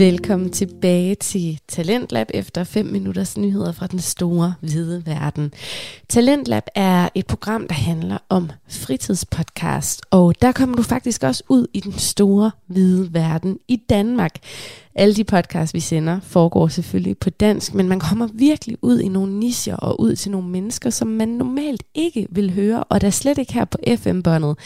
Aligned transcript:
Velkommen 0.00 0.50
tilbage 0.50 1.14
til 1.14 1.60
Talentlab 1.68 2.30
efter 2.34 2.64
5 2.64 2.86
minutters 2.86 3.36
nyheder 3.36 3.72
fra 3.72 3.86
den 3.86 3.98
store 3.98 4.54
hvide 4.60 5.02
verden. 5.06 5.52
Talentlab 6.08 6.62
er 6.74 7.08
et 7.14 7.26
program, 7.26 7.68
der 7.68 7.74
handler 7.74 8.18
om 8.28 8.50
fritidspodcast, 8.68 10.02
og 10.10 10.42
der 10.42 10.52
kommer 10.52 10.76
du 10.76 10.82
faktisk 10.82 11.22
også 11.22 11.42
ud 11.48 11.66
i 11.74 11.80
den 11.80 11.92
store 11.92 12.50
hvide 12.66 13.14
verden 13.14 13.58
i 13.68 13.76
Danmark. 13.76 14.34
Alle 15.00 15.14
de 15.14 15.24
podcasts, 15.24 15.74
vi 15.74 15.80
sender, 15.80 16.20
foregår 16.20 16.68
selvfølgelig 16.68 17.18
på 17.18 17.30
dansk, 17.30 17.74
men 17.74 17.88
man 17.88 18.00
kommer 18.00 18.28
virkelig 18.32 18.76
ud 18.82 19.00
i 19.00 19.08
nogle 19.08 19.38
nischer 19.38 19.76
og 19.76 20.00
ud 20.00 20.16
til 20.16 20.30
nogle 20.30 20.48
mennesker, 20.48 20.90
som 20.90 21.08
man 21.08 21.28
normalt 21.28 21.82
ikke 21.94 22.26
vil 22.30 22.54
høre, 22.54 22.84
og 22.84 23.00
der 23.00 23.10
slet 23.10 23.38
ikke 23.38 23.52
her 23.52 23.64
på 23.64 23.78
FM-båndet. 23.96 24.58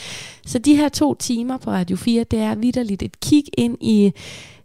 Så 0.47 0.59
de 0.59 0.77
her 0.77 0.89
to 0.89 1.15
timer 1.15 1.56
på 1.56 1.70
Radio 1.70 1.97
4, 1.97 2.25
det 2.25 2.39
er 2.39 2.55
vidderligt 2.55 3.02
et 3.02 3.20
kig 3.20 3.45
ind 3.59 3.77
i 3.80 4.12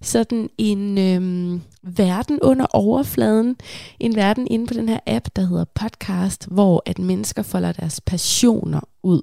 sådan 0.01 0.49
en 0.57 0.97
øhm, 0.97 1.61
verden 1.83 2.39
under 2.41 2.65
overfladen. 2.65 3.55
En 3.99 4.15
verden 4.15 4.47
inde 4.47 4.67
på 4.67 4.73
den 4.73 4.89
her 4.89 4.99
app, 5.07 5.27
der 5.35 5.41
hedder 5.45 5.65
Podcast, 5.75 6.47
hvor 6.51 6.83
at 6.85 6.99
mennesker 6.99 7.41
folder 7.41 7.71
deres 7.71 8.01
passioner 8.01 8.81
ud. 9.03 9.21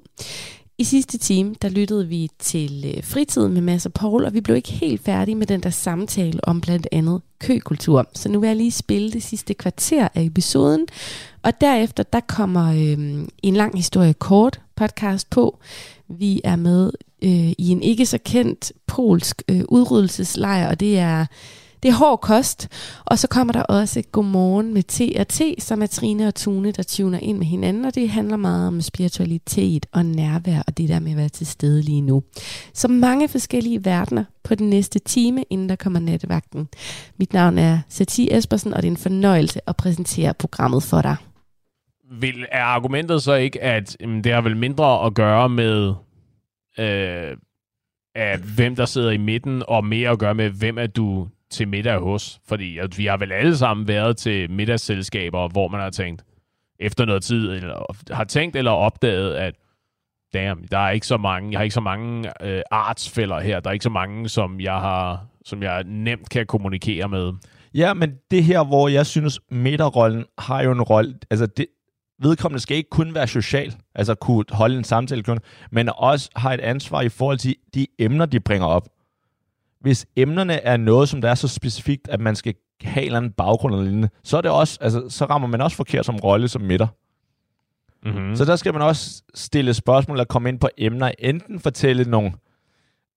I 0.79 0.83
sidste 0.83 1.17
time, 1.17 1.55
der 1.61 1.69
lyttede 1.69 2.07
vi 2.07 2.29
til 2.39 2.83
øh, 2.85 3.03
fritiden 3.03 3.03
fritid 3.03 3.47
med 3.47 3.61
Mads 3.61 3.85
og 3.85 3.93
Paul, 3.93 4.25
og 4.25 4.33
vi 4.33 4.41
blev 4.41 4.55
ikke 4.55 4.71
helt 4.71 5.03
færdige 5.03 5.35
med 5.35 5.47
den 5.47 5.63
der 5.63 5.69
samtale 5.69 6.39
om 6.43 6.61
blandt 6.61 6.87
andet 6.91 7.21
køkultur. 7.39 8.09
Så 8.13 8.29
nu 8.29 8.39
vil 8.39 8.47
jeg 8.47 8.55
lige 8.55 8.71
spille 8.71 9.11
det 9.11 9.23
sidste 9.23 9.53
kvarter 9.53 10.07
af 10.15 10.23
episoden, 10.23 10.87
og 11.43 11.61
derefter 11.61 12.03
der 12.03 12.19
kommer 12.19 12.71
øh, 12.71 13.27
en 13.43 13.55
lang 13.55 13.75
historie 13.75 14.13
kort 14.13 14.61
podcast 14.75 15.29
på. 15.29 15.59
Vi 16.07 16.41
er 16.43 16.55
med 16.55 16.91
øh, 17.21 17.51
i 17.57 17.69
en 17.69 17.83
ikke 17.83 18.05
så 18.05 18.17
kendt 18.25 18.71
polsk 18.87 19.43
øh, 19.49 19.61
udryddelseslejr, 19.69 20.69
og 20.69 20.79
det 20.79 20.99
er 20.99 21.25
det 21.83 21.89
er 21.89 21.93
hård 21.93 22.21
kost. 22.21 22.67
Og 23.05 23.19
så 23.19 23.27
kommer 23.27 23.53
der 23.53 23.63
også 23.63 24.03
Godmorgen 24.11 24.73
med 24.73 24.83
T 24.83 25.19
og 25.19 25.27
T, 25.27 25.41
som 25.59 25.81
er 25.81 25.87
Trine 25.87 26.27
og 26.27 26.35
Tune, 26.35 26.71
der 26.71 26.83
tuner 26.83 27.19
ind 27.19 27.37
med 27.37 27.45
hinanden, 27.45 27.85
og 27.85 27.95
det 27.95 28.09
handler 28.09 28.37
meget 28.37 28.67
om 28.67 28.81
spiritualitet 28.81 29.85
og 29.91 30.05
nærvær, 30.05 30.61
og 30.67 30.77
det 30.77 30.89
der 30.89 30.99
med 30.99 31.11
at 31.11 31.17
være 31.17 31.29
til 31.29 31.47
stede 31.47 31.81
lige 31.81 32.01
nu. 32.01 32.23
Så 32.73 32.87
mange 32.87 33.27
forskellige 33.27 33.85
verdener 33.85 34.23
på 34.43 34.55
den 34.55 34.69
næste 34.69 34.99
time, 34.99 35.43
inden 35.49 35.69
der 35.69 35.75
kommer 35.75 35.99
nattevagten. 35.99 36.67
Mit 37.19 37.33
navn 37.33 37.57
er 37.57 37.79
Sati 37.89 38.29
Espersen, 38.31 38.73
og 38.73 38.81
det 38.81 38.87
er 38.87 38.91
en 38.91 38.97
fornøjelse 38.97 39.59
at 39.67 39.75
præsentere 39.75 40.33
programmet 40.33 40.83
for 40.83 41.01
dig. 41.01 41.15
Vil, 42.11 42.45
er 42.51 42.63
argumentet 42.63 43.23
så 43.23 43.33
ikke, 43.33 43.63
at 43.63 43.97
jamen, 44.01 44.23
det 44.23 44.33
har 44.33 44.41
vel 44.41 44.57
mindre 44.57 45.05
at 45.05 45.13
gøre 45.13 45.49
med, 45.49 45.93
øh, 46.79 47.37
at 48.15 48.39
hvem 48.39 48.75
der 48.75 48.85
sidder 48.85 49.11
i 49.11 49.17
midten, 49.17 49.63
og 49.67 49.85
mere 49.85 50.09
at 50.09 50.19
gøre 50.19 50.35
med, 50.35 50.49
hvem 50.49 50.77
er 50.77 50.87
du 50.87 51.27
til 51.51 51.67
middag 51.67 51.99
hos. 51.99 52.39
Fordi 52.47 52.77
at 52.77 52.97
vi 52.97 53.05
har 53.05 53.17
vel 53.17 53.31
alle 53.31 53.57
sammen 53.57 53.87
været 53.87 54.17
til 54.17 54.51
middagsselskaber, 54.51 55.47
hvor 55.47 55.67
man 55.67 55.81
har 55.81 55.89
tænkt, 55.89 56.23
efter 56.79 57.05
noget 57.05 57.23
tid, 57.23 57.51
eller 57.51 57.95
har 58.13 58.23
tænkt 58.23 58.55
eller 58.55 58.71
opdaget, 58.71 59.33
at 59.33 59.53
damn, 60.33 60.67
der 60.71 60.77
er 60.77 60.89
ikke 60.89 61.07
så 61.07 61.17
mange, 61.17 61.51
jeg 61.51 61.59
har 61.59 61.63
ikke 61.63 61.73
så 61.73 61.81
mange 61.81 62.31
øh, 62.41 62.61
artsfælder 62.71 63.39
her, 63.39 63.59
der 63.59 63.69
er 63.69 63.73
ikke 63.73 63.83
så 63.83 63.89
mange, 63.89 64.29
som 64.29 64.59
jeg 64.59 64.73
har, 64.73 65.25
som 65.45 65.63
jeg 65.63 65.83
nemt 65.83 66.29
kan 66.29 66.45
kommunikere 66.45 67.09
med. 67.09 67.33
Ja, 67.73 67.93
men 67.93 68.13
det 68.31 68.43
her, 68.43 68.63
hvor 68.63 68.87
jeg 68.87 69.05
synes, 69.05 69.39
midterrollen 69.51 70.25
har 70.37 70.61
jo 70.61 70.71
en 70.71 70.81
rolle, 70.81 71.15
altså 71.31 71.45
det, 71.45 71.65
vedkommende 72.19 72.61
skal 72.61 72.77
ikke 72.77 72.89
kun 72.89 73.13
være 73.13 73.27
social, 73.27 73.75
altså 73.95 74.15
kunne 74.15 74.45
holde 74.51 74.77
en 74.77 74.83
samtale 74.83 75.23
kun, 75.23 75.39
men 75.71 75.89
også 75.95 76.29
har 76.35 76.53
et 76.53 76.59
ansvar 76.59 77.01
i 77.01 77.09
forhold 77.09 77.37
til 77.37 77.55
de 77.73 77.87
emner, 77.99 78.25
de 78.25 78.39
bringer 78.39 78.67
op 78.67 78.87
hvis 79.81 80.05
emnerne 80.15 80.53
er 80.53 80.77
noget, 80.77 81.09
som 81.09 81.21
der 81.21 81.29
er 81.29 81.35
så 81.35 81.47
specifikt, 81.47 82.07
at 82.07 82.19
man 82.19 82.35
skal 82.35 82.53
have 82.81 83.01
en 83.01 83.05
eller 83.05 83.17
anden 83.17 83.31
baggrund 83.31 83.73
eller 83.73 83.85
lignende, 83.85 84.09
så, 84.23 84.37
er 84.37 84.41
det 84.41 84.51
også, 84.51 84.77
altså, 84.81 85.09
så 85.09 85.25
rammer 85.25 85.47
man 85.47 85.61
også 85.61 85.77
forkert 85.77 86.05
som 86.05 86.15
rolle 86.15 86.47
som 86.47 86.61
midter. 86.61 86.87
Mm-hmm. 88.05 88.35
Så 88.35 88.45
der 88.45 88.55
skal 88.55 88.73
man 88.73 88.81
også 88.81 89.23
stille 89.35 89.73
spørgsmål 89.73 90.19
og 90.19 90.27
komme 90.27 90.49
ind 90.49 90.59
på 90.59 90.69
emner. 90.77 91.11
Enten 91.19 91.59
fortælle 91.59 92.03
nogle, 92.03 92.33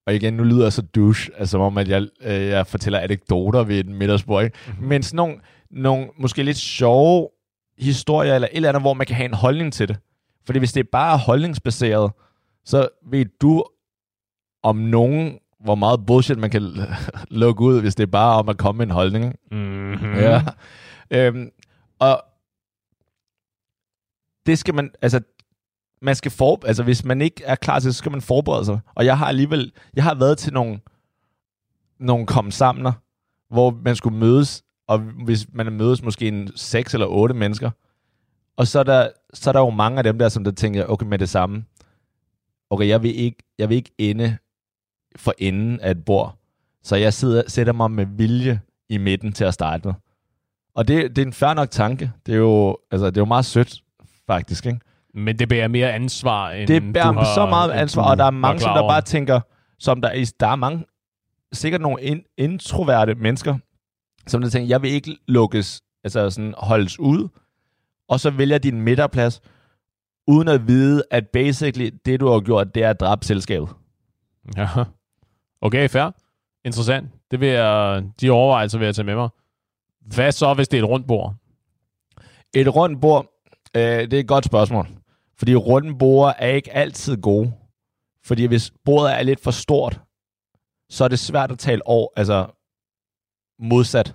og 0.06 0.14
igen, 0.14 0.34
nu 0.34 0.42
lyder 0.42 0.62
jeg 0.62 0.72
så 0.72 0.82
douche, 0.82 1.32
altså 1.38 1.50
som 1.50 1.60
om, 1.60 1.78
at 1.78 1.88
jeg, 1.88 2.06
øh, 2.22 2.46
jeg 2.46 2.66
fortæller 2.66 2.98
anekdoter 2.98 3.64
ved 3.64 3.78
et 3.78 3.88
middagsbord, 3.88 4.44
ikke? 4.44 4.58
Mm-hmm. 4.66 4.86
men 4.86 5.02
sådan 5.02 5.16
nogle, 5.16 5.36
nogle 5.70 6.08
måske 6.18 6.42
lidt 6.42 6.56
sjove 6.56 7.28
historier, 7.78 8.34
eller 8.34 8.48
et 8.48 8.56
eller 8.56 8.68
andet, 8.68 8.82
hvor 8.82 8.94
man 8.94 9.06
kan 9.06 9.16
have 9.16 9.24
en 9.24 9.34
holdning 9.34 9.72
til 9.72 9.88
det. 9.88 9.96
Fordi 10.46 10.58
hvis 10.58 10.72
det 10.72 10.80
er 10.80 10.88
bare 10.92 11.18
holdningsbaseret, 11.18 12.12
så 12.64 12.88
ved 13.10 13.24
du 13.40 13.64
om 14.62 14.76
nogen 14.76 15.38
hvor 15.60 15.74
meget 15.74 16.06
bullshit 16.06 16.38
man 16.38 16.50
kan 16.50 16.62
lukke 17.30 17.64
ud, 17.64 17.80
hvis 17.80 17.94
det 17.94 18.02
er 18.02 18.10
bare 18.10 18.38
om 18.38 18.48
at 18.48 18.58
komme 18.58 18.78
med 18.78 18.86
en 18.86 18.92
holdning. 18.92 19.34
Mm-hmm. 19.50 20.14
Ja. 20.14 20.42
Øhm, 21.10 21.50
og 21.98 22.22
det 24.46 24.58
skal 24.58 24.74
man, 24.74 24.90
altså, 25.02 25.20
man 26.02 26.14
skal 26.14 26.30
for, 26.30 26.66
altså 26.66 26.82
hvis 26.82 27.04
man 27.04 27.20
ikke 27.20 27.44
er 27.44 27.54
klar 27.54 27.78
til 27.78 27.86
det, 27.86 27.94
så 27.94 27.98
skal 27.98 28.12
man 28.12 28.20
forberede 28.20 28.64
sig. 28.64 28.80
Og 28.94 29.04
jeg 29.04 29.18
har 29.18 29.26
alligevel, 29.26 29.72
jeg 29.94 30.04
har 30.04 30.14
været 30.14 30.38
til 30.38 30.52
nogle, 30.52 30.80
nogle 31.98 32.26
kom 32.26 32.50
samler, 32.50 32.92
hvor 33.50 33.78
man 33.84 33.96
skulle 33.96 34.18
mødes, 34.18 34.64
og 34.86 34.98
hvis 34.98 35.46
man 35.52 35.72
mødes 35.72 36.02
måske 36.02 36.28
en 36.28 36.50
seks 36.56 36.94
eller 36.94 37.06
otte 37.06 37.34
mennesker, 37.34 37.70
og 38.56 38.66
så 38.66 38.78
er, 38.78 38.82
der, 38.82 39.08
så 39.34 39.50
er 39.50 39.52
der 39.52 39.60
jo 39.60 39.70
mange 39.70 39.98
af 39.98 40.04
dem 40.04 40.18
der, 40.18 40.28
som 40.28 40.44
der 40.44 40.50
tænker, 40.50 40.86
okay, 40.86 41.06
med 41.06 41.18
det 41.18 41.28
samme, 41.28 41.64
okay, 42.70 42.88
jeg 42.88 43.02
vil 43.02 43.16
ikke, 43.16 43.42
jeg 43.58 43.68
vil 43.68 43.76
ikke 43.76 43.90
ende 43.98 44.36
for 45.16 45.34
enden 45.38 45.80
af 45.80 45.90
et 45.90 46.04
bord. 46.04 46.38
Så 46.82 46.96
jeg 46.96 47.14
sidder, 47.14 47.42
sætter 47.46 47.72
mig 47.72 47.90
med 47.90 48.06
vilje 48.06 48.60
i 48.88 48.98
midten 48.98 49.32
til 49.32 49.44
at 49.44 49.54
starte 49.54 49.88
med. 49.88 49.94
Og 50.74 50.88
det, 50.88 51.16
det 51.16 51.22
er 51.22 51.26
en 51.26 51.32
fair 51.32 51.54
nok 51.54 51.70
tanke. 51.70 52.12
Det 52.26 52.34
er 52.34 52.38
jo, 52.38 52.78
altså, 52.90 53.06
det 53.06 53.16
er 53.16 53.20
jo 53.20 53.24
meget 53.24 53.44
sødt, 53.44 53.82
faktisk. 54.26 54.66
Ikke? 54.66 54.80
Men 55.14 55.38
det 55.38 55.48
bærer 55.48 55.68
mere 55.68 55.92
ansvar, 55.92 56.50
end 56.50 56.68
Det 56.68 56.92
bærer 56.92 57.12
har, 57.12 57.34
så 57.34 57.46
meget 57.46 57.70
ansvar, 57.70 58.10
og 58.10 58.16
der 58.16 58.24
er 58.24 58.30
mange, 58.30 58.60
som 58.60 58.74
der 58.74 58.88
bare 58.88 59.02
tænker, 59.02 59.40
som 59.78 60.00
der, 60.00 60.32
der 60.40 60.46
er 60.46 60.56
mange, 60.56 60.84
sikkert 61.52 61.80
nogle 61.80 62.02
in, 62.02 62.22
introverte 62.36 63.14
mennesker, 63.14 63.58
som 64.26 64.40
der 64.40 64.48
tænker, 64.48 64.68
jeg 64.68 64.82
vil 64.82 64.90
ikke 64.90 65.16
lukkes, 65.28 65.82
altså 66.04 66.30
sådan 66.30 66.54
holdes 66.58 66.98
ud, 66.98 67.28
og 68.08 68.20
så 68.20 68.30
vælger 68.30 68.58
din 68.58 68.80
midterplads, 68.80 69.40
uden 70.26 70.48
at 70.48 70.68
vide, 70.68 71.02
at 71.10 71.28
basically 71.28 71.90
det, 72.06 72.20
du 72.20 72.28
har 72.28 72.40
gjort, 72.40 72.74
det 72.74 72.84
er 72.84 72.90
at 72.90 73.00
dræbe 73.00 73.24
selskabet. 73.24 73.68
Ja. 74.56 74.68
Okay, 75.62 75.88
fair. 75.88 76.10
Interessant. 76.64 77.10
Det 77.30 77.40
vil 77.40 77.48
jeg, 77.48 78.04
de 78.20 78.30
overvejelser 78.30 78.78
vil 78.78 78.84
jeg 78.84 78.94
tage 78.94 79.06
med 79.06 79.14
mig. 79.14 79.28
Hvad 80.00 80.32
så, 80.32 80.54
hvis 80.54 80.68
det 80.68 80.78
er 80.78 80.82
et 80.82 80.88
rundt 80.88 81.06
bord? 81.06 81.34
Et 82.54 82.74
rundt 82.76 83.00
bord, 83.00 83.26
øh, 83.76 83.82
det 83.82 84.12
er 84.12 84.20
et 84.20 84.28
godt 84.28 84.44
spørgsmål. 84.44 84.88
Fordi 85.38 85.54
runde 85.54 85.98
bord 85.98 86.34
er 86.38 86.48
ikke 86.48 86.72
altid 86.72 87.16
gode. 87.16 87.52
Fordi 88.24 88.44
hvis 88.44 88.72
bordet 88.84 89.18
er 89.18 89.22
lidt 89.22 89.40
for 89.40 89.50
stort, 89.50 90.00
så 90.90 91.04
er 91.04 91.08
det 91.08 91.18
svært 91.18 91.50
at 91.50 91.58
tale 91.58 91.86
over, 91.86 92.08
altså 92.16 92.46
modsat. 93.58 94.14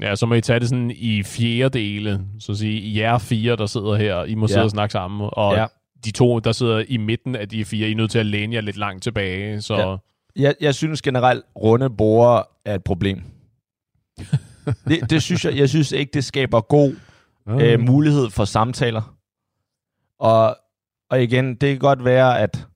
Ja, 0.00 0.16
så 0.16 0.26
må 0.26 0.34
I 0.34 0.40
tage 0.40 0.60
det 0.60 0.68
sådan 0.68 0.90
i 0.90 1.22
fjerde 1.22 1.78
dele, 1.78 2.20
så 2.38 2.52
at 2.52 2.58
sige, 2.58 3.00
jer 3.00 3.18
fire, 3.18 3.56
der 3.56 3.66
sidder 3.66 3.94
her, 3.94 4.24
I 4.24 4.34
må 4.34 4.46
sidde 4.46 4.60
ja. 4.60 4.64
og 4.64 4.70
snakke 4.70 4.92
sammen, 4.92 5.30
og 5.32 5.54
ja. 5.54 5.66
de 6.04 6.10
to, 6.10 6.38
der 6.38 6.52
sidder 6.52 6.84
i 6.88 6.96
midten 6.96 7.36
af 7.36 7.48
de 7.48 7.64
fire, 7.64 7.88
I 7.88 7.92
er 7.92 7.96
nødt 7.96 8.10
til 8.10 8.18
at 8.18 8.26
læne 8.26 8.54
jer 8.54 8.60
lidt 8.60 8.76
langt 8.76 9.02
tilbage, 9.02 9.62
så... 9.62 9.76
Ja. 9.76 9.96
Jeg, 10.36 10.54
jeg 10.60 10.74
synes 10.74 11.02
generelt, 11.02 11.44
runde 11.56 11.90
borer 11.90 12.42
er 12.64 12.74
et 12.74 12.84
problem. 12.84 13.22
det, 14.88 15.10
det 15.10 15.22
synes 15.22 15.44
jeg, 15.44 15.56
jeg 15.56 15.68
synes 15.68 15.92
ikke, 15.92 16.10
det 16.14 16.24
skaber 16.24 16.60
god 16.60 16.94
øh, 17.48 17.80
mulighed 17.80 18.30
for 18.30 18.44
samtaler. 18.44 19.16
Og, 20.18 20.56
og 21.10 21.22
igen, 21.22 21.54
det 21.54 21.68
kan 21.68 21.78
godt 21.78 22.04
være, 22.04 22.40
at 22.40 22.66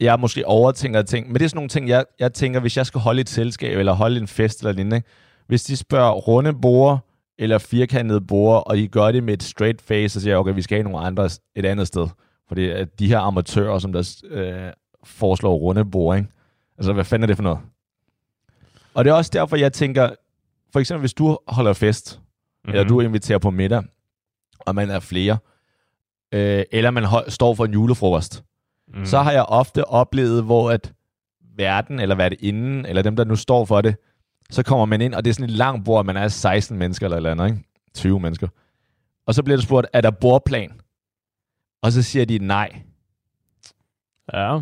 jeg 0.00 0.20
måske 0.20 0.46
overtænker 0.46 1.02
ting, 1.02 1.26
men 1.26 1.34
det 1.34 1.42
er 1.42 1.48
sådan 1.48 1.56
nogle 1.56 1.68
ting, 1.68 1.88
jeg, 1.88 2.04
jeg 2.18 2.32
tænker, 2.32 2.60
hvis 2.60 2.76
jeg 2.76 2.86
skal 2.86 3.00
holde 3.00 3.20
et 3.20 3.28
selskab, 3.28 3.78
eller 3.78 3.92
holde 3.92 4.20
en 4.20 4.28
fest 4.28 4.60
eller 4.60 4.72
lignende, 4.72 5.02
hvis 5.46 5.62
de 5.62 5.76
spørger 5.76 6.12
runde 6.12 6.52
borer, 6.52 6.98
eller 7.38 7.58
firkantede 7.58 8.20
borer, 8.20 8.60
og 8.60 8.76
de 8.76 8.88
gør 8.88 9.12
det 9.12 9.24
med 9.24 9.34
et 9.34 9.42
straight 9.42 9.82
face, 9.82 10.18
og 10.18 10.22
siger, 10.22 10.36
okay, 10.36 10.54
vi 10.54 10.62
skal 10.62 10.76
have 10.76 10.92
nogle 10.92 11.06
andre 11.06 11.28
et 11.56 11.64
andet 11.64 11.86
sted. 11.86 12.08
Fordi 12.48 12.68
at 12.68 12.98
de 12.98 13.08
her 13.08 13.18
amatører, 13.18 13.78
som 13.78 13.92
der 13.92 14.22
øh, 14.30 14.72
foreslår 15.04 15.54
runde 15.54 15.84
borer, 15.84 16.16
ikke? 16.16 16.28
Altså, 16.78 16.92
hvad 16.92 17.04
fanden 17.04 17.22
er 17.22 17.26
det 17.26 17.36
for 17.36 17.42
noget? 17.42 17.58
Og 18.94 19.04
det 19.04 19.10
er 19.10 19.14
også 19.14 19.30
derfor, 19.34 19.56
jeg 19.56 19.72
tænker, 19.72 20.10
for 20.72 20.80
eksempel 20.80 21.00
hvis 21.00 21.14
du 21.14 21.38
holder 21.48 21.72
fest, 21.72 22.20
mm-hmm. 22.20 22.70
eller 22.70 22.88
du 22.88 23.00
inviterer 23.00 23.38
på 23.38 23.50
middag, 23.50 23.82
og 24.58 24.74
man 24.74 24.90
er 24.90 25.00
flere, 25.00 25.38
øh, 26.32 26.64
eller 26.72 26.90
man 26.90 27.04
hold, 27.04 27.30
står 27.30 27.54
for 27.54 27.64
en 27.64 27.72
julefrokost, 27.72 28.44
mm. 28.88 29.06
så 29.06 29.18
har 29.18 29.32
jeg 29.32 29.42
ofte 29.42 29.84
oplevet, 29.84 30.44
hvor 30.44 30.70
at 30.70 30.92
verden, 31.56 32.00
eller 32.00 32.14
hvad 32.14 32.30
det 32.30 32.40
inden, 32.40 32.86
eller 32.86 33.02
dem, 33.02 33.16
der 33.16 33.24
nu 33.24 33.36
står 33.36 33.64
for 33.64 33.80
det, 33.80 33.96
så 34.50 34.62
kommer 34.62 34.84
man 34.84 35.00
ind, 35.00 35.14
og 35.14 35.24
det 35.24 35.30
er 35.30 35.34
sådan 35.34 35.50
et 35.50 35.56
langt 35.56 35.84
bord, 35.84 36.04
man 36.04 36.16
er 36.16 36.28
16 36.28 36.78
mennesker 36.78 37.06
eller 37.06 37.16
eller 37.16 37.30
andet, 37.30 37.46
ikke? 37.46 37.64
20 37.94 38.20
mennesker. 38.20 38.48
Og 39.26 39.34
så 39.34 39.42
bliver 39.42 39.56
der 39.56 39.62
spurgt, 39.62 39.86
er 39.92 40.00
der 40.00 40.10
bordplan? 40.10 40.80
Og 41.82 41.92
så 41.92 42.02
siger 42.02 42.24
de 42.24 42.38
nej. 42.38 42.82
Ja. 44.32 44.60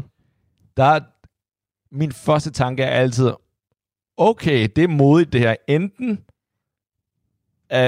Der, 0.76 1.00
min 1.92 2.12
første 2.12 2.50
tanke 2.50 2.82
er 2.82 2.90
altid, 2.90 3.30
okay, 4.16 4.68
det 4.76 4.84
er 4.84 4.88
modigt 4.88 5.32
det 5.32 5.40
her. 5.40 5.54
Enten 5.68 6.10
uh, 7.74 7.78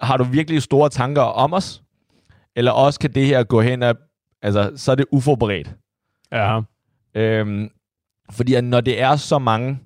har 0.00 0.16
du 0.16 0.24
virkelig 0.24 0.62
store 0.62 0.88
tanker 0.88 1.22
om 1.22 1.52
os, 1.52 1.82
eller 2.56 2.72
også 2.72 3.00
kan 3.00 3.12
det 3.14 3.26
her 3.26 3.44
gå 3.44 3.60
hen 3.60 3.82
og, 3.82 3.96
altså, 4.42 4.72
så 4.76 4.90
er 4.92 4.94
det 4.96 5.06
uforberedt. 5.12 5.74
Ja. 6.32 6.60
Øhm, 7.14 7.70
fordi 8.30 8.54
at 8.54 8.64
når 8.64 8.80
det 8.80 9.00
er 9.00 9.16
så 9.16 9.38
mange, 9.38 9.78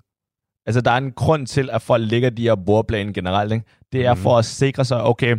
altså 0.66 0.80
der 0.80 0.90
er 0.90 0.96
en 0.96 1.12
grund 1.12 1.46
til, 1.46 1.70
at 1.70 1.82
folk 1.82 2.10
lægger 2.10 2.30
de 2.30 2.42
her 2.42 2.54
bordplaner 2.54 3.12
generelt, 3.12 3.52
ikke? 3.52 3.64
det 3.92 4.06
er 4.06 4.14
Mhm. 4.14 4.22
for 4.22 4.38
at 4.38 4.44
sikre 4.44 4.84
sig, 4.84 5.02
okay, 5.02 5.36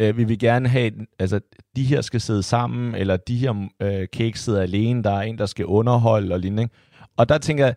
øh, 0.00 0.16
vi 0.16 0.24
vil 0.24 0.38
gerne 0.38 0.68
have, 0.68 0.92
altså 1.18 1.40
de 1.76 1.84
her 1.84 2.00
skal 2.00 2.20
sidde 2.20 2.42
sammen, 2.42 2.94
eller 2.94 3.16
de 3.16 3.36
her 3.36 3.68
øh, 3.80 4.06
cakes 4.06 4.40
sidder 4.40 4.62
alene, 4.62 5.02
der 5.02 5.10
er 5.10 5.22
en, 5.22 5.38
der 5.38 5.46
skal 5.46 5.66
underholde 5.66 6.34
og 6.34 6.40
lignende. 6.40 6.62
ikke? 6.62 6.74
Og 7.16 7.28
der 7.28 7.38
tænker 7.38 7.64
jeg, 7.64 7.74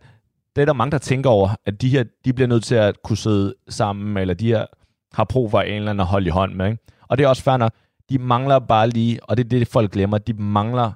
det 0.56 0.62
er 0.62 0.66
der 0.66 0.72
mange, 0.72 0.90
der 0.90 0.98
tænker 0.98 1.30
over, 1.30 1.48
at 1.66 1.82
de 1.82 1.88
her, 1.88 2.04
de 2.24 2.32
bliver 2.32 2.48
nødt 2.48 2.64
til 2.64 2.74
at 2.74 3.02
kunne 3.02 3.16
sidde 3.16 3.54
sammen, 3.68 4.16
eller 4.16 4.34
de 4.34 4.46
her 4.46 4.66
har 5.12 5.24
brug 5.24 5.50
for 5.50 5.60
en 5.60 5.74
eller 5.74 5.90
anden 5.90 6.00
at 6.00 6.06
holde 6.06 6.26
i 6.26 6.30
hånd 6.30 6.54
med. 6.54 6.66
Ikke? 6.66 6.82
Og 7.08 7.18
det 7.18 7.24
er 7.24 7.28
også 7.28 7.42
fair 7.42 7.56
nok. 7.56 7.72
De 8.10 8.18
mangler 8.18 8.58
bare 8.58 8.88
lige, 8.88 9.24
og 9.24 9.36
det 9.36 9.44
er 9.44 9.48
det, 9.48 9.68
folk 9.68 9.92
glemmer, 9.92 10.18
de 10.18 10.32
mangler 10.32 10.92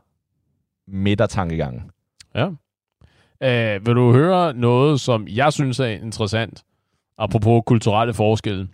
midtertankegangen. 0.88 1.90
Ja. 2.34 2.48
Øh, 3.42 3.86
vil 3.86 3.94
du 3.94 4.12
høre 4.12 4.54
noget, 4.54 5.00
som 5.00 5.28
jeg 5.28 5.52
synes 5.52 5.80
er 5.80 5.86
interessant, 5.86 6.64
apropos 7.18 7.62
kulturelle 7.66 8.14
forskelle? 8.14 8.68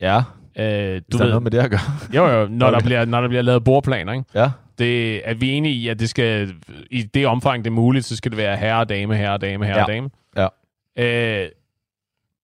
Ja, 0.00 0.22
Øh, 0.58 0.66
du 0.66 0.68
du 0.68 1.18
der 1.18 1.18
er 1.18 1.24
ved, 1.24 1.28
noget 1.28 1.42
med 1.42 1.50
det 1.50 1.58
at 1.58 1.70
gøre. 1.70 1.80
jo, 2.14 2.26
jo, 2.26 2.48
når, 2.50 2.66
okay. 2.66 2.78
der 2.78 2.84
bliver, 2.84 3.04
når 3.04 3.20
der 3.20 3.28
bliver 3.28 3.42
lavet 3.42 3.64
bordplaner, 3.64 4.12
ikke? 4.12 4.24
Ja. 4.34 4.50
Det, 4.78 5.28
er 5.30 5.34
vi 5.34 5.50
enige 5.50 5.74
i, 5.74 5.88
at 5.88 5.98
det 6.00 6.08
skal, 6.08 6.54
i 6.90 7.02
det 7.02 7.26
omfang, 7.26 7.64
det 7.64 7.70
er 7.70 7.74
muligt, 7.74 8.04
så 8.04 8.16
skal 8.16 8.30
det 8.30 8.36
være 8.38 8.56
herre 8.56 8.80
og 8.80 8.88
dame, 8.88 9.16
herre 9.16 9.32
og 9.32 9.40
dame, 9.40 9.64
herre 9.66 9.76
Ja. 9.78 9.82
og 9.84 9.88
dame. 9.88 10.10
Ja. 10.96 11.42
Øh, 11.44 11.48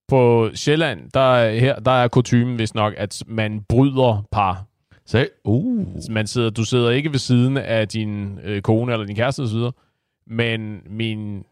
på 0.09 0.51
Sjælland, 0.55 1.11
der, 1.15 1.21
er- 1.35 1.59
her, 1.59 1.79
der 1.79 1.91
er 1.91 2.09
kutumen 2.09 2.59
vist 2.59 2.75
nok, 2.75 2.95
at 2.97 3.23
man 3.27 3.61
bryder 3.69 4.27
par. 4.33 4.65
Så, 5.07 5.29
uh. 5.45 5.87
Man 6.11 6.27
sidder, 6.27 6.51
du 6.51 6.65
sidder 6.65 6.91
ikke 6.91 7.11
ved 7.13 7.19
siden 7.19 7.57
af 7.57 7.89
din 7.89 8.39
øh, 8.45 8.63
kone 8.63 8.93
eller 8.93 9.07
din 9.07 9.17
kæreste 9.17 9.41
osv., 9.41 9.59
men, 10.27 10.81
min, 10.91 11.45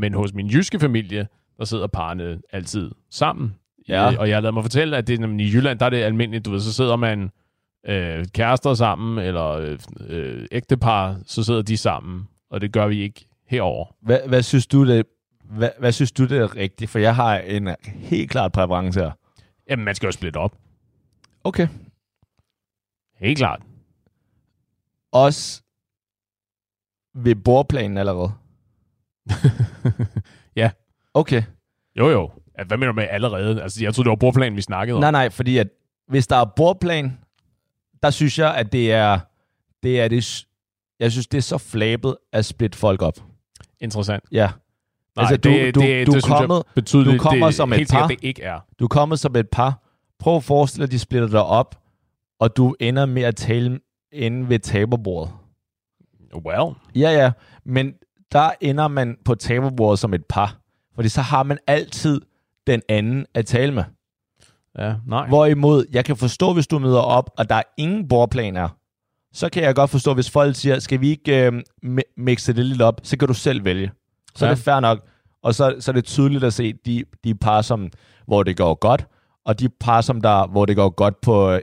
men 0.00 0.14
hos 0.14 0.34
min 0.34 0.46
jyske 0.46 0.80
familie, 0.80 1.26
der 1.58 1.64
sidder 1.64 1.86
parne 1.86 2.38
altid 2.52 2.90
sammen. 3.10 3.54
Ja. 3.88 4.12
Øh, 4.12 4.18
og 4.18 4.28
jeg 4.28 4.42
lader 4.42 4.52
mig 4.52 4.64
fortælle, 4.64 4.96
at 4.96 5.06
det, 5.06 5.20
man 5.20 5.40
i 5.40 5.52
Jylland, 5.52 5.78
der 5.78 5.86
er 5.86 5.90
det 5.90 6.02
almindeligt, 6.02 6.44
du 6.44 6.50
ved, 6.50 6.60
så 6.60 6.72
sidder 6.72 6.96
man 6.96 7.30
øh, 7.86 8.26
kærester 8.34 8.74
sammen, 8.74 9.24
eller 9.26 9.46
øh, 9.46 9.78
øh, 10.00 10.46
ægtepar, 10.52 11.16
så 11.26 11.44
sidder 11.44 11.62
de 11.62 11.76
sammen, 11.76 12.28
og 12.50 12.60
det 12.60 12.72
gør 12.72 12.86
vi 12.86 13.00
ikke 13.00 13.28
herover. 13.46 13.86
Hvad, 14.00 14.20
hvad, 14.28 14.42
synes 14.42 14.66
du 14.66 14.86
det, 14.86 15.06
hvad, 15.44 15.70
hvad 15.78 15.92
synes 15.92 16.12
du 16.12 16.24
det 16.24 16.38
er 16.38 16.56
rigtigt? 16.56 16.90
For 16.90 16.98
jeg 16.98 17.14
har 17.14 17.38
en 17.38 17.68
helt 17.84 18.30
klart 18.30 18.52
præference 18.52 19.00
her. 19.00 19.10
Jamen, 19.70 19.84
man 19.84 19.94
skal 19.94 20.06
jo 20.06 20.12
splitte 20.12 20.36
op. 20.36 20.56
Okay. 21.44 21.68
Helt 23.18 23.38
klart. 23.38 23.62
Også 25.12 25.62
ved 27.14 27.34
bordplanen 27.34 27.98
allerede. 27.98 28.32
Ja. 30.56 30.70
Okay. 31.14 31.42
Jo, 31.98 32.10
jo. 32.10 32.30
Ja, 32.58 32.64
Hvad 32.64 32.76
mener 32.78 32.92
du 32.92 32.96
med 32.96 33.06
allerede? 33.10 33.62
Altså, 33.62 33.84
jeg 33.84 33.94
troede, 33.94 34.04
det 34.06 34.10
var 34.10 34.16
bordplanen, 34.16 34.56
vi 34.56 34.62
snakkede 34.62 34.94
om. 34.94 35.00
Nej, 35.00 35.10
nej, 35.10 35.30
fordi 35.30 35.58
at 35.58 35.68
hvis 36.08 36.26
der 36.26 36.36
er 36.36 36.44
bordplan, 36.44 37.18
der 38.02 38.10
synes 38.10 38.38
jeg, 38.38 38.54
at 38.54 38.72
det 38.72 38.92
er, 38.92 39.18
det 39.82 40.00
er 40.00 40.08
det, 40.08 40.44
jeg 41.00 41.12
synes, 41.12 41.26
det 41.26 41.38
er 41.38 41.42
så 41.42 41.58
flabet 41.58 42.16
at 42.32 42.44
splitte 42.44 42.78
folk 42.78 43.02
op. 43.02 43.14
Interessant. 43.80 44.24
Ja. 44.32 44.46
Nej, 45.16 45.22
Altså, 45.22 45.36
du- 45.36 45.48
det, 45.48 45.74
du- 45.74 45.80
det, 45.80 46.06
du 46.06 46.12
det, 46.12 46.24
kommet- 46.24 46.64
jeg 46.76 46.86
du 47.14 47.18
kommer 47.18 47.46
det, 47.46 47.54
som 47.54 47.72
et 47.72 47.88
par. 47.90 48.06
det 48.08 48.18
ikke 48.22 48.42
er. 48.42 48.60
Du 48.78 48.84
er 48.84 48.88
kommet 48.88 49.20
som 49.20 49.36
et 49.36 49.48
par. 49.48 49.82
Prøv 50.18 50.36
at 50.36 50.44
forestille 50.44 50.82
dig, 50.86 50.88
at 50.88 50.92
de 50.92 50.98
splitter 50.98 51.28
dig 51.28 51.42
op, 51.42 51.80
og 52.40 52.56
du 52.56 52.74
ender 52.80 53.06
med 53.06 53.22
at 53.22 53.36
tale 53.36 53.80
inde 54.12 54.48
ved 54.48 54.58
taberbordet. 54.58 55.32
Well, 56.46 56.74
Ja, 56.94 57.10
ja, 57.10 57.32
men 57.64 57.94
der 58.32 58.50
ender 58.60 58.88
man 58.88 59.16
på 59.24 59.34
taberbordet 59.34 59.98
som 59.98 60.14
et 60.14 60.24
par. 60.24 60.56
Fordi 60.94 61.08
så 61.08 61.20
har 61.20 61.42
man 61.42 61.58
altid 61.66 62.20
den 62.66 62.82
anden 62.88 63.26
at 63.34 63.46
tale 63.46 63.72
med. 63.74 63.84
ja, 64.78 64.94
nej. 65.06 65.28
Hvorimod, 65.28 65.84
jeg 65.92 66.04
kan 66.04 66.16
forstå, 66.16 66.52
hvis 66.54 66.66
du 66.66 66.78
møder 66.78 67.00
op, 67.00 67.30
og 67.38 67.48
der 67.48 67.54
er 67.54 67.62
ingen 67.76 68.08
bordplaner, 68.08 68.68
så 69.32 69.48
kan 69.48 69.62
jeg 69.62 69.74
godt 69.74 69.90
forstå, 69.90 70.14
hvis 70.14 70.30
folk 70.30 70.56
siger, 70.56 70.78
skal 70.78 71.00
vi 71.00 71.08
ikke 71.10 71.46
øh, 71.46 71.62
mi- 71.84 72.12
mixe 72.16 72.52
det 72.52 72.64
lidt 72.64 72.82
op, 72.82 73.00
så 73.02 73.16
kan 73.18 73.28
du 73.28 73.34
selv 73.34 73.64
vælge. 73.64 73.90
Så 74.34 74.44
ja. 74.46 74.50
Er 74.50 74.54
det 74.54 74.64
fair 74.64 74.80
nok. 74.80 75.06
Og 75.42 75.54
så, 75.54 75.76
så 75.80 75.90
er 75.90 75.92
det 75.92 76.04
tydeligt 76.04 76.44
at 76.44 76.52
se 76.54 76.72
de, 76.72 77.04
de 77.24 77.34
par, 77.34 77.62
som, 77.62 77.90
hvor 78.26 78.42
det 78.42 78.56
går 78.56 78.74
godt, 78.74 79.06
og 79.44 79.60
de 79.60 79.68
par, 79.68 80.00
som 80.00 80.20
der, 80.20 80.46
hvor 80.46 80.64
det 80.66 80.76
går 80.76 80.88
godt 80.88 81.20
på, 81.20 81.60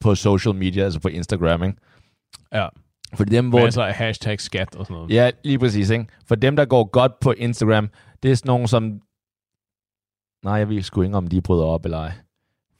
på 0.00 0.14
social 0.14 0.54
media, 0.54 0.84
altså 0.84 1.00
på 1.00 1.08
Instagram. 1.08 1.62
Ikke? 1.62 1.76
Ja. 2.52 2.66
For 3.14 3.24
dem, 3.24 3.48
hvor, 3.48 3.60
Masser 3.64 3.82
af 3.82 3.94
hashtag 3.94 4.40
skat 4.40 4.76
og 4.76 4.86
sådan 4.86 4.94
noget. 4.94 5.10
Ja, 5.10 5.30
lige 5.44 5.58
præcis. 5.58 5.90
Ikke? 5.90 6.06
For 6.26 6.34
dem, 6.34 6.56
der 6.56 6.64
går 6.64 6.84
godt 6.84 7.20
på 7.20 7.32
Instagram, 7.32 7.88
det 8.22 8.30
er 8.30 8.34
sådan 8.34 8.48
nogen, 8.48 8.68
som... 8.68 9.00
Nej, 10.44 10.54
jeg 10.54 10.68
ved 10.68 10.82
sgu 10.82 11.02
ikke, 11.02 11.16
om 11.16 11.26
de 11.26 11.40
bryder 11.40 11.64
op 11.64 11.84
eller 11.84 11.98
ej. 11.98 12.12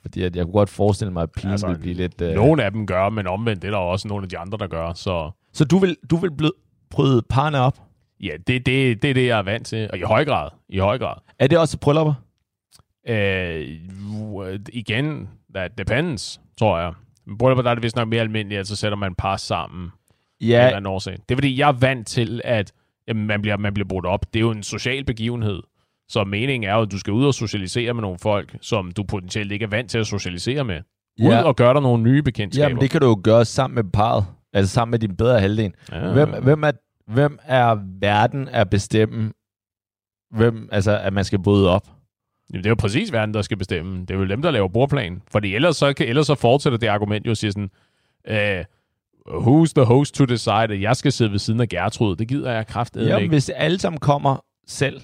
Fordi 0.03 0.23
at 0.23 0.37
jeg 0.37 0.45
kunne 0.45 0.53
godt 0.53 0.69
forestille 0.71 1.13
mig, 1.13 1.23
at 1.23 1.33
pigen 1.33 1.51
altså, 1.51 1.67
Altså, 1.67 1.79
vil 1.79 1.83
blive 1.83 1.95
lidt... 1.95 2.21
Øh... 2.21 2.35
Nogle 2.35 2.65
af 2.65 2.73
dem 2.73 2.87
gør, 2.87 3.09
men 3.09 3.27
omvendt, 3.27 3.63
det 3.63 3.69
er 3.69 3.73
der 3.73 3.79
også 3.79 4.09
nogle 4.09 4.23
af 4.25 4.29
de 4.29 4.39
andre, 4.39 4.59
der 4.59 4.67
gør. 4.67 4.93
Så 4.93 5.31
Så 5.53 5.65
du 5.65 5.79
vil, 5.79 5.97
du 6.11 6.17
vil 6.17 6.31
blø- 6.43 6.87
bryde 6.91 7.23
parne 7.31 7.59
op? 7.59 7.79
ja, 8.21 8.33
det, 8.47 8.67
det, 8.67 9.03
det 9.03 9.11
er 9.11 9.15
det, 9.15 9.27
jeg 9.27 9.39
er 9.39 9.43
vant 9.43 9.67
til. 9.67 9.89
Og 9.93 9.99
i 9.99 10.03
høj 10.03 10.25
grad. 10.25 10.49
I 10.69 10.79
høj 10.79 10.99
grad. 10.99 11.15
Er 11.39 11.47
det 11.47 11.59
også 11.59 11.79
bryllupper? 11.79 12.15
Øh, 13.09 13.79
igen, 14.73 15.29
that 15.55 15.79
depends, 15.79 16.41
tror 16.59 16.79
jeg. 16.79 16.93
Bryllupper, 17.39 17.63
der 17.63 17.71
er 17.71 17.75
det 17.75 17.83
vist 17.83 17.97
nok 17.97 18.09
mere 18.09 18.21
almindeligt, 18.21 18.59
at 18.61 18.67
så 18.67 18.77
sætter 18.77 18.97
man 18.99 19.15
par 19.15 19.37
sammen 19.37 19.91
ja. 20.41 20.47
en 20.47 20.53
eller 20.53 20.77
anden 20.77 20.87
årsag. 20.93 21.13
Det 21.13 21.31
er 21.31 21.37
fordi, 21.37 21.59
jeg 21.59 21.69
er 21.69 21.73
vant 21.73 22.07
til, 22.07 22.41
at 22.45 22.73
jamen, 23.09 23.27
man, 23.27 23.43
bliver, 23.43 23.57
man 23.57 23.75
bliver 23.75 23.89
brudt 23.89 24.07
op. 24.07 24.35
Det 24.35 24.41
er 24.41 24.45
jo 24.45 24.51
en 24.51 24.63
social 24.63 25.05
begivenhed. 25.05 25.63
Så 26.09 26.25
meningen 26.25 26.71
er 26.71 26.75
jo, 26.75 26.83
at 26.83 26.93
du 26.93 26.99
skal 26.99 27.13
ud 27.13 27.25
og 27.27 27.35
socialisere 27.35 27.95
med 27.95 28.03
nogle 28.03 28.19
folk, 28.19 28.57
som 28.61 28.93
du 28.93 29.03
potentielt 29.03 29.53
ikke 29.53 29.63
er 29.65 29.69
vant 29.69 29.91
til 29.91 29.99
at 29.99 30.07
socialisere 30.07 30.65
med. 30.65 30.81
Ud 31.23 31.31
Ja. 31.31 31.43
og 31.43 31.57
gøre 31.57 31.75
dig 31.75 31.83
nogle 31.83 32.03
nye 32.03 32.23
bekendtskaber. 32.23 32.69
Jamen, 32.69 32.81
det 32.81 32.91
kan 32.91 33.01
du 33.01 33.07
jo 33.07 33.21
gøre 33.25 33.45
sammen 33.45 33.75
med 33.75 33.85
parret. 33.93 34.25
Altså 34.53 34.75
sammen 34.75 34.91
med 34.91 34.99
din 34.99 35.17
bedre 35.17 35.41
halvdel. 35.41 35.73
ja. 35.93 36.13
Hvem, 36.13 36.29
hvem, 36.43 36.63
er, 36.65 36.71
hvem 37.13 37.39
er 37.45 37.77
verden 38.01 38.49
at 38.49 38.71
bestemme, 38.71 39.33
hvem, 40.37 40.69
altså, 40.73 40.99
at 40.99 41.13
man 41.13 41.25
skal 41.25 41.43
bryde 41.43 41.71
op? 41.71 41.89
Jamen, 42.53 42.63
det 42.65 42.67
er 42.67 42.71
jo 42.71 42.75
præcis 42.75 43.13
verden, 43.13 43.35
der 43.35 43.43
skal 43.43 43.57
bestemme. 43.57 44.01
Det 44.01 44.11
er 44.11 44.15
jo 44.15 44.27
dem, 44.27 44.43
der 44.43 44.51
laver 44.51 44.69
bordplan. 44.69 45.23
Fordi 45.33 45.55
ellers 45.55 45.77
så, 45.77 45.93
kan, 45.93 46.09
ellers 46.09 46.27
så 46.27 46.35
fortsætter 46.35 46.79
det 46.79 46.87
argument 46.87 47.27
jo 47.27 47.31
at 47.31 47.37
sige 47.39 47.53
sådan, 47.53 47.71
øh, 48.29 48.65
who's 49.29 49.73
the 49.77 49.85
host 49.85 50.15
to 50.15 50.25
decide, 50.25 50.55
at 50.55 50.81
jeg 50.81 50.97
skal 50.97 51.13
sidde 51.13 51.31
ved 51.33 51.39
siden 51.39 51.61
af 51.61 51.69
Gertrud? 51.69 52.17
Det 52.17 52.29
gider 52.29 52.53
jeg 52.53 52.67
kraftedeme 52.67 53.09
Jamen, 53.11 53.23
ikke. 53.23 53.33
hvis 53.33 53.49
alle 53.49 53.79
sammen 53.79 54.01
kommer 54.01 54.45
selv, 54.67 55.01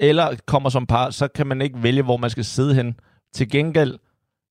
eller 0.00 0.36
kommer 0.46 0.68
som 0.68 0.86
par, 0.86 1.10
så 1.10 1.28
kan 1.28 1.46
man 1.46 1.60
ikke 1.60 1.82
vælge, 1.82 2.02
hvor 2.02 2.16
man 2.16 2.30
skal 2.30 2.44
sidde 2.44 2.74
hen. 2.74 3.00
Til 3.34 3.50
gengæld, 3.50 3.98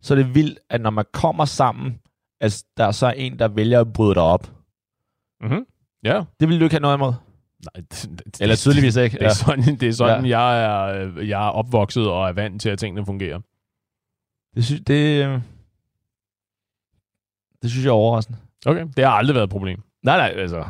så 0.02 0.14
er 0.14 0.16
det 0.18 0.36
vildt, 0.36 0.60
at 0.70 0.82
når 0.82 0.90
man 0.90 1.06
kommer 1.14 1.46
sammen, 1.46 2.00
at 2.42 2.64
der 2.78 2.92
så 2.92 3.08
er 3.08 3.12
en, 3.12 3.40
der 3.40 3.48
vælger 3.48 3.82
at 3.82 3.94
bryde 3.94 4.16
dig 4.16 4.24
op. 4.24 4.52
Mm-hmm. 5.42 5.66
Ja. 6.04 6.24
Det 6.40 6.50
vil 6.50 6.60
du 6.60 6.64
ikke 6.64 6.74
have 6.74 6.82
noget 6.82 6.98
imod. 6.98 7.14
Nej, 7.76 7.84
det, 7.92 8.10
det, 8.26 8.42
Eller 8.42 8.56
tydeligvis 8.56 8.96
ikke. 8.96 9.18
Det 9.18 9.26
er 9.26 9.34
sådan, 9.34 9.64
det 9.64 9.84
er 9.84 9.92
sådan 9.94 10.26
Ja. 10.26 10.40
jeg, 10.40 10.64
er, 10.64 11.22
jeg 11.22 11.46
er 11.46 11.50
opvokset 11.50 12.08
og 12.08 12.28
er 12.30 12.34
vant 12.34 12.62
til, 12.62 12.70
at 12.70 12.80
tingene 12.80 13.06
fungerer. 13.06 13.40
Det, 14.56 14.66
synes, 14.66 14.82
det, 14.88 15.26
øh, 15.26 15.42
det 17.62 17.70
synes 17.72 17.86
jeg 17.86 17.90
er 17.90 17.94
overraskende. 17.94 18.40
Okay, 18.66 18.86
det 18.98 19.06
har 19.06 19.12
aldrig 19.12 19.36
været 19.36 19.44
et 19.44 19.50
problem. 19.50 19.82
Nej, 20.04 20.18
nej, 20.18 20.42
altså. 20.42 20.66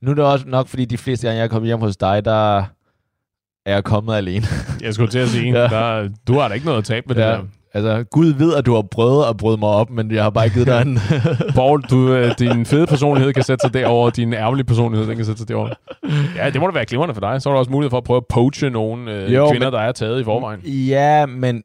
Nu 0.00 0.10
er 0.10 0.14
det 0.14 0.24
også 0.24 0.48
nok, 0.48 0.68
fordi 0.68 0.84
de 0.84 0.98
fleste 0.98 1.26
gange, 1.26 1.38
jeg 1.38 1.44
er 1.44 1.48
kommet 1.48 1.66
hjem 1.66 1.80
hos 1.80 1.96
dig, 1.96 2.24
der 2.24 2.64
er 3.66 3.72
jeg 3.74 3.84
kommet 3.84 4.14
alene. 4.14 4.46
Jeg 4.82 4.94
skulle 4.94 5.10
til 5.10 5.18
at 5.18 5.28
sige, 5.28 5.52
Ja. 5.52 5.62
der, 5.68 6.08
du 6.28 6.38
har 6.38 6.48
da 6.48 6.54
ikke 6.54 6.66
noget 6.66 6.78
at 6.78 6.84
tabe 6.84 7.06
med 7.08 7.16
Ja. 7.16 7.30
det 7.30 7.38
der. 7.38 7.44
Altså, 7.76 8.04
Gud 8.10 8.26
ved, 8.26 8.54
at 8.54 8.66
du 8.66 8.74
har 8.74 8.82
prøvet 8.82 9.24
at 9.30 9.36
bryde 9.36 9.56
mig 9.58 9.68
op, 9.68 9.90
men 9.90 10.10
jeg 10.10 10.22
har 10.22 10.30
bare 10.30 10.44
ikke 10.44 10.54
givet 10.54 10.66
dig 10.66 10.82
en... 10.82 10.98
Paul, 11.56 11.82
du, 11.82 12.12
øh, 12.14 12.34
din 12.38 12.66
fede 12.66 12.86
personlighed 12.86 13.32
kan 13.32 13.42
sætte 13.42 13.62
sig 13.62 13.74
derover, 13.74 14.06
og 14.06 14.16
din 14.16 14.32
ærgerlige 14.32 14.64
personlighed 14.64 15.08
den 15.08 15.16
kan 15.16 15.24
sætte 15.24 15.38
sig 15.38 15.48
derover. 15.48 15.68
Ja, 16.36 16.50
det 16.50 16.60
må 16.60 16.66
da 16.66 16.72
være 16.72 16.84
glimrende 16.84 17.14
for 17.14 17.20
dig. 17.20 17.42
Så 17.42 17.48
er 17.48 17.52
der 17.52 17.58
også 17.58 17.70
mulighed 17.70 17.90
for 17.90 17.96
at 17.98 18.04
prøve 18.04 18.16
at 18.16 18.26
poache 18.28 18.70
nogle 18.70 19.12
øh, 19.12 19.34
jo, 19.34 19.50
kvinder, 19.50 19.66
men- 19.70 19.72
der 19.74 19.80
er 19.80 19.92
taget 19.92 20.20
i 20.20 20.24
forvejen. 20.24 20.60
Ja, 20.64 21.26
men 21.26 21.62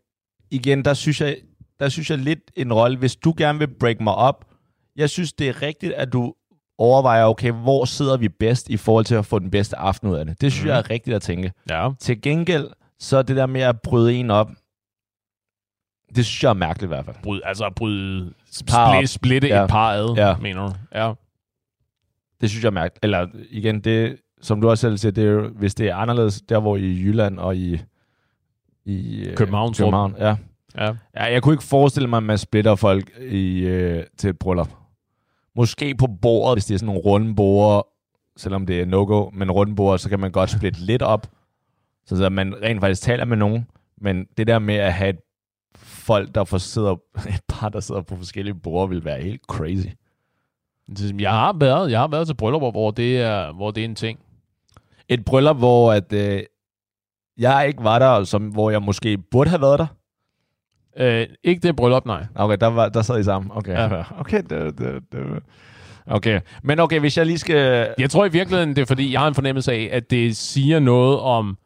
igen, 0.52 0.86
der 0.86 0.94
synes 0.94 1.22
jeg, 1.22 1.36
der 1.80 1.90
synes 1.90 2.10
jeg 2.10 2.18
lidt 2.18 2.40
en 2.56 2.74
rolle, 2.74 2.98
hvis 2.98 3.16
du 3.16 3.34
gerne 3.38 3.60
vil 3.60 3.68
break 3.80 4.02
mig 4.02 4.16
op, 4.16 4.46
jeg 4.98 5.10
synes, 5.10 5.34
det 5.34 5.50
er 5.50 5.62
rigtigt, 5.62 5.94
at 5.94 6.14
du 6.14 6.34
overvejer, 6.80 7.26
okay, 7.26 7.52
hvor 7.52 7.86
sidder 7.86 8.18
vi 8.18 8.30
bedst 8.30 8.70
i 8.70 8.78
forhold 8.78 9.06
til 9.06 9.16
at 9.16 9.26
få 9.26 9.40
den 9.40 9.52
bedste 9.52 9.78
aften 9.78 10.10
ud 10.10 10.16
af 10.16 10.26
det. 10.26 10.42
Det 10.42 10.52
synes 10.52 10.64
Mhm. 10.64 10.68
mm. 10.68 10.72
jeg 10.72 10.80
er 10.80 10.90
rigtigt 10.90 11.16
at 11.16 11.22
tænke. 11.22 11.52
Ja, 11.70 11.90
Til 12.00 12.22
gengæld, 12.22 12.68
så 13.00 13.22
det 13.22 13.36
der 13.36 13.46
med 13.46 13.62
at 13.62 13.82
bryde 13.82 14.14
en 14.14 14.32
op, 14.32 14.50
det 16.16 16.26
synes 16.26 16.44
jeg 16.44 16.50
er 16.50 16.54
mærkeligt 16.54 16.88
i 16.88 16.94
hvert 16.94 17.06
fald. 17.06 17.16
bryd, 17.24 17.42
altså 17.44 17.66
at 17.66 17.76
bryde, 17.76 18.34
Par 18.68 18.94
split, 18.96 19.10
splitte 19.10 19.48
Ja. 19.48 19.64
et 19.64 19.70
par 19.70 19.92
ad, 19.94 20.14
Ja. 20.16 20.36
mener 20.42 20.68
du? 20.68 20.74
Ja. 21.00 21.14
Det 22.42 22.50
synes 22.50 22.64
jeg 22.64 22.70
er 22.70 22.74
mærkeligt. 22.74 23.04
Eller 23.04 23.28
igen, 23.50 23.80
det, 23.82 24.18
som 24.42 24.62
du 24.62 24.70
også 24.70 24.82
selv 24.82 24.98
siger, 24.98 25.12
det 25.12 25.24
er 25.24 25.32
jo, 25.32 25.50
hvis 25.50 25.76
det 25.76 25.88
er 25.90 25.96
anderledes 25.96 26.42
der, 26.42 26.60
hvor 26.60 26.78
i 26.78 26.82
Jylland 27.04 27.40
og 27.40 27.56
i, 27.56 27.82
i 28.86 29.20
øh, 29.26 29.36
København, 29.36 29.74
København 29.74 30.16
ja. 30.20 30.36
Ja. 30.78 30.94
ja. 31.16 31.24
Jeg 31.24 31.44
kunne 31.44 31.54
ikke 31.54 31.64
forestille 31.64 32.08
mig, 32.10 32.18
at 32.18 32.24
man 32.24 32.38
splitter 32.38 32.76
folk 32.76 33.12
i, 33.32 33.60
øh, 33.60 34.04
til 34.18 34.30
et 34.30 34.40
bryllup. 34.40 34.70
Måske 35.60 35.96
på 35.96 36.08
bordet, 36.22 36.56
hvis 36.56 36.66
det 36.66 36.74
er 36.74 36.78
sådan 36.78 36.86
nogle 36.86 37.02
runde 37.02 37.36
borde, 37.36 37.88
selvom 38.38 38.66
det 38.66 38.82
er 38.82 38.86
no-go, 38.86 39.30
men 39.34 39.52
runde 39.52 39.76
borde, 39.76 39.98
så 39.98 40.10
kan 40.10 40.20
man 40.20 40.32
godt 40.32 40.50
splitte 40.50 40.80
lidt 40.80 41.02
op, 41.02 41.28
så, 42.06 42.16
så 42.16 42.30
man 42.30 42.62
rent 42.62 42.82
faktisk 42.82 43.02
taler 43.02 43.26
med 43.26 43.38
nogen, 43.38 43.68
men 44.02 44.26
det 44.38 44.48
der 44.48 44.60
med 44.60 44.76
at 44.76 44.94
have 44.94 45.10
et 45.10 45.20
folk, 45.76 46.36
der 46.36 46.44
får 46.44 46.58
sidder, 46.58 46.96
et 47.36 47.42
par, 47.48 47.70
der 47.70 47.80
sidder 47.80 48.02
på 48.02 48.16
forskellige 48.16 48.56
borde, 48.56 48.90
vil 48.90 49.06
være 49.06 49.22
helt 49.22 49.42
crazy. 49.42 49.88
Jeg 51.20 51.32
har 51.32 51.54
været, 51.60 51.92
jeg 51.92 52.00
har 52.00 52.08
været 52.08 52.28
til 52.28 52.36
bryllupper, 52.36 52.72
hvor 52.72 52.92
det 52.92 53.22
er, 53.22 53.54
hvor 53.54 53.72
det 53.72 53.82
er 53.82 53.86
en 53.86 53.96
ting. 53.96 54.20
Et 55.10 55.26
bryllup, 55.26 55.58
hvor 55.58 55.94
at, 55.94 56.14
øh, 56.14 56.44
jeg 57.38 57.68
ikke 57.68 57.84
var 57.84 58.00
der, 58.00 58.24
som, 58.24 58.48
hvor 58.48 58.70
jeg 58.70 58.82
måske 58.82 59.18
burde 59.18 59.50
have 59.50 59.62
været 59.62 59.80
der. 59.80 59.88
Øh, 60.98 61.28
ikke 61.44 61.68
det 61.68 61.76
bryllup, 61.76 62.06
nej. 62.06 62.26
Okay, 62.36 62.58
der, 62.62 62.68
var, 62.68 62.90
der 62.90 63.02
sad 63.02 63.20
I 63.20 63.24
sammen. 63.24 63.52
Okay, 63.56 63.72
Ja. 63.72 64.04
okay, 64.20 64.42
det, 64.50 64.78
det, 64.80 65.04
det. 65.12 65.44
okay. 66.06 66.40
Men 66.64 66.80
okay, 66.80 67.00
hvis 67.00 67.18
jeg 67.18 67.26
lige 67.26 67.38
skal... 67.38 67.90
Jeg 67.98 68.10
tror 68.10 68.26
i 68.26 68.30
virkeligheden, 68.32 68.76
det 68.76 68.82
er 68.82 68.86
fordi, 68.86 69.12
jeg 69.14 69.20
har 69.22 69.28
en 69.28 69.36
fornemmelse 69.36 69.72
af, 69.72 69.90
at 69.92 70.12
det 70.12 70.38
siger 70.38 70.80
noget 70.80 71.20
om 71.20 71.58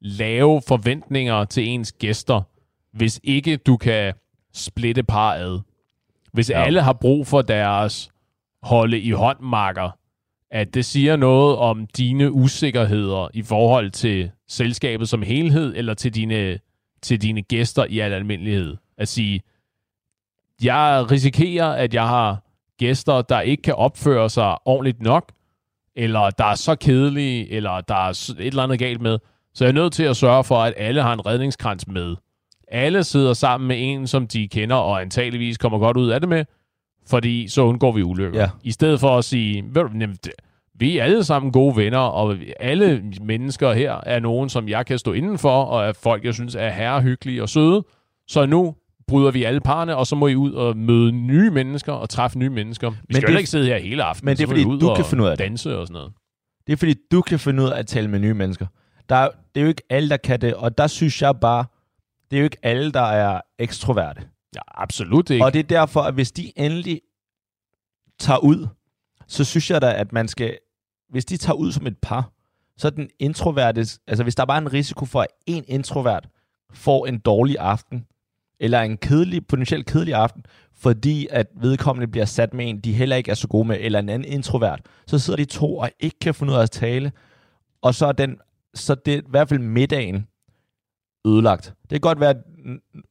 lave 0.00 0.62
forventninger 0.68 1.44
til 1.44 1.68
ens 1.68 1.92
gæster, 1.92 2.42
hvis 2.96 3.20
ikke 3.24 3.56
du 3.56 3.76
kan 3.76 4.14
splitte 4.54 5.02
par 5.02 5.32
ad. 5.34 5.60
Hvis 6.32 6.50
Ja. 6.50 6.62
alle 6.62 6.80
har 6.82 6.92
brug 6.92 7.26
for 7.26 7.42
deres 7.42 8.10
holde 8.62 9.00
i 9.00 9.10
håndmarker, 9.10 9.90
at 10.50 10.74
det 10.74 10.84
siger 10.84 11.16
noget 11.16 11.56
om 11.56 11.86
dine 11.86 12.32
usikkerheder 12.32 13.28
i 13.34 13.42
forhold 13.42 13.90
til 13.90 14.30
selskabet 14.48 15.08
som 15.08 15.22
helhed, 15.22 15.72
eller 15.76 15.94
til 15.94 16.14
dine, 16.14 16.58
til 17.02 17.22
dine 17.22 17.42
gæster 17.42 17.84
i 17.84 17.98
al 17.98 18.12
almindelighed. 18.12 18.76
At 18.98 19.08
sige, 19.08 19.40
jeg 20.62 21.06
risikerer, 21.10 21.72
at 21.72 21.94
jeg 21.94 22.08
har 22.08 22.42
gæster, 22.78 23.22
der 23.22 23.40
ikke 23.40 23.62
kan 23.62 23.74
opføre 23.74 24.30
sig 24.30 24.56
ordentligt 24.64 25.02
nok, 25.02 25.32
eller 25.96 26.30
der 26.30 26.44
er 26.44 26.54
så 26.54 26.74
kedelige, 26.74 27.50
eller 27.50 27.80
der 27.80 27.94
er 27.94 28.08
et 28.08 28.46
eller 28.46 28.62
andet 28.62 28.78
galt 28.78 29.00
med. 29.00 29.18
Så 29.54 29.64
jeg 29.64 29.68
er 29.68 29.74
nødt 29.74 29.92
til 29.92 30.02
at 30.02 30.16
sørge 30.16 30.44
for, 30.44 30.56
at 30.56 30.74
alle 30.76 31.02
har 31.02 31.12
en 31.12 31.26
redningskrans 31.26 31.88
med. 31.88 32.16
Alle 32.68 33.04
sidder 33.04 33.32
sammen 33.32 33.68
med 33.68 33.76
en, 33.78 34.06
som 34.06 34.26
de 34.26 34.48
kender, 34.48 34.76
og 34.76 35.00
antageligvis 35.00 35.58
kommer 35.58 35.78
godt 35.78 35.96
ud 35.96 36.08
af 36.08 36.20
det 36.20 36.28
med, 36.28 36.44
fordi 37.06 37.48
så 37.48 37.62
undgår 37.62 37.92
vi 37.92 38.02
ulykker. 38.02 38.40
Ja. 38.40 38.50
I 38.62 38.70
stedet 38.70 39.00
for 39.00 39.18
at 39.18 39.24
sige, 39.24 39.64
ved 39.66 39.82
du, 39.82 39.88
vi 40.80 40.98
er 40.98 41.04
alle 41.04 41.24
sammen 41.24 41.52
gode 41.52 41.76
venner, 41.76 41.98
og 41.98 42.36
alle 42.60 43.04
mennesker 43.22 43.72
her 43.72 44.00
er 44.06 44.20
nogen, 44.20 44.48
som 44.48 44.68
jeg 44.68 44.86
kan 44.86 44.98
stå 44.98 45.12
indenfor, 45.12 45.62
og 45.64 45.88
er 45.88 45.92
folk, 45.92 46.24
jeg 46.24 46.34
synes 46.34 46.54
er 46.54 46.70
herrehyggelige 46.70 47.42
og 47.42 47.48
søde. 47.48 47.84
Så 48.28 48.46
nu 48.46 48.74
bryder 49.08 49.30
vi 49.30 49.44
alle 49.44 49.60
parne, 49.60 49.96
og 49.96 50.06
så 50.06 50.16
må 50.16 50.26
I 50.26 50.34
ud 50.34 50.52
og 50.52 50.76
møde 50.76 51.12
nye 51.12 51.50
mennesker 51.50 51.92
og 51.92 52.08
træffe 52.10 52.38
nye 52.38 52.50
mennesker. 52.50 52.90
Vi 52.90 52.96
Men 53.08 53.14
skal 53.16 53.26
det- 53.26 53.32
jo 53.34 53.38
ikke 53.38 53.50
sidde 53.50 53.66
her 53.66 53.78
hele 53.78 54.02
aftenen. 54.02 54.26
Men 54.30 54.36
det 54.36 54.42
er 54.42 54.46
fordi, 54.46 54.64
ud 54.64 54.80
du 54.80 54.88
og 54.90 54.96
kan 54.96 55.04
finde 55.04 55.24
ud 55.24 55.28
af 55.28 55.36
det. 55.36 55.44
danse 55.46 55.78
og 55.78 55.86
sådan 55.86 55.94
noget. 55.94 56.12
Det 56.66 56.72
er 56.72 56.76
fordi, 56.76 56.94
du 57.12 57.20
kan 57.22 57.38
finde 57.38 57.62
ud 57.62 57.68
af 57.68 57.78
at 57.78 57.86
tale 57.86 58.08
med 58.08 58.18
nye 58.18 58.34
mennesker. 58.34 58.66
Der 59.08 59.14
er, 59.16 59.28
det 59.54 59.60
er 59.60 59.62
jo 59.64 59.68
ikke 59.68 59.82
alle, 59.90 60.08
der 60.10 60.16
kan 60.16 60.40
det, 60.40 60.54
og 60.54 60.78
der 60.78 60.86
synes 60.86 61.22
jeg 61.22 61.34
bare, 61.40 61.64
det 62.30 62.36
er 62.36 62.40
jo 62.40 62.44
ikke 62.44 62.56
alle, 62.62 62.92
der 62.92 63.00
er 63.00 63.40
ekstroverte. 63.58 64.22
Ja, 64.54 64.60
absolut 64.74 65.30
ikke. 65.30 65.44
Og 65.44 65.52
det 65.52 65.58
er 65.58 65.62
derfor, 65.62 66.00
at 66.00 66.14
hvis 66.14 66.32
de 66.32 66.52
endelig 66.56 67.00
tager 68.18 68.38
ud, 68.38 68.66
så 69.26 69.44
synes 69.44 69.70
jeg 69.70 69.82
da, 69.82 69.92
at 69.92 70.12
man 70.12 70.28
skal... 70.28 70.56
Hvis 71.08 71.24
de 71.24 71.36
tager 71.36 71.56
ud 71.56 71.72
som 71.72 71.86
et 71.86 71.98
par, 71.98 72.32
så 72.76 72.86
er 72.88 72.90
den 72.90 73.10
introverte... 73.18 73.80
Altså, 74.06 74.22
hvis 74.22 74.34
der 74.34 74.44
bare 74.44 74.56
er 74.56 74.60
en 74.62 74.72
risiko 74.72 75.04
for, 75.04 75.20
at 75.20 75.28
en 75.46 75.64
introvert 75.68 76.28
får 76.72 77.06
en 77.06 77.18
dårlig 77.18 77.56
aften, 77.58 78.06
eller 78.60 78.80
en 78.80 78.96
kedelig, 78.96 79.46
potentielt 79.46 79.86
kedelig 79.86 80.14
aften, 80.14 80.44
fordi 80.74 81.26
at 81.30 81.46
vedkommende 81.56 82.08
bliver 82.08 82.24
sat 82.24 82.54
med 82.54 82.68
en, 82.68 82.80
de 82.80 82.92
heller 82.92 83.16
ikke 83.16 83.30
er 83.30 83.34
så 83.34 83.48
gode 83.48 83.68
med, 83.68 83.76
eller 83.80 83.98
en 83.98 84.08
anden 84.08 84.32
introvert, 84.32 84.80
så 85.06 85.18
sidder 85.18 85.36
de 85.36 85.44
to 85.44 85.76
og 85.76 85.90
ikke 86.00 86.18
kan 86.18 86.34
finde 86.34 86.52
ud 86.52 86.58
af 86.58 86.62
at 86.62 86.70
tale, 86.70 87.12
og 87.82 87.94
så 87.94 88.06
er 88.06 88.12
den, 88.12 88.38
så 88.74 88.94
det 88.94 89.14
er 89.14 89.18
i 89.18 89.22
hvert 89.28 89.48
fald 89.48 89.60
middagen 89.60 90.26
ødelagt. 91.26 91.74
Det 91.82 91.90
kan 91.90 92.00
godt 92.00 92.20
være, 92.20 92.30
at 92.30 92.42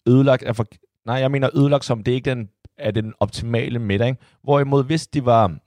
ødelagt 0.08 0.44
er 0.44 0.54
for, 0.54 0.66
nej, 1.06 1.16
jeg 1.16 1.32
mener 1.32 1.50
ødelagt 1.58 1.86
som, 1.86 2.04
det 2.04 2.12
er 2.12 2.16
ikke 2.16 2.30
den, 2.30 2.50
er 2.78 2.92
den 2.92 3.14
optimale 3.20 3.80
middag. 3.80 4.08
ikke? 4.08 4.22
Hvorimod, 4.44 4.84
hvis 4.84 5.08
de 5.08 5.26
var 5.26 5.58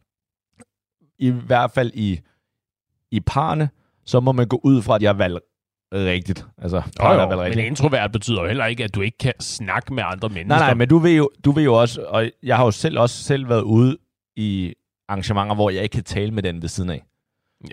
i 1.21 1.31
hvert 1.31 1.71
fald 1.71 1.91
i, 1.95 2.21
i 3.11 3.21
parne, 3.21 3.69
så 4.05 4.21
må 4.21 4.33
man 4.33 4.49
gå 4.49 4.61
ud 4.65 4.83
fra, 4.83 4.95
at 4.97 5.03
jeg 5.03 5.09
har 5.09 5.15
valgt 5.17 5.41
rigtigt. 5.95 6.47
Altså, 6.59 6.77
Jo, 6.77 7.09
jo, 7.09 7.17
valgt 7.17 7.31
men 7.31 7.41
rigtigt. 7.41 7.67
introvert 7.67 8.13
betyder 8.13 8.41
jo 8.43 8.47
heller 8.47 8.67
ikke, 8.67 8.85
at 8.85 8.95
du 8.95 9.01
ikke 9.01 9.19
kan 9.19 9.33
snakke 9.41 9.95
med 9.95 10.03
andre 10.07 10.29
mennesker. 10.29 10.59
Nej, 10.59 10.67
nej, 10.69 10.75
men 10.75 10.89
du 10.89 10.99
ved, 10.99 11.17
jo, 11.17 11.31
du 11.45 11.53
ved 11.53 11.63
jo 11.65 11.75
også, 11.75 12.03
og 12.03 12.31
jeg 12.43 12.57
har 12.57 12.65
jo 12.65 12.71
selv 12.71 12.99
også 12.99 13.25
selv 13.25 13.49
været 13.49 13.63
ude 13.63 13.97
i 14.37 14.75
arrangementer, 15.09 15.55
hvor 15.55 15.71
jeg 15.71 15.83
ikke 15.83 15.93
kan 15.95 16.05
tale 16.05 16.31
med 16.31 16.43
den 16.43 16.63
ved 16.63 16.69
siden 16.69 16.91
af. 16.91 17.03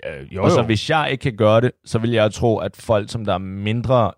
Ja, 0.04 0.22
jo, 0.32 0.42
Og 0.44 0.50
så 0.50 0.60
jo. 0.60 0.66
hvis 0.66 0.90
jeg 0.90 1.08
ikke 1.10 1.22
kan 1.22 1.36
gøre 1.36 1.60
det, 1.60 1.72
så 1.84 1.98
vil 1.98 2.10
jeg 2.10 2.32
tro, 2.32 2.58
at 2.58 2.76
folk, 2.76 3.10
som 3.10 3.24
der 3.24 3.34
er 3.34 3.38
mindre 3.38 4.12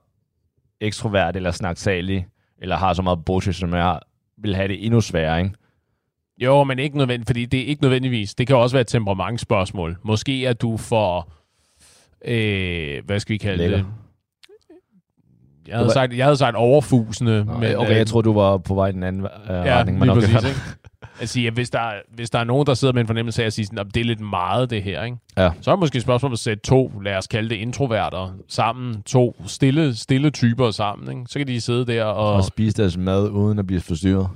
ekstrovert 0.81 1.37
eller 1.37 1.51
snaksalige, 1.51 2.29
eller 2.59 2.77
har 2.77 2.95
så 2.95 3.03
meget 3.03 3.25
bullshit, 3.25 3.57
som 3.57 3.75
jeg 3.75 3.83
har, 3.83 4.03
vil 4.39 4.55
have 4.57 4.69
det 4.69 4.85
endnu 4.87 5.01
sværere, 5.01 5.39
ikke? 5.43 5.55
Jo, 6.41 6.65
men 6.65 6.79
ikke 6.79 6.97
nødvendigt, 6.99 7.29
fordi 7.29 7.45
det 7.47 7.61
er 7.61 7.65
ikke 7.67 7.83
nødvendigvis. 7.83 8.35
Det 8.35 8.47
kan 8.47 8.57
også 8.57 8.77
være 8.77 8.81
et 8.81 8.87
temperamentsspørgsmål. 8.87 9.99
Måske 10.05 10.47
er 10.47 10.53
du 10.53 10.77
for, 10.77 11.29
øh, 12.25 13.03
hvad 13.07 13.21
skal 13.21 13.33
vi 13.33 13.39
kalde 13.39 13.59
Lækker. 13.59 13.77
det? 13.77 13.87
Jeg 15.69 15.77
havde, 15.77 15.87
var- 15.87 15.93
sagt, 15.93 16.17
jeg 16.17 16.25
havde 16.25 16.37
sagt 16.37 16.57
overfusende. 16.57 17.45
Men, 17.45 17.61
men, 17.61 17.77
okay, 17.77 17.91
øh, 17.91 17.97
jeg 17.97 18.07
tror 18.07 18.21
du 18.21 18.33
var 18.33 18.59
på 18.59 18.75
vej 18.75 18.89
i 18.89 18.93
den 18.93 19.03
anden 19.03 19.23
øh, 19.23 19.31
ja, 19.49 19.79
retning. 19.79 20.01
lige 20.01 20.13
okay, 20.13 20.21
præcis, 20.21 20.49
ikke? 20.49 20.61
Sige, 21.27 21.47
at 21.47 21.53
hvis 21.53 21.71
der, 21.71 21.91
hvis 22.15 22.31
der 22.31 22.39
er 22.39 22.45
nogen, 22.45 22.67
der 22.67 22.75
sidder 22.75 22.95
med 22.95 23.01
en 23.01 23.07
fornemmelse 23.07 23.43
af 23.43 23.47
at 23.47 23.53
sige, 23.53 23.67
sådan, 23.67 23.79
at 23.79 23.95
det 23.95 24.01
er 24.01 24.05
lidt 24.05 24.21
meget 24.21 24.71
det 24.71 24.83
her, 24.83 25.05
ikke? 25.05 25.17
Ja. 25.37 25.51
så 25.61 25.71
er 25.71 25.75
det 25.75 25.81
måske 25.81 25.97
et 25.97 26.03
spørgsmål 26.03 26.33
at 26.33 26.39
sætte 26.39 26.63
to, 26.63 26.93
lad 27.05 27.17
os 27.17 27.27
kalde 27.27 27.49
det 27.49 27.55
introverter, 27.57 28.35
sammen, 28.49 29.03
to 29.03 29.37
stille, 29.47 29.95
stille 29.97 30.31
typer 30.31 30.71
sammen. 30.71 31.19
Ikke? 31.19 31.31
Så 31.31 31.39
kan 31.39 31.49
de 31.49 31.61
sidde 31.61 31.87
der 31.87 32.05
og... 32.05 32.33
Og 32.35 32.45
spise 32.45 32.83
deres 32.83 32.97
mad, 32.97 33.29
uden 33.29 33.59
at 33.59 33.67
blive 33.67 33.81
forstyrret. 33.81 34.29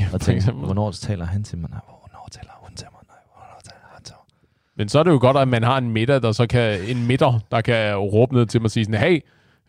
Ja, 0.00 0.08
Og 0.12 0.20
tænke, 0.20 0.52
hvornår 0.52 0.90
taler 0.90 1.24
han 1.24 1.44
til 1.44 1.58
mig? 1.58 1.70
Nej, 1.70 1.80
hvornår 1.86 2.28
taler 2.32 2.52
hun 2.60 2.76
til 2.76 2.86
mig? 2.92 3.00
Nej, 3.08 3.16
hvornår 3.34 3.60
taler 3.64 3.94
han 3.94 4.02
til 4.02 4.14
mig? 4.14 4.48
Men 4.76 4.88
så 4.88 4.98
er 4.98 5.02
det 5.02 5.10
jo 5.10 5.18
godt, 5.20 5.36
at 5.36 5.48
man 5.48 5.62
har 5.62 5.78
en 5.78 5.90
midter, 5.90 6.18
der 6.18 6.32
så 6.32 6.46
kan, 6.46 6.80
en 6.88 7.06
midter, 7.06 7.40
der 7.50 7.60
kan 7.60 7.96
råbe 7.96 8.34
ned 8.34 8.46
til 8.46 8.60
mig 8.60 8.64
og 8.64 8.70
sige 8.70 8.84
sådan, 8.84 9.00
hey, 9.00 9.20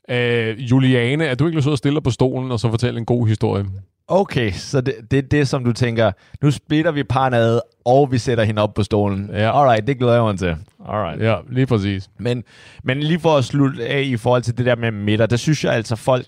øh, 0.10 0.72
Juliane, 0.72 1.26
er 1.26 1.36
du 1.36 1.48
ikke 1.48 1.72
at 1.72 1.78
stille 1.78 2.02
på 2.02 2.12
stolen 2.12 2.52
og 2.52 2.60
så 2.60 2.70
fortælle 2.70 3.00
en 3.00 3.06
god 3.06 3.28
historie? 3.28 3.66
Okay, 4.08 4.52
så 4.52 4.82
det, 4.82 4.96
det 5.12 5.18
er 5.20 5.22
det, 5.22 5.48
som 5.48 5.64
du 5.64 5.74
tænker, 5.74 6.12
nu 6.42 6.52
splitter 6.52 6.92
vi 6.92 7.04
parne 7.04 7.38
ad, 7.38 7.60
og 7.86 8.12
vi 8.12 8.18
sætter 8.18 8.44
hende 8.44 8.62
op 8.62 8.74
på 8.74 8.84
stolen. 8.84 9.30
Ja. 9.34 9.62
Alright, 9.62 9.88
det 9.88 9.98
glæder 9.98 10.14
jeg 10.14 10.24
mig 10.24 10.40
til. 10.40 10.56
Alright. 10.90 11.22
Ja, 11.24 11.36
lige 11.50 11.66
præcis. 11.66 12.10
Men, 12.20 12.44
men 12.84 13.00
lige 13.00 13.20
for 13.20 13.38
at 13.38 13.46
slutte 13.46 13.88
af 13.88 14.02
i 14.02 14.18
forhold 14.18 14.42
til 14.42 14.58
det 14.58 14.66
der 14.66 14.76
med 14.76 14.92
midter, 14.92 15.26
der 15.26 15.38
synes 15.38 15.64
jeg 15.64 15.74
altså, 15.74 15.96
folk 15.96 16.26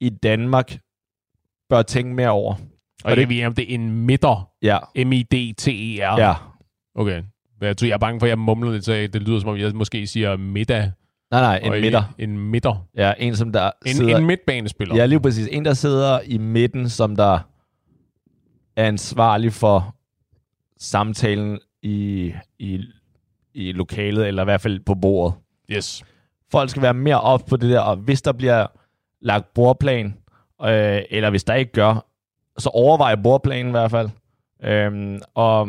i 0.00 0.10
Danmark 0.10 0.78
bør 1.68 1.82
tænke 1.82 2.14
mere 2.14 2.30
over. 2.30 2.54
Og 3.04 3.10
det- 3.10 3.18
det, 3.18 3.28
vi 3.28 3.40
er 3.40 3.46
om 3.46 3.54
det 3.54 3.70
er 3.70 3.74
en 3.74 3.90
midter. 4.06 4.50
Ja, 4.62 4.78
M-I-D-T-E-R. 4.96 6.20
ja. 6.20 6.34
Okay. 6.94 7.22
Jeg, 7.60 7.76
tror, 7.76 7.86
jeg 7.86 7.94
er 7.94 7.98
bange 7.98 8.20
for, 8.20 8.26
at 8.26 8.30
jeg 8.30 8.38
mumler 8.38 8.72
lidt, 8.72 8.84
så 8.84 8.92
det 8.92 9.22
lyder 9.22 9.40
som 9.40 9.48
om, 9.48 9.56
jeg 9.56 9.74
måske 9.74 10.06
siger 10.06 10.36
middag. 10.36 10.92
Nej, 11.30 11.40
nej, 11.40 11.60
en 11.62 11.72
og 11.72 11.80
midter. 11.80 12.14
En 12.18 12.38
midter. 12.38 12.86
Ja, 12.96 13.12
en 13.18 13.36
som 13.36 13.52
der 13.52 13.70
En, 13.86 13.92
sidder... 13.94 14.16
en 14.18 14.26
midtbanespiller. 14.26 14.96
Ja, 14.96 15.06
lige 15.06 15.20
præcis. 15.20 15.48
En, 15.52 15.64
der 15.64 15.74
sidder 15.74 16.20
i 16.20 16.38
midten, 16.38 16.88
som 16.88 17.16
der 17.16 17.38
er 18.76 18.86
ansvarlig 18.86 19.52
for 19.52 19.94
samtalen 20.78 21.58
i, 21.82 22.32
i, 22.58 22.80
i 23.54 23.72
lokalet, 23.72 24.28
eller 24.28 24.42
i 24.42 24.44
hvert 24.44 24.60
fald 24.60 24.80
på 24.80 24.94
bordet. 24.94 25.34
Yes. 25.70 26.04
Folk 26.50 26.70
skal 26.70 26.82
være 26.82 26.94
mere 26.94 27.20
op 27.20 27.40
på 27.48 27.56
det 27.56 27.70
der, 27.70 27.80
og 27.80 27.96
hvis 27.96 28.22
der 28.22 28.32
bliver 28.32 28.66
lagt 29.22 29.54
bordplan, 29.54 30.14
øh, 30.62 31.02
eller 31.10 31.30
hvis 31.30 31.44
der 31.44 31.54
ikke 31.54 31.72
gør, 31.72 32.06
så 32.58 32.68
overvej 32.68 33.14
bordplanen 33.14 33.68
i 33.68 33.70
hvert 33.70 33.90
fald. 33.90 34.10
Øhm, 34.62 35.20
og 35.34 35.68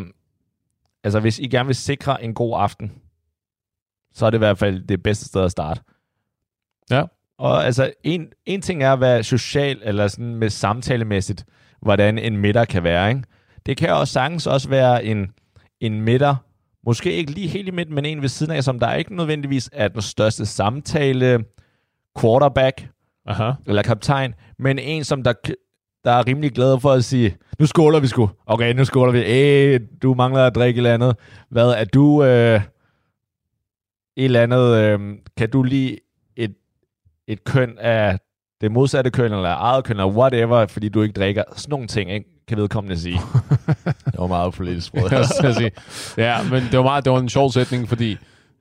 altså, 1.04 1.20
hvis 1.20 1.40
I 1.40 1.48
gerne 1.48 1.68
vil 1.68 1.76
sikre 1.76 2.24
en 2.24 2.34
god 2.34 2.54
aften, 2.60 2.92
så 4.14 4.26
er 4.26 4.30
det 4.30 4.38
i 4.38 4.46
hvert 4.46 4.58
fald 4.58 4.88
det 4.88 5.04
bedste 5.04 5.26
sted 5.26 5.44
at 5.44 5.52
starte. 5.52 5.82
Ja. 6.92 7.04
Og 7.38 7.66
altså, 7.66 7.92
en, 8.04 8.28
en 8.46 8.62
ting 8.62 8.84
er 8.84 8.94
at 8.94 9.00
være 9.00 9.24
social, 9.24 9.80
eller 9.84 10.08
sådan 10.08 10.36
med 10.36 10.50
samtalemæssigt, 10.50 11.46
hvordan 11.82 12.18
en 12.18 12.38
middag 12.38 12.68
kan 12.68 12.84
være, 12.84 13.10
ikke? 13.10 13.24
Det 13.66 13.78
kan 13.78 13.94
også 13.94 14.14
sagtens 14.14 14.48
også 14.48 14.70
være 14.70 15.04
en, 15.04 15.34
en 15.80 16.02
middag, 16.02 16.36
måske 16.86 17.14
ikke 17.14 17.32
lige 17.32 17.48
helt 17.48 17.68
i 17.68 17.72
midten, 17.72 17.96
men 17.96 18.06
en 18.06 18.22
ved 18.22 18.30
siden 18.30 18.52
af, 18.52 18.64
som 18.64 18.80
der 18.80 18.94
ikke 18.94 19.16
nødvendigvis 19.16 19.70
er 19.74 19.88
den 19.88 20.02
største 20.02 20.46
samtale 20.46 21.46
quarterback, 22.22 22.88
Aha. 23.30 23.52
eller 23.68 23.82
kaptajn, 23.82 24.34
men 24.60 24.80
en, 24.80 25.04
som 25.04 25.24
der, 25.24 25.34
der 26.04 26.12
er 26.12 26.28
rimelig 26.28 26.52
glad 26.52 26.80
for 26.80 26.92
at 26.92 27.04
sige, 27.04 27.38
nu 27.60 27.66
skåler 27.66 28.00
vi 28.00 28.08
sgu. 28.08 28.30
Okay, 28.46 28.74
nu 28.74 28.86
skåler 28.86 29.12
vi. 29.12 29.20
Æh, 29.20 29.80
du 30.02 30.14
mangler 30.14 30.46
at 30.48 30.56
drikke 30.56 30.78
eller 30.78 30.94
andet. 30.94 31.16
Hvad 31.50 31.70
er 31.70 31.86
du... 31.86 32.24
Øh, 32.24 32.62
et 34.18 34.26
eller 34.26 34.44
andet, 34.44 34.76
øh, 34.76 35.00
kan 35.38 35.50
du 35.50 35.64
lide 35.64 35.98
et, 36.36 36.56
et 37.28 37.44
køn 37.44 37.78
af 37.78 38.20
det 38.62 38.72
modsatte 38.72 39.12
køn, 39.12 39.34
eller 39.34 39.50
eget 39.50 39.84
køn, 39.84 39.96
eller 39.96 40.14
whatever, 40.14 40.68
fordi 40.68 40.90
du 40.90 41.02
ikke 41.02 41.14
drikker. 41.14 41.44
Sådan 41.56 41.72
nogle 41.72 41.88
ting, 41.88 42.12
ikke? 42.12 42.40
kan 42.48 42.58
vedkommende 42.58 43.00
sige. 43.00 43.20
det 44.06 44.20
var 44.20 44.28
meget 44.28 44.54
politisk. 44.54 44.94
jeg 45.44 45.56
sige. 45.56 45.72
Ja, 46.18 46.38
men 46.52 46.64
det 46.64 46.78
var, 46.78 46.84
meget, 46.84 47.06
det 47.06 47.14
var 47.14 47.20
en 47.20 47.30
sjov 47.30 47.52
sætning, 47.52 47.90
fordi 47.90 48.18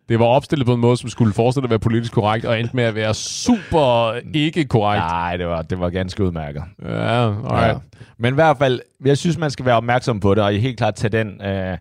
det 0.08 0.18
var 0.18 0.24
opstillet 0.24 0.66
på 0.66 0.74
en 0.74 0.80
måde, 0.80 0.96
som 0.96 1.08
skulle 1.08 1.32
forestille 1.32 1.64
at 1.64 1.70
være 1.70 1.78
politisk 1.78 2.12
korrekt, 2.12 2.44
og 2.44 2.60
endte 2.60 2.76
med 2.76 2.84
at 2.84 2.94
være 2.94 3.14
super 3.14 4.20
ikke 4.34 4.64
korrekt. 4.64 5.00
Nej, 5.04 5.36
det 5.36 5.46
var, 5.46 5.62
det 5.62 5.80
var 5.80 5.90
ganske 5.90 6.24
udmærket. 6.24 6.62
Ja, 6.82 7.26
alright. 7.26 7.66
Ja. 7.66 7.74
Men 8.18 8.34
i 8.34 8.34
hvert 8.34 8.58
fald, 8.58 8.80
jeg 9.04 9.18
synes, 9.18 9.38
man 9.38 9.50
skal 9.50 9.64
være 9.64 9.76
opmærksom 9.76 10.20
på 10.20 10.34
det, 10.34 10.44
og 10.44 10.52
helt 10.52 10.78
klart 10.78 10.94
tage 10.94 11.10
den, 11.10 11.42
øh, 11.42 11.78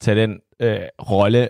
tage 0.00 0.20
den 0.20 0.38
øh, 0.60 0.78
rolle 1.10 1.48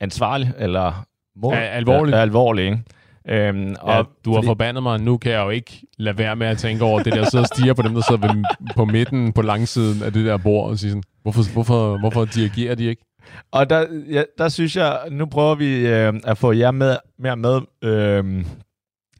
ansvarlig, 0.00 0.52
eller 0.58 1.06
mål, 1.36 1.54
ja, 1.54 1.60
alvorlig. 1.60 2.12
Ja, 2.12 2.18
alvorlig, 2.18 2.64
ikke? 2.64 2.82
Øhm, 3.28 3.74
og 3.80 3.94
ja, 3.94 4.02
du 4.24 4.30
har 4.30 4.36
fordi... 4.36 4.46
forbandet 4.46 4.82
mig, 4.82 5.00
nu 5.00 5.16
kan 5.16 5.32
jeg 5.32 5.44
jo 5.44 5.50
ikke 5.50 5.82
lade 5.98 6.18
være 6.18 6.36
med 6.36 6.46
at 6.46 6.58
tænke 6.58 6.84
over 6.84 7.02
det 7.02 7.12
der, 7.12 7.24
sidde 7.24 7.42
og 7.42 7.46
stige 7.46 7.74
på 7.74 7.82
dem, 7.82 7.94
der 7.94 8.02
sidder 8.08 8.20
ved, 8.20 8.44
på 8.76 8.84
midten 8.84 9.32
på 9.32 9.42
langsiden 9.42 10.02
af 10.02 10.12
det 10.12 10.26
der 10.26 10.36
bord, 10.36 10.70
og 10.70 10.78
sige 10.78 10.90
sådan, 10.90 11.02
hvorfor, 11.22 11.52
hvorfor, 11.52 11.98
hvorfor 11.98 12.24
dirigerer 12.24 12.74
de 12.74 12.84
ikke? 12.84 13.02
Og 13.50 13.70
der, 13.70 13.86
ja, 14.10 14.22
der 14.38 14.48
synes 14.48 14.76
jeg, 14.76 15.00
nu 15.10 15.26
prøver 15.26 15.54
vi 15.54 15.86
øh, 15.86 16.12
at 16.24 16.38
få 16.38 16.52
jer 16.52 16.70
med, 16.70 16.96
mere 17.18 17.36
med, 17.36 17.60
øhm, 17.82 18.38
øh, 18.38 18.44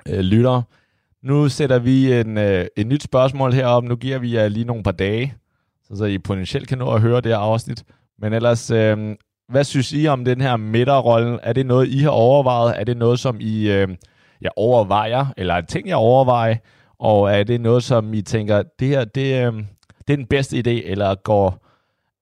øh, 0.09 0.21
lytter. 0.21 0.63
Nu 1.23 1.49
sætter 1.49 1.79
vi 1.79 2.13
en, 2.13 2.39
øh, 2.39 2.67
et 2.77 2.87
nyt 2.87 3.03
spørgsmål 3.03 3.53
herop. 3.53 3.85
Nu 3.85 3.97
giver 3.97 4.19
vi 4.19 4.35
jer 4.35 4.49
lige 4.49 4.65
nogle 4.65 4.83
par 4.83 4.93
dage, 4.93 5.35
så, 5.89 5.97
så 5.97 6.05
I 6.05 6.19
potentielt 6.19 6.69
kan 6.69 6.79
nå 6.79 6.91
at 6.95 7.01
høre 7.01 7.21
det 7.21 7.33
her 7.33 7.39
afsnit. 7.39 7.85
Men 8.19 8.33
ellers, 8.33 8.71
øh, 8.71 9.17
hvad 9.49 9.65
synes 9.65 9.93
I 9.93 10.07
om 10.07 10.25
den 10.25 10.41
her 10.41 10.57
midterrolle? 10.57 11.39
Er 11.43 11.53
det 11.53 11.67
noget, 11.67 11.89
I 11.89 11.99
har 11.99 12.11
overvejet? 12.11 12.81
Er 12.81 12.85
det 12.85 12.97
noget, 12.97 13.21
som 13.21 13.37
I 13.41 13.71
øh, 13.71 13.89
jeg 14.41 14.51
overvejer? 14.57 15.27
Eller 15.37 15.55
er 15.55 15.61
det 15.61 15.69
ting, 15.69 15.89
jeg 15.89 15.97
overvejer? 15.97 16.57
Og 16.99 17.33
er 17.33 17.45
det 17.45 17.61
noget, 17.61 17.83
som 17.83 18.15
I 18.15 18.23
tænker, 18.23 18.63
det 18.79 18.89
her, 18.89 19.05
det, 19.05 19.47
øh, 19.47 19.53
det 20.09 20.13
er 20.13 20.17
den 20.17 20.27
bedste 20.27 20.57
idé, 20.57 20.91
eller 20.91 21.15
går, 21.15 21.66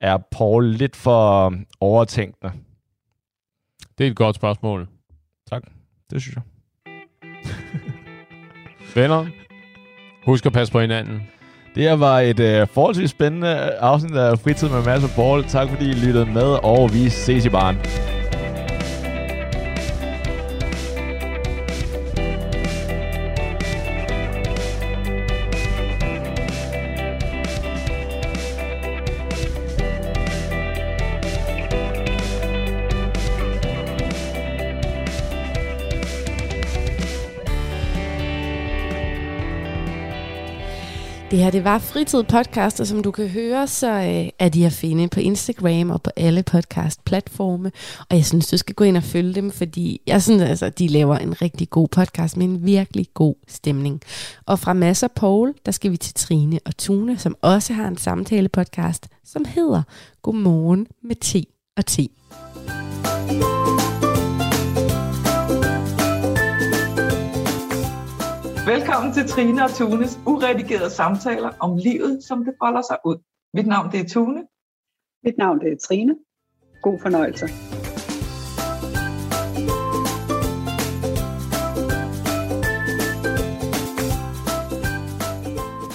er 0.04 0.18
Paul 0.30 0.66
lidt 0.66 0.96
for 0.96 1.54
overtænkende? 1.80 2.52
Det 3.98 4.06
er 4.06 4.10
et 4.10 4.16
godt 4.16 4.36
spørgsmål. 4.36 4.88
Tak. 5.50 5.62
Det 6.10 6.22
synes 6.22 6.36
jeg. 6.36 6.42
Venner, 8.94 9.26
husk 10.24 10.46
at 10.46 10.52
passe 10.52 10.72
på 10.72 10.80
hinanden. 10.80 11.22
Det 11.74 11.82
her 11.82 11.96
var 11.96 12.20
et 12.20 12.40
øh, 12.40 12.66
forholdsvis 12.66 13.10
spændende 13.10 13.48
afsnit 13.74 14.16
af 14.16 14.38
Fritid 14.38 14.68
med 14.68 14.84
Mads 14.84 15.04
og 15.04 15.10
Paul. 15.16 15.44
Tak 15.44 15.68
fordi 15.68 15.90
I 15.90 15.94
lyttede 15.94 16.26
med, 16.26 16.64
og 16.64 16.92
vi 16.92 17.08
ses 17.08 17.44
i 17.44 17.48
baren. 17.48 17.76
Det 41.34 41.42
her, 41.42 41.50
det 41.50 41.64
var 41.64 41.78
Fritid 41.78 42.22
Podcast, 42.22 42.80
og 42.80 42.86
som 42.86 43.02
du 43.02 43.10
kan 43.10 43.28
høre, 43.28 43.66
så 43.66 43.90
øh, 43.90 44.28
er 44.38 44.48
de 44.48 44.66
at 44.66 44.72
finde 44.72 45.08
på 45.08 45.20
Instagram 45.20 45.90
og 45.90 46.02
på 46.02 46.10
alle 46.16 46.42
podcast-platforme. 46.42 47.72
Og 48.10 48.16
jeg 48.16 48.26
synes, 48.26 48.46
du 48.46 48.56
skal 48.56 48.74
gå 48.74 48.84
ind 48.84 48.96
og 48.96 49.02
følge 49.02 49.34
dem, 49.34 49.50
fordi 49.50 50.00
jeg 50.06 50.22
synes 50.22 50.42
altså, 50.42 50.68
de 50.68 50.88
laver 50.88 51.18
en 51.18 51.42
rigtig 51.42 51.70
god 51.70 51.88
podcast 51.88 52.36
med 52.36 52.46
en 52.46 52.66
virkelig 52.66 53.06
god 53.14 53.34
stemning. 53.48 54.00
Og 54.46 54.58
fra 54.58 54.72
Mads 54.72 55.02
og 55.02 55.12
Paul, 55.12 55.54
der 55.66 55.72
skal 55.72 55.90
vi 55.90 55.96
til 55.96 56.14
Trine 56.14 56.58
og 56.64 56.76
Tune, 56.76 57.18
som 57.18 57.36
også 57.42 57.72
har 57.72 57.88
en 57.88 57.96
samtale-podcast, 57.96 59.06
som 59.24 59.44
hedder 59.48 59.82
Godmorgen 60.22 60.86
med 61.02 61.16
T 61.16 61.48
og 61.76 61.86
T. 61.86 61.98
Velkommen 68.66 69.12
til 69.12 69.28
Trine 69.28 69.64
og 69.64 69.70
Tunes 69.70 70.18
uredigerede 70.26 70.90
samtaler 70.90 71.50
om 71.60 71.76
livet, 71.76 72.24
som 72.24 72.44
det 72.44 72.54
folder 72.62 72.82
sig 72.82 72.96
ud. 73.04 73.16
Mit 73.54 73.66
navn 73.66 73.92
det 73.92 74.00
er 74.00 74.08
Tune. 74.08 74.46
Mit 75.24 75.38
navn 75.38 75.60
det 75.60 75.72
er 75.72 75.76
Trine. 75.76 76.16
God 76.82 76.98
fornøjelse. 77.02 77.46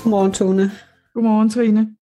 Godmorgen, 0.03 0.33
Tune. 0.33 0.71
Godmorgen, 1.13 1.49
Trine. 1.49 1.95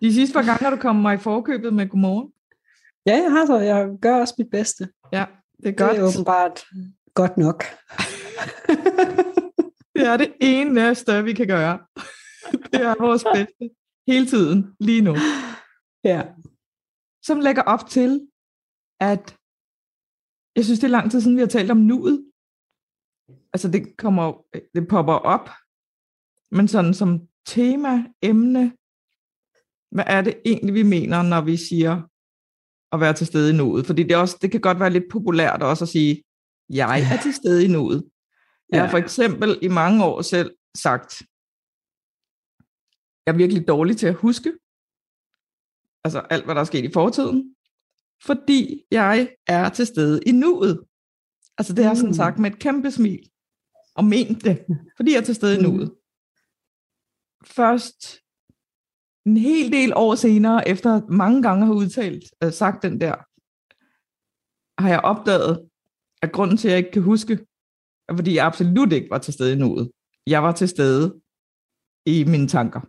De 0.00 0.14
sidste 0.14 0.32
par 0.34 0.42
gange 0.42 0.64
har 0.64 0.70
du 0.70 0.76
kommet 0.76 1.02
mig 1.02 1.14
i 1.14 1.18
forkøbet 1.18 1.74
med 1.74 1.88
godmorgen. 1.88 2.32
Ja, 3.06 3.22
jeg 3.22 3.30
har 3.30 3.46
så. 3.46 3.58
Jeg 3.58 3.88
gør 4.02 4.20
også 4.20 4.34
mit 4.38 4.50
bedste. 4.50 4.88
Ja, 5.12 5.24
det 5.62 5.68
er 5.68 5.72
godt. 5.72 5.90
Det 5.90 6.00
er 6.00 6.16
åbenbart 6.16 6.64
godt 7.14 7.36
nok. 7.36 7.64
det 9.94 10.06
er 10.06 10.16
det 10.16 10.32
eneste, 10.40 11.24
vi 11.24 11.32
kan 11.32 11.46
gøre. 11.46 11.78
Det 12.72 12.80
er 12.80 12.94
vores 13.00 13.24
bedste. 13.34 13.64
Hele 14.06 14.26
tiden, 14.26 14.76
lige 14.80 15.02
nu. 15.02 15.14
Ja. 16.04 16.22
Som 17.22 17.40
lægger 17.40 17.62
op 17.62 17.88
til, 17.88 18.28
at 19.00 19.36
jeg 20.56 20.64
synes, 20.64 20.80
det 20.80 20.86
er 20.86 20.96
lang 20.98 21.10
tid 21.10 21.20
siden, 21.20 21.36
vi 21.36 21.40
har 21.40 21.48
talt 21.48 21.70
om 21.70 21.76
nuet. 21.76 22.32
Altså, 23.52 23.68
det, 23.70 23.96
kommer, 23.96 24.44
det 24.74 24.88
popper 24.88 25.14
op, 25.14 25.50
men 26.56 26.68
sådan 26.68 26.94
som 26.94 27.28
tema, 27.46 28.04
emne, 28.22 28.72
hvad 29.90 30.04
er 30.06 30.20
det 30.22 30.40
egentlig, 30.44 30.74
vi 30.74 30.82
mener, 30.82 31.22
når 31.22 31.40
vi 31.40 31.56
siger 31.56 32.02
at 32.92 33.00
være 33.00 33.14
til 33.14 33.26
stede 33.26 33.50
i 33.50 33.56
nuet? 33.56 33.86
Fordi 33.86 34.02
det, 34.02 34.16
også, 34.16 34.38
det 34.42 34.50
kan 34.50 34.60
godt 34.60 34.80
være 34.80 34.90
lidt 34.90 35.04
populært 35.10 35.62
også 35.62 35.84
at 35.84 35.88
sige, 35.88 36.22
jeg 36.68 37.00
er 37.12 37.22
til 37.22 37.34
stede 37.34 37.64
i 37.64 37.68
nuet. 37.68 38.10
Jeg 38.68 38.82
har 38.82 38.90
for 38.90 38.98
eksempel 38.98 39.58
i 39.62 39.68
mange 39.68 40.04
år 40.04 40.22
selv 40.22 40.56
sagt, 40.74 41.22
jeg 43.26 43.32
er 43.32 43.36
virkelig 43.36 43.68
dårlig 43.68 43.96
til 43.96 44.06
at 44.06 44.14
huske, 44.14 44.52
altså 46.04 46.18
alt, 46.30 46.44
hvad 46.44 46.54
der 46.54 46.60
er 46.60 46.64
sket 46.64 46.84
i 46.84 46.92
fortiden, 46.92 47.56
fordi 48.24 48.84
jeg 48.90 49.36
er 49.46 49.68
til 49.68 49.86
stede 49.86 50.20
i 50.26 50.32
nuet. 50.32 50.84
Altså 51.58 51.72
det 51.72 51.84
har 51.84 51.90
jeg 51.90 51.96
sådan 51.96 52.10
mm. 52.10 52.14
sagt 52.14 52.38
med 52.38 52.50
et 52.50 52.58
kæmpe 52.58 52.90
smil, 52.90 53.30
og 53.94 54.04
ment 54.04 54.44
det, 54.44 54.66
fordi 54.96 55.12
jeg 55.12 55.18
er 55.18 55.24
til 55.24 55.34
stede 55.34 55.54
i 55.54 55.58
mm. 55.58 55.64
nuet. 55.64 55.94
Først 57.44 58.22
en 59.26 59.36
hel 59.36 59.72
del 59.72 59.92
år 59.96 60.14
senere, 60.14 60.68
efter 60.68 61.00
mange 61.08 61.42
gange 61.42 61.66
har 61.66 61.74
udtalt, 61.74 62.24
uh, 62.44 62.50
sagt 62.50 62.82
den 62.82 63.00
der, 63.00 63.14
har 64.82 64.88
jeg 64.88 65.00
opdaget, 65.00 65.68
at 66.22 66.32
grunden 66.32 66.56
til, 66.56 66.68
at 66.68 66.72
jeg 66.72 66.78
ikke 66.78 66.90
kan 66.90 67.02
huske, 67.02 67.46
fordi 68.16 68.34
jeg 68.34 68.46
absolut 68.46 68.92
ikke 68.92 69.10
var 69.10 69.18
til 69.18 69.34
stede 69.34 69.52
i 69.52 69.56
nuet. 69.56 69.90
Jeg 70.26 70.42
var 70.42 70.52
til 70.52 70.68
stede 70.68 71.20
i 72.06 72.24
mine 72.24 72.48
tanker. 72.48 72.80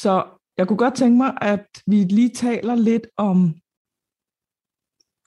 Så 0.00 0.14
jeg 0.56 0.68
kunne 0.68 0.82
godt 0.84 0.96
tænke 0.96 1.16
mig, 1.16 1.38
at 1.52 1.66
vi 1.86 1.96
lige 2.04 2.34
taler 2.34 2.74
lidt 2.74 3.06
om... 3.16 3.38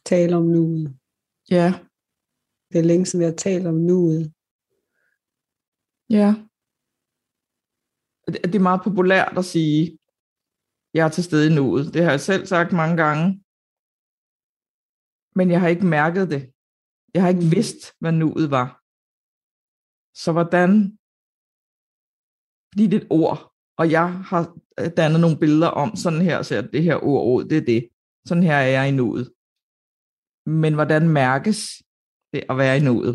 Tale 0.05 0.35
om 0.35 0.43
nuet. 0.43 0.99
Ja. 1.51 1.67
Det 2.69 2.79
er 2.79 2.89
længe 2.89 3.05
siden, 3.05 3.19
vi 3.19 3.29
har 3.31 3.37
talt 3.47 3.67
om 3.67 3.75
nuet. 3.75 4.33
Ja. 6.09 6.29
Det 8.27 8.55
er 8.55 8.69
meget 8.69 8.81
populært 8.83 9.37
at 9.37 9.45
sige, 9.45 9.99
jeg 10.93 11.05
er 11.05 11.09
til 11.09 11.23
stede 11.23 11.47
i 11.47 11.55
nuet. 11.55 11.93
Det 11.93 12.03
har 12.03 12.11
jeg 12.11 12.21
selv 12.21 12.45
sagt 12.45 12.71
mange 12.71 12.97
gange 13.03 13.45
men 15.35 15.51
jeg 15.51 15.59
har 15.59 15.67
ikke 15.67 15.85
mærket 15.85 16.29
det. 16.29 16.51
Jeg 17.15 17.23
har 17.23 17.29
ikke 17.29 17.49
vidst, 17.57 17.81
hvad 17.99 18.11
nuet 18.11 18.47
var. 18.57 18.67
Så 20.23 20.29
hvordan, 20.31 20.71
fordi 22.69 22.83
det 22.87 22.97
er 22.97 23.05
et 23.05 23.13
ord, 23.21 23.39
og 23.79 23.85
jeg 23.91 24.07
har 24.31 24.41
øh, 24.79 24.89
dannet 24.97 25.19
nogle 25.21 25.39
billeder 25.43 25.71
om, 25.83 25.89
sådan 25.95 26.21
her 26.21 26.41
ser 26.41 26.61
det 26.61 26.83
her 26.83 26.97
ord 27.11 27.23
ud, 27.33 27.49
det 27.49 27.57
er 27.57 27.65
det. 27.73 27.89
Sådan 28.27 28.43
her 28.43 28.55
er 28.55 28.71
jeg 28.77 28.89
i 28.89 28.97
nuet. 28.99 29.33
Men 30.45 30.73
hvordan 30.73 31.09
mærkes 31.09 31.57
det 32.33 32.43
at 32.49 32.57
være 32.57 32.77
i 32.77 32.85
nuet? 32.89 33.13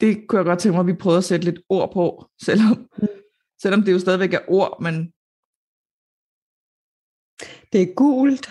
Det 0.00 0.12
kunne 0.26 0.38
jeg 0.38 0.48
godt 0.50 0.60
tænke 0.60 0.74
mig, 0.74 0.84
at 0.84 0.92
vi 0.92 1.02
prøvede 1.02 1.22
at 1.22 1.30
sætte 1.30 1.44
lidt 1.44 1.60
ord 1.68 1.92
på, 1.92 2.04
selvom, 2.46 2.74
selvom 3.62 3.82
det 3.82 3.92
jo 3.92 3.98
stadigvæk 3.98 4.32
er 4.34 4.44
ord, 4.48 4.72
men... 4.86 4.94
Det 7.72 7.82
er 7.82 7.94
gult. 7.94 8.46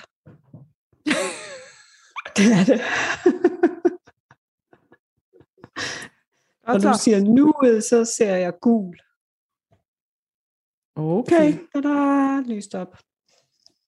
Det 2.38 2.46
er 2.60 2.66
det. 2.66 2.82
Når 6.68 6.78
du 6.78 6.94
siger 7.00 7.20
nuet, 7.20 7.84
så 7.84 8.06
ser 8.06 8.36
jeg 8.36 8.54
gul. 8.62 8.98
Okay. 10.96 11.54
Da-da, 11.74 12.42
lyst 12.46 12.76
op. 12.76 12.98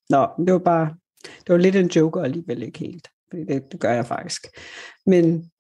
Nå, 0.10 0.28
det 0.46 0.54
var 0.54 0.60
bare, 0.60 0.96
det 1.24 1.50
var 1.50 1.58
lidt 1.58 1.76
en 1.76 1.88
joke 1.88 2.20
og 2.20 2.26
alligevel 2.26 2.64
ikke 2.64 2.80
helt. 2.80 3.08
Fordi 3.30 3.44
det, 3.46 3.72
det 3.72 3.80
gør 3.80 3.94
jeg 3.94 4.06
faktisk. 4.06 4.48
Men 5.06 5.52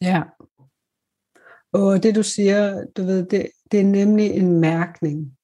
ja. 0.00 0.22
Og 1.72 2.02
det 2.02 2.14
du 2.14 2.22
siger, 2.22 2.84
du 2.96 3.02
ved, 3.02 3.26
det, 3.26 3.50
det 3.72 3.80
er 3.80 3.84
nemlig 3.84 4.30
en 4.30 4.60
mærkning. 4.60 5.37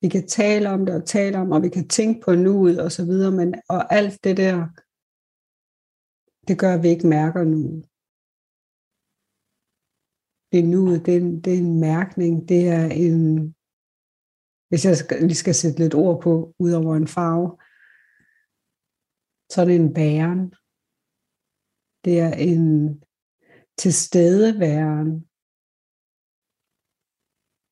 Vi 0.00 0.08
kan 0.08 0.26
tale 0.26 0.70
om 0.70 0.86
det 0.86 0.94
og 0.94 1.06
tale 1.06 1.38
om, 1.38 1.50
og 1.50 1.62
vi 1.62 1.68
kan 1.68 1.88
tænke 1.88 2.20
på 2.24 2.34
nuet 2.34 2.82
og 2.84 2.92
så 2.92 3.04
videre, 3.04 3.32
men 3.32 3.54
og 3.68 3.92
alt 3.92 4.24
det 4.24 4.36
der, 4.36 4.56
det 6.48 6.58
gør, 6.58 6.74
at 6.74 6.82
vi 6.82 6.88
ikke 6.88 7.06
mærker 7.06 7.44
nu. 7.44 7.62
Det 10.50 10.58
er 10.60 10.70
nuet, 10.74 11.06
det 11.06 11.16
er, 11.16 11.20
en, 11.20 11.40
det 11.44 11.54
er 11.54 11.58
en 11.58 11.80
mærkning, 11.80 12.48
det 12.48 12.68
er 12.68 12.86
en, 13.06 13.54
hvis 14.68 14.84
jeg 14.84 14.96
skal, 14.96 15.22
lige 15.22 15.34
skal 15.34 15.54
sætte 15.54 15.78
lidt 15.78 15.94
ord 15.94 16.22
på, 16.22 16.54
ud 16.58 16.72
over 16.72 16.96
en 16.96 17.08
farve, 17.08 17.48
så 19.50 19.60
er 19.60 19.64
det 19.64 19.76
en 19.76 19.94
bæren. 19.94 20.42
Det 22.04 22.20
er 22.20 22.32
en 22.50 22.64
tilstedeværen, 23.78 25.27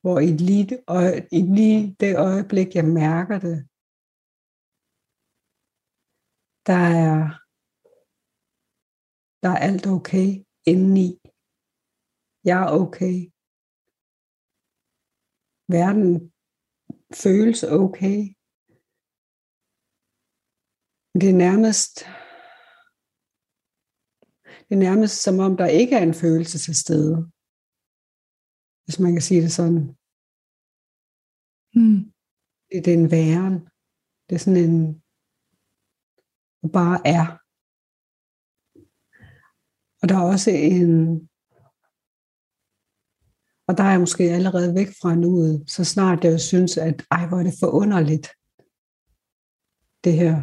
hvor 0.07 0.21
i 0.21 0.33
lige, 0.49 0.67
øje, 0.97 1.19
i 1.39 1.41
lige 1.57 1.97
det 2.01 2.13
øjeblik, 2.29 2.69
jeg 2.79 2.87
mærker 3.03 3.39
det, 3.47 3.59
der 6.69 6.83
er, 7.05 7.19
der 9.43 9.51
er 9.55 9.61
alt 9.69 9.87
okay 9.97 10.29
indeni. 10.71 11.11
Jeg 12.49 12.59
er 12.65 12.71
okay. 12.83 13.17
Verden 15.77 16.09
føles 17.23 17.61
okay. 17.81 18.19
Det 21.21 21.29
er 21.31 21.39
nærmest 21.47 21.95
det 24.67 24.75
er 24.79 24.85
nærmest 24.89 25.17
som 25.25 25.39
om 25.47 25.53
der 25.57 25.67
ikke 25.81 25.95
er 25.97 26.03
en 26.03 26.19
følelse 26.25 26.59
til 26.59 26.75
stede. 26.85 27.17
Hvis 28.87 28.99
man 29.01 29.13
kan 29.13 29.23
sige 29.23 29.43
det 29.43 29.53
sådan. 29.53 29.97
Mm. 31.75 32.13
Det, 32.69 32.85
det 32.85 32.95
er 32.95 32.99
en 32.99 33.11
væren. 33.11 33.57
Det 34.27 34.35
er 34.35 34.39
sådan 34.39 34.65
en, 34.65 35.03
der 36.63 36.69
bare 36.69 36.99
er. 37.17 37.27
Og 40.03 40.09
der 40.09 40.17
er 40.17 40.33
også 40.33 40.51
en, 40.51 41.21
og 43.69 43.77
der 43.77 43.85
er 43.85 43.91
jeg 43.91 44.01
måske 44.01 44.25
allerede 44.25 44.75
væk 44.75 44.87
fra 45.01 45.15
nuet, 45.15 45.71
så 45.71 45.85
snart 45.85 46.25
jeg 46.25 46.41
synes, 46.41 46.77
at 46.77 47.07
ej, 47.11 47.29
hvor 47.29 47.39
er 47.39 47.43
det 47.43 47.61
forunderligt, 47.61 48.29
det 50.05 50.13
her, 50.13 50.35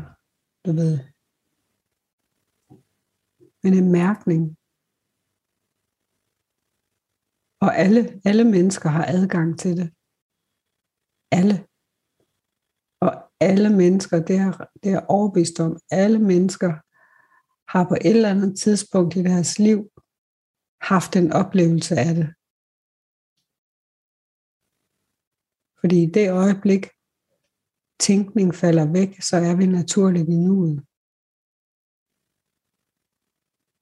du 0.66 0.72
ved. 0.72 1.00
Men 3.64 3.74
en 3.74 3.92
mærkning. 3.92 4.58
Og 7.63 7.78
alle, 7.78 8.21
alle 8.26 8.43
mennesker 8.43 8.89
har 8.89 9.06
adgang 9.17 9.60
til 9.60 9.73
det. 9.80 9.88
Alle. 11.39 11.56
Og 13.06 13.12
alle 13.49 13.69
mennesker, 13.82 14.17
det 14.30 14.36
er, 14.45 14.52
det 14.84 14.91
er 14.91 15.06
overbevist 15.15 15.60
om, 15.60 15.71
alle 15.91 16.19
mennesker 16.19 16.71
har 17.71 17.84
på 17.89 17.95
et 17.95 18.15
eller 18.15 18.30
andet 18.36 18.60
tidspunkt 18.60 19.15
i 19.15 19.23
deres 19.23 19.60
liv 19.60 19.80
haft 20.82 21.15
en 21.15 21.30
oplevelse 21.41 21.95
af 22.08 22.13
det. 22.19 22.28
Fordi 25.80 25.97
i 26.04 26.12
det 26.17 26.28
øjeblik, 26.43 26.84
tænkning 28.08 28.56
falder 28.56 28.91
væk, 28.91 29.12
så 29.30 29.36
er 29.49 29.56
vi 29.56 29.65
naturligt 29.65 30.30
i 30.30 30.38
nuet. 30.47 30.78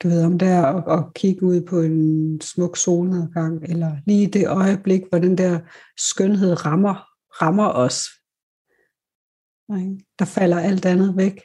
Du 0.03 0.07
ved, 0.07 0.25
om 0.25 0.39
det 0.39 0.47
er 0.47 0.65
at, 0.65 0.99
at 0.99 1.13
kigge 1.13 1.45
ud 1.45 1.61
på 1.61 1.81
en 1.81 2.41
smuk 2.41 2.77
solnedgang, 2.77 3.63
eller 3.63 3.97
lige 4.05 4.27
det 4.27 4.47
øjeblik, 4.47 5.01
hvor 5.09 5.19
den 5.19 5.37
der 5.37 5.59
skønhed 5.97 6.65
rammer, 6.65 6.95
rammer 7.41 7.67
os. 7.67 7.99
Der 10.19 10.25
falder 10.25 10.59
alt 10.59 10.85
andet 10.85 11.17
væk. 11.17 11.37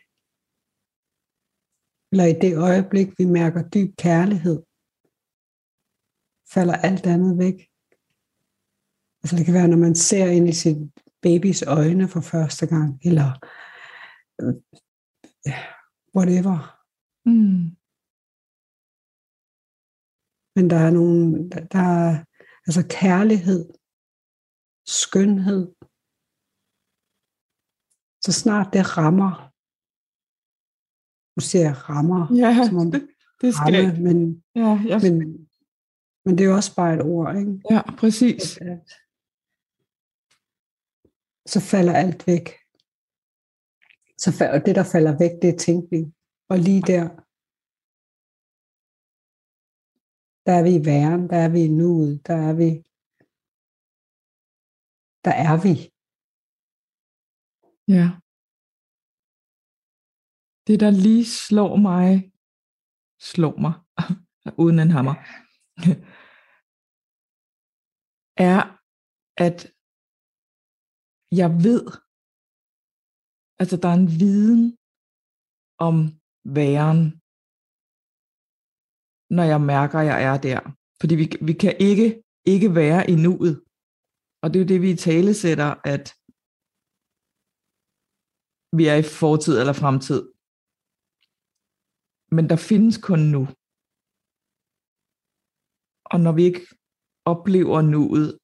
Eller 2.13 2.25
i 2.25 2.37
det 2.45 2.57
øjeblik, 2.57 3.19
vi 3.19 3.25
mærker 3.25 3.69
dyb 3.69 3.97
kærlighed, 3.97 4.63
falder 6.55 6.77
alt 6.89 7.07
andet 7.07 7.39
væk. 7.39 7.59
Altså 9.23 9.37
det 9.37 9.45
kan 9.45 9.55
være, 9.55 9.69
når 9.69 9.77
man 9.77 9.95
ser 9.95 10.27
ind 10.27 10.49
i 10.49 10.53
sit 10.53 10.77
babys 11.23 11.63
øjne 11.63 12.09
for 12.09 12.21
første 12.21 12.67
gang, 12.67 13.01
eller 13.05 13.29
øh, 14.43 14.55
whatever. 16.17 16.59
Mm. 17.29 17.76
Men 20.57 20.71
der 20.71 20.77
er 20.77 20.91
nogle, 20.91 21.51
der 21.75 21.79
er 21.79 22.25
altså 22.67 22.83
kærlighed, 23.01 23.63
skønhed. 24.87 25.63
Så 28.25 28.33
snart 28.43 28.69
det 28.75 28.85
rammer, 28.99 29.33
nu 31.37 31.41
siger 31.49 31.65
jeg 31.69 31.77
rammer, 31.91 32.21
Ja, 32.43 32.67
som 32.69 32.77
om 32.77 32.91
det, 32.93 33.03
det 33.41 33.55
skal 33.55 33.75
ramme, 33.75 33.79
jeg. 33.79 34.03
men, 34.07 34.45
Ja, 34.55 34.71
jeg, 34.91 34.99
men, 35.05 35.17
men 36.25 36.33
det 36.39 36.45
er 36.45 36.49
jo 36.51 36.55
også 36.61 36.75
bare 36.77 36.95
et 36.95 37.03
ord, 37.03 37.37
ikke? 37.37 37.61
ja, 37.71 37.83
præcis. 38.01 38.57
At, 38.57 38.69
at, 38.69 38.91
så 41.53 41.61
falder 41.73 41.95
alt 42.05 42.27
væk. 42.27 42.47
Så 44.19 44.33
falder, 44.39 44.55
og 44.61 44.67
det, 44.67 44.75
der 44.81 44.85
falder 44.95 45.19
væk, 45.19 45.35
det 45.43 45.51
er 45.51 45.59
tænkning. 45.59 46.15
Og 46.49 46.59
lige 46.59 46.83
der, 46.83 47.05
der 50.47 50.55
er 50.59 50.63
vi 50.67 50.73
i 50.77 50.87
væren, 50.91 51.23
der 51.31 51.39
er 51.45 51.51
vi 51.55 51.61
i 51.65 51.77
nuet, 51.81 52.15
der 52.29 52.39
er 52.49 52.55
vi, 52.61 52.69
der 55.27 55.35
er 55.49 55.57
vi. 55.65 55.75
Ja. 57.97 58.07
Det, 60.67 60.77
der 60.81 60.91
lige 61.07 61.27
slår 61.47 61.75
mig, 61.89 62.11
slår 63.31 63.57
mig, 63.65 63.75
uden 64.63 64.79
en 64.85 64.95
hammer, 64.97 65.17
er, 68.53 68.59
at 69.47 69.59
jeg 71.41 71.51
ved, 71.67 71.85
altså 73.61 73.77
der 73.83 73.89
er 73.93 73.99
en 74.03 74.13
viden 74.21 74.65
om 75.89 75.97
væren, 76.59 77.03
når 79.31 79.43
jeg 79.43 79.61
mærker, 79.61 79.99
at 79.99 80.07
jeg 80.07 80.23
er 80.23 80.37
der. 80.41 80.61
Fordi 81.01 81.15
vi, 81.15 81.27
vi 81.41 81.53
kan 81.53 81.77
ikke, 81.81 82.23
ikke 82.45 82.75
være 82.75 83.11
i 83.11 83.15
nuet. 83.15 83.63
Og 84.43 84.55
det 84.55 84.57
er 84.57 84.65
jo 84.65 84.69
det, 84.69 84.83
vi 84.83 84.91
i 84.91 84.97
tale 84.97 85.35
sætter, 85.35 85.71
at 85.85 86.05
vi 88.79 88.87
er 88.87 88.95
i 88.95 89.07
fortid 89.21 89.55
eller 89.59 89.73
fremtid. 89.73 90.21
Men 92.37 92.45
der 92.51 92.57
findes 92.57 92.97
kun 93.09 93.19
nu. 93.35 93.43
Og 96.13 96.21
når 96.21 96.33
vi 96.33 96.43
ikke 96.45 96.67
oplever 97.25 97.83
nuet, 97.83 98.39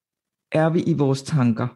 er 0.53 0.68
vi 0.71 0.81
i 0.92 0.95
vores 1.03 1.23
tanker. 1.23 1.68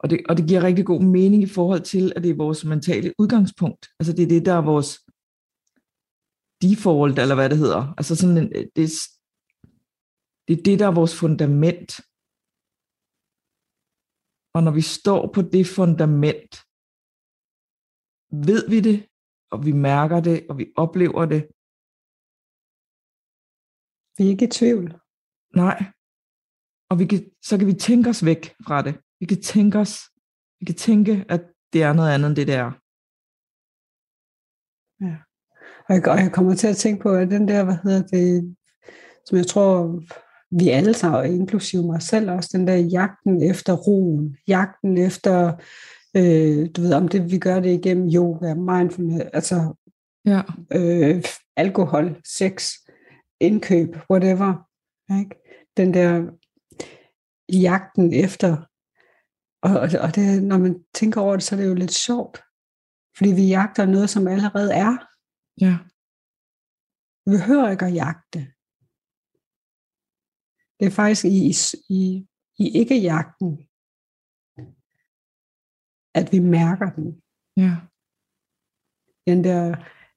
Og 0.00 0.10
det, 0.10 0.18
og 0.28 0.36
det 0.36 0.48
giver 0.48 0.62
rigtig 0.62 0.86
god 0.86 1.02
mening 1.02 1.42
i 1.42 1.54
forhold 1.58 1.80
til, 1.80 2.12
at 2.16 2.22
det 2.22 2.30
er 2.30 2.44
vores 2.44 2.64
mentale 2.64 3.14
udgangspunkt. 3.18 3.86
Altså 3.98 4.12
det 4.12 4.22
er 4.22 4.28
det, 4.28 4.46
der 4.46 4.54
er 4.54 4.62
vores 4.72 4.90
default, 6.62 7.16
eller 7.18 7.36
hvad 7.38 7.48
det 7.50 7.58
hedder. 7.64 7.82
Altså 7.98 8.12
sådan 8.16 8.38
en, 8.42 8.48
det, 8.76 8.86
det 10.46 10.52
er 10.56 10.62
det, 10.68 10.78
der 10.80 10.86
er 10.88 10.98
vores 11.00 11.14
fundament. 11.22 11.90
Og 14.56 14.60
når 14.66 14.72
vi 14.78 14.84
står 14.98 15.20
på 15.34 15.40
det 15.54 15.64
fundament, 15.78 16.52
ved 18.48 18.62
vi 18.72 18.78
det, 18.88 18.98
og 19.52 19.58
vi 19.66 19.72
mærker 19.90 20.18
det, 20.28 20.38
og 20.50 20.54
vi 20.60 20.66
oplever 20.84 21.22
det. 21.32 21.42
Vi 24.16 24.20
er 24.24 24.30
ikke 24.34 24.48
i 24.48 24.54
tvivl. 24.58 24.86
Nej. 25.62 25.78
Og 26.90 26.94
vi 27.00 27.04
kan, 27.10 27.20
så 27.48 27.52
kan 27.58 27.66
vi 27.70 27.76
tænke 27.86 28.06
os 28.12 28.22
væk 28.30 28.42
fra 28.66 28.76
det. 28.86 28.94
Vi 29.20 29.26
kan 29.32 29.40
tænke 29.52 29.76
os, 29.84 29.94
vi 30.58 30.64
kan 30.70 30.78
tænke, 30.88 31.12
at 31.34 31.42
det 31.72 31.80
er 31.88 31.92
noget 31.92 32.10
andet 32.14 32.28
end 32.28 32.36
det, 32.38 32.46
det 32.50 32.56
er. 32.64 32.70
Ja. 35.06 35.27
Og 35.88 35.94
jeg, 35.94 36.08
og 36.08 36.18
jeg 36.18 36.32
kommer 36.32 36.54
til 36.54 36.66
at 36.66 36.76
tænke 36.76 37.02
på, 37.02 37.12
at 37.14 37.30
den 37.30 37.48
der, 37.48 37.64
hvad 37.64 37.76
hedder 37.84 38.02
det, 38.02 38.56
som 39.26 39.38
jeg 39.38 39.46
tror, 39.46 40.00
vi 40.50 40.68
alle 40.68 40.94
sammen, 40.94 41.34
inklusive 41.34 41.82
mig 41.82 42.02
selv 42.02 42.30
også, 42.30 42.50
den 42.52 42.66
der 42.66 42.74
jagten 42.74 43.42
efter 43.42 43.72
roen, 43.72 44.36
jagten 44.48 44.98
efter, 44.98 45.52
øh, 46.16 46.68
du 46.76 46.80
ved, 46.80 46.92
om 46.92 47.08
det 47.08 47.30
vi 47.30 47.38
gør 47.38 47.60
det 47.60 47.70
igennem 47.70 48.08
yoga, 48.14 48.54
mindfulness, 48.54 49.24
altså 49.32 49.74
Ja. 50.26 50.42
øh, 50.72 51.24
alkohol, 51.56 52.20
sex, 52.36 52.72
indkøb, 53.40 53.96
whatever. 54.10 54.54
Ikke? 55.20 55.36
Den 55.76 55.94
der 55.94 56.22
jagten 57.52 58.12
efter 58.12 58.56
Og, 59.62 59.80
og, 59.80 59.88
og 60.00 60.14
det, 60.14 60.42
når 60.42 60.58
man 60.58 60.84
tænker 60.94 61.20
over 61.20 61.36
det, 61.36 61.42
så 61.42 61.54
er 61.54 61.60
det 61.60 61.68
jo 61.68 61.74
lidt 61.74 61.92
sjovt. 61.94 62.42
Fordi 63.16 63.32
vi 63.32 63.46
jagter 63.48 63.86
noget, 63.86 64.10
som 64.10 64.28
allerede 64.28 64.74
er. 64.74 65.07
Ja. 65.60 65.78
Vi 67.24 67.30
behøver 67.36 67.70
ikke 67.70 67.86
at 67.86 67.94
jagte. 67.94 68.40
Det 70.78 70.86
er 70.86 70.96
faktisk 71.00 71.24
i, 71.24 71.52
i, 71.98 72.26
i 72.58 72.64
ikke-jagten, 72.80 73.50
at 76.14 76.32
vi 76.32 76.38
mærker 76.38 76.88
den. 76.98 77.22
Ja. 77.56 77.72
Den 79.26 79.44
der 79.44 79.64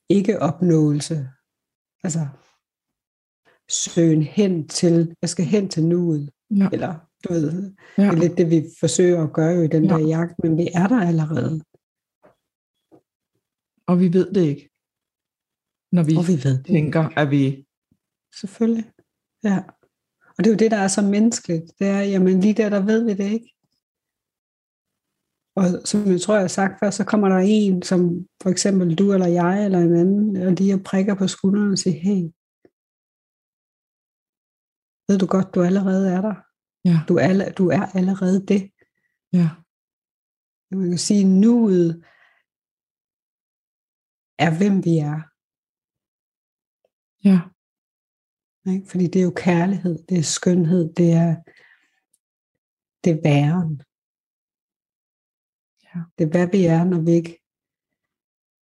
ikke-opnåelse. 0.10 1.30
Altså, 2.04 2.28
søgen 3.70 4.24
hen 4.24 4.68
til, 4.68 5.16
jeg 5.22 5.30
skal 5.30 5.46
hen 5.46 5.70
til 5.70 5.84
nuet. 5.84 6.32
Ja. 6.50 6.70
Eller, 6.74 7.00
du 7.24 7.34
ved, 7.34 7.76
ja. 7.98 8.04
det 8.04 8.10
er 8.10 8.22
lidt 8.24 8.38
det, 8.38 8.50
vi 8.50 8.64
forsøger 8.80 9.24
at 9.24 9.34
gøre 9.34 9.54
jo 9.56 9.62
i 9.62 9.68
den 9.68 9.84
Ja. 9.86 9.90
der 9.90 10.08
jagt, 10.08 10.34
men 10.44 10.58
vi 10.58 10.68
er 10.74 10.88
der 10.88 11.02
allerede. 11.08 11.62
Og 13.88 14.00
vi 14.00 14.14
ved 14.14 14.34
det 14.34 14.42
ikke. 14.42 14.71
Når 15.92 16.04
vi, 16.04 16.16
Og 16.20 16.28
vi 16.28 16.36
ved 16.46 16.64
tænker, 16.64 17.04
at 17.22 17.32
vi... 17.32 17.66
Selvfølgelig. 18.42 18.92
Ja. 19.44 19.58
Og 20.36 20.38
det 20.38 20.48
er 20.48 20.56
jo 20.56 20.58
det, 20.64 20.72
der 20.72 20.78
er 20.78 20.88
så 20.88 21.02
menneskeligt. 21.02 21.66
Det 21.80 21.88
er, 21.88 22.02
jamen 22.02 22.40
lige 22.40 22.54
der, 22.54 22.70
der 22.70 22.86
ved 22.86 23.06
vi 23.06 23.14
det 23.14 23.30
ikke. 23.38 23.50
Og 25.56 25.88
som 25.88 26.12
jeg 26.12 26.22
tror, 26.22 26.34
jeg 26.34 26.44
har 26.44 26.48
sagt 26.60 26.80
før, 26.80 26.90
så 26.90 27.04
kommer 27.06 27.30
der 27.30 27.38
en, 27.38 27.82
som 27.82 28.00
for 28.42 28.50
eksempel 28.50 28.96
du 28.96 29.14
eller 29.14 29.28
jeg 29.28 29.66
eller 29.66 29.80
en 29.80 29.96
anden, 29.96 30.36
og 30.48 30.52
lige 30.52 30.84
prikker 30.84 31.16
på 31.16 31.28
skulderen 31.28 31.72
og 31.72 31.78
siger, 31.78 31.98
hey, 32.06 32.22
ved 35.08 35.18
du 35.20 35.28
godt, 35.36 35.56
du 35.56 35.62
allerede 35.62 36.06
er 36.16 36.22
der. 36.22 36.36
Ja. 36.90 36.98
Du 37.08 37.14
er, 37.16 37.52
du 37.60 37.70
er 37.70 37.86
allerede 38.00 38.46
det. 38.52 38.62
Ja. 39.34 39.48
Man 40.72 40.90
kan 40.90 40.98
sige, 40.98 41.24
nuet 41.42 42.04
er, 44.46 44.52
hvem 44.58 44.76
vi 44.86 44.98
er. 44.98 45.31
Ja. 47.30 47.40
Ikke? 48.72 48.88
Fordi 48.92 49.06
det 49.12 49.20
er 49.20 49.28
jo 49.30 49.36
kærlighed, 49.48 49.96
det 50.10 50.18
er 50.18 50.28
skønhed, 50.38 50.84
det 51.00 51.10
er, 51.26 51.32
det 53.04 53.10
er 53.16 53.22
væren. 53.30 53.74
Ja. 55.88 56.00
Det 56.16 56.24
er, 56.26 56.32
hvad 56.36 56.48
vi 56.56 56.62
er, 56.76 56.84
når 56.92 57.02
vi 57.08 57.12
ikke 57.20 57.36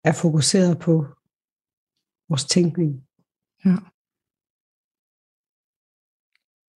er 0.09 0.14
fokuseret 0.25 0.75
på 0.87 0.95
vores 2.29 2.45
tænkning. 2.55 2.90
ja. 3.66 3.77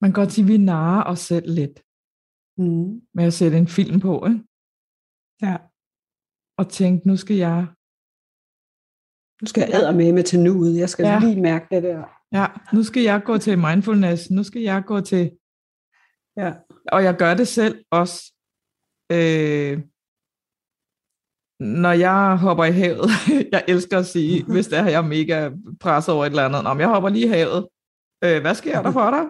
Man 0.02 0.08
kan 0.10 0.20
godt 0.22 0.32
sige, 0.34 0.46
at 0.46 0.52
vi 0.54 0.58
narer 0.58 1.04
os 1.12 1.20
selv 1.20 1.48
lidt 1.60 1.78
Mm. 2.62 2.92
med 3.14 3.24
at 3.30 3.34
sætte 3.34 3.58
en 3.58 3.68
film 3.78 4.00
på, 4.00 4.14
ikke? 4.26 4.44
Ja. 5.42 5.56
og 6.60 6.66
tænke, 6.80 7.08
nu 7.08 7.16
skal 7.18 7.36
jeg... 7.36 7.58
Nu 9.42 9.48
skal 9.48 9.62
jeg 9.62 9.82
æde 9.82 9.94
med 9.94 10.12
med 10.14 10.24
til 10.24 10.40
nuet. 10.40 10.78
Jeg 10.78 10.90
skal 10.90 11.04
Ja. 11.04 11.14
ja. 11.14 11.20
lige 11.20 11.42
mærke 11.42 11.66
det 11.72 11.84
der. 11.84 12.04
Ja, 12.32 12.46
nu 12.74 12.84
skal 12.84 13.04
jeg 13.04 13.24
gå 13.24 13.38
til 13.38 13.58
mindfulness, 13.58 14.30
nu 14.32 14.44
skal 14.44 14.62
jeg 14.62 14.84
gå 14.86 15.02
til... 15.02 15.32
Ja. 16.38 16.54
Og 16.92 17.04
jeg 17.04 17.16
gør 17.16 17.34
det 17.34 17.48
selv 17.48 17.86
også. 17.92 18.34
Øh, 19.12 19.80
når 21.60 21.92
jeg 21.92 22.38
hopper 22.38 22.66
i 22.66 22.72
havet, 22.72 23.10
jeg 23.52 23.64
elsker 23.68 24.00
at 24.00 24.06
sige, 24.06 24.44
hvis 24.54 24.68
det 24.68 24.80
er, 24.80 24.86
jeg 24.86 24.94
er 24.94 25.02
mega 25.02 25.50
presset 25.80 26.14
over 26.16 26.26
et 26.26 26.30
eller 26.30 26.46
andet, 26.46 26.66
om 26.66 26.80
jeg 26.80 26.88
hopper 26.88 27.10
lige 27.10 27.26
i 27.26 27.30
havet, 27.30 27.68
øh, 28.24 28.42
hvad 28.42 28.56
sker 28.56 28.82
der 28.82 28.92
for 28.92 29.10
dig? 29.12 29.26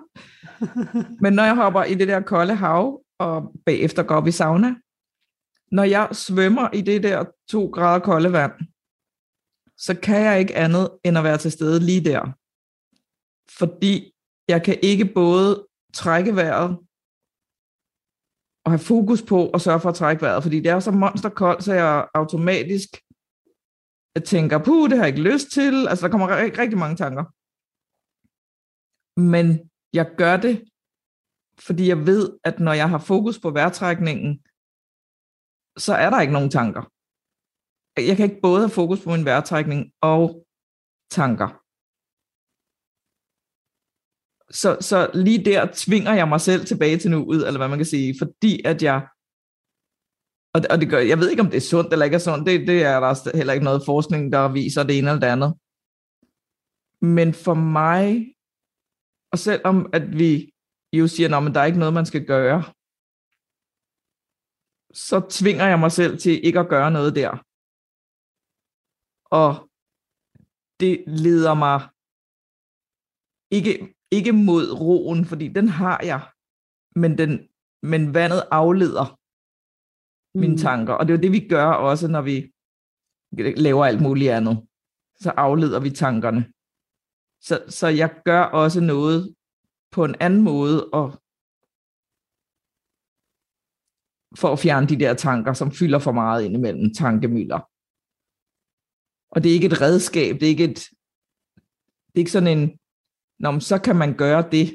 Men 1.23 1.33
når 1.33 1.43
jeg 1.43 1.55
hopper 1.55 1.83
i 1.83 1.95
det 1.95 2.07
der 2.07 2.21
kolde 2.21 2.55
hav, 2.55 3.01
og 3.19 3.55
bagefter 3.65 4.03
går 4.03 4.15
op 4.15 4.27
i 4.27 4.31
sauna, 4.31 4.75
når 5.71 5.83
jeg 5.83 6.07
svømmer 6.11 6.69
i 6.73 6.81
det 6.81 7.03
der 7.03 7.25
to 7.49 7.65
grader 7.65 7.99
kolde 7.99 8.31
vand, 8.31 8.51
så 9.79 9.99
kan 10.03 10.21
jeg 10.21 10.39
ikke 10.39 10.55
andet 10.55 10.89
end 11.05 11.17
at 11.17 11.23
være 11.23 11.37
til 11.37 11.51
stede 11.51 11.79
lige 11.79 12.03
der. 12.05 12.21
Fordi 13.59 14.13
jeg 14.47 14.63
kan 14.63 14.79
ikke 14.83 15.05
både 15.05 15.67
trække 15.93 16.35
vejret 16.35 16.77
og 18.65 18.71
have 18.71 18.79
fokus 18.79 19.21
på 19.21 19.49
at 19.49 19.61
sørge 19.61 19.79
for 19.79 19.89
at 19.89 19.95
trække 19.95 20.21
vejret, 20.21 20.43
fordi 20.43 20.57
det 20.59 20.67
er 20.71 20.79
så 20.79 20.91
monsterkoldt, 20.91 21.63
så 21.63 21.73
jeg 21.73 22.07
automatisk 22.13 22.89
tænker, 24.25 24.63
puh, 24.63 24.89
det 24.89 24.97
har 24.97 25.05
jeg 25.05 25.15
ikke 25.15 25.31
lyst 25.31 25.51
til. 25.51 25.87
Altså, 25.87 26.05
der 26.05 26.11
kommer 26.11 26.37
rigtig, 26.37 26.59
rigtig 26.59 26.79
mange 26.79 26.95
tanker. 26.95 27.23
Men 29.33 29.45
jeg 29.93 30.15
gør 30.17 30.37
det, 30.37 30.55
fordi 31.59 31.87
jeg 31.87 32.05
ved, 32.05 32.39
at 32.43 32.59
når 32.59 32.73
jeg 32.73 32.89
har 32.89 32.97
fokus 32.97 33.39
på 33.39 33.49
vejrtrækningen, 33.51 34.43
så 35.77 35.93
er 35.93 36.09
der 36.09 36.21
ikke 36.21 36.33
nogen 36.33 36.51
tanker. 36.51 36.83
Jeg 37.97 38.17
kan 38.17 38.25
ikke 38.29 38.41
både 38.41 38.59
have 38.59 38.77
fokus 38.79 39.03
på 39.03 39.09
min 39.09 39.25
vejrtrækning 39.25 39.91
og 40.01 40.45
tanker. 41.11 41.49
Så, 44.61 44.77
så 44.89 44.97
lige 45.13 45.45
der 45.45 45.61
tvinger 45.73 46.13
jeg 46.13 46.27
mig 46.27 46.41
selv 46.41 46.65
tilbage 46.65 46.97
til 46.97 47.11
nuet, 47.11 47.47
eller 47.47 47.59
hvad 47.59 47.67
man 47.67 47.79
kan 47.79 47.85
sige, 47.85 48.15
fordi 48.21 48.61
at 48.65 48.83
jeg, 48.83 49.07
og 50.53 50.61
det, 50.61 50.67
og 50.71 50.77
det 50.81 50.89
gør, 50.89 50.99
jeg 50.99 51.19
ved 51.19 51.29
ikke, 51.29 51.41
om 51.41 51.51
det 51.51 51.57
er 51.57 51.69
sundt 51.73 51.93
eller 51.93 52.05
ikke 52.05 52.15
er 52.15 52.27
sundt, 52.29 52.47
det, 52.47 52.67
det 52.67 52.83
er 52.83 52.99
der 52.99 53.37
heller 53.37 53.53
ikke 53.53 53.69
noget 53.69 53.81
forskning, 53.85 54.31
der 54.31 54.53
viser 54.59 54.83
det 54.83 54.97
ene 54.97 55.09
eller 55.09 55.23
det 55.25 55.33
andet. 55.35 55.51
Men 57.17 57.33
for 57.45 57.53
mig, 57.53 58.05
og 59.31 59.37
selvom 59.39 59.89
at 59.93 60.19
vi 60.19 60.31
jo 60.93 61.07
siger, 61.07 61.27
at 61.37 61.55
der 61.55 61.61
er 61.61 61.65
ikke 61.65 61.79
noget, 61.79 61.93
man 61.93 62.05
skal 62.05 62.25
gøre, 62.25 62.59
så 64.93 65.17
tvinger 65.29 65.65
jeg 65.65 65.79
mig 65.79 65.91
selv 65.91 66.17
til 66.17 66.45
ikke 66.47 66.59
at 66.59 66.69
gøre 66.69 66.91
noget 66.91 67.15
der. 67.15 67.48
Og 69.31 69.69
det 70.79 71.03
leder 71.07 71.53
mig 71.53 71.89
ikke, 73.51 73.95
ikke 74.11 74.31
mod 74.31 74.71
roen, 74.81 75.25
fordi 75.25 75.47
den 75.47 75.67
har 75.67 75.99
jeg, 76.03 76.21
men, 76.95 77.17
den, 77.17 77.31
men 77.83 78.13
vandet 78.13 78.41
afleder 78.51 79.19
mine 80.37 80.53
Mm. 80.53 80.57
tanker. 80.57 80.93
Og 80.93 81.07
det 81.07 81.13
er 81.13 81.17
jo 81.17 81.21
det, 81.21 81.31
vi 81.31 81.47
gør 81.47 81.65
også, 81.65 82.07
når 82.07 82.21
vi 82.21 82.35
laver 83.65 83.85
alt 83.85 84.01
muligt 84.01 84.31
andet. 84.31 84.67
Så 85.23 85.29
afleder 85.29 85.79
vi 85.79 85.89
tankerne. 85.89 86.41
Så, 87.47 87.55
så 87.79 87.87
jeg 87.87 88.21
gør 88.25 88.41
også 88.41 88.81
noget 88.81 89.35
på 89.91 90.05
en 90.05 90.15
anden 90.19 90.43
måde, 90.43 90.89
og 90.99 91.07
for 94.41 94.49
at 94.53 94.59
fjerne 94.59 94.87
de 94.87 94.99
der 94.99 95.13
tanker, 95.13 95.53
som 95.53 95.71
fylder 95.71 95.99
for 95.99 96.11
meget 96.11 96.45
ind 96.45 96.53
imellem 96.55 96.93
tankemøller. 96.93 97.59
Og 99.31 99.43
det 99.43 99.49
er 99.49 99.53
ikke 99.53 99.67
et 99.67 99.81
redskab, 99.81 100.33
det 100.39 100.43
er 100.43 100.55
ikke 100.55 100.63
et, 100.63 100.79
det 102.07 102.15
er 102.15 102.19
ikke 102.19 102.31
sådan 102.31 102.57
en, 102.57 102.79
Nå, 103.39 103.51
men 103.51 103.61
så 103.61 103.81
kan 103.85 103.95
man 103.95 104.17
gøre 104.17 104.43
det. 104.55 104.67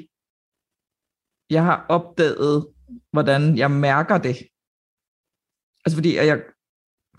Jeg 1.49 1.63
har 1.63 1.85
opdaget, 1.89 2.73
hvordan 3.11 3.57
jeg 3.57 3.71
mærker 3.71 4.17
det. 4.17 4.37
Altså 5.83 5.95
fordi 5.99 6.17
at 6.17 6.27
jeg 6.27 6.37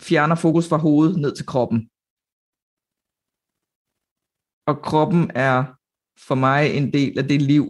fjerner 0.00 0.34
fokus 0.34 0.68
fra 0.68 0.76
hovedet 0.76 1.16
ned 1.20 1.36
til 1.36 1.46
kroppen. 1.46 1.78
Og 4.68 4.74
kroppen 4.88 5.30
er 5.48 5.56
for 6.26 6.34
mig 6.34 6.62
en 6.78 6.92
del 6.92 7.18
af 7.18 7.24
det 7.28 7.42
liv, 7.42 7.64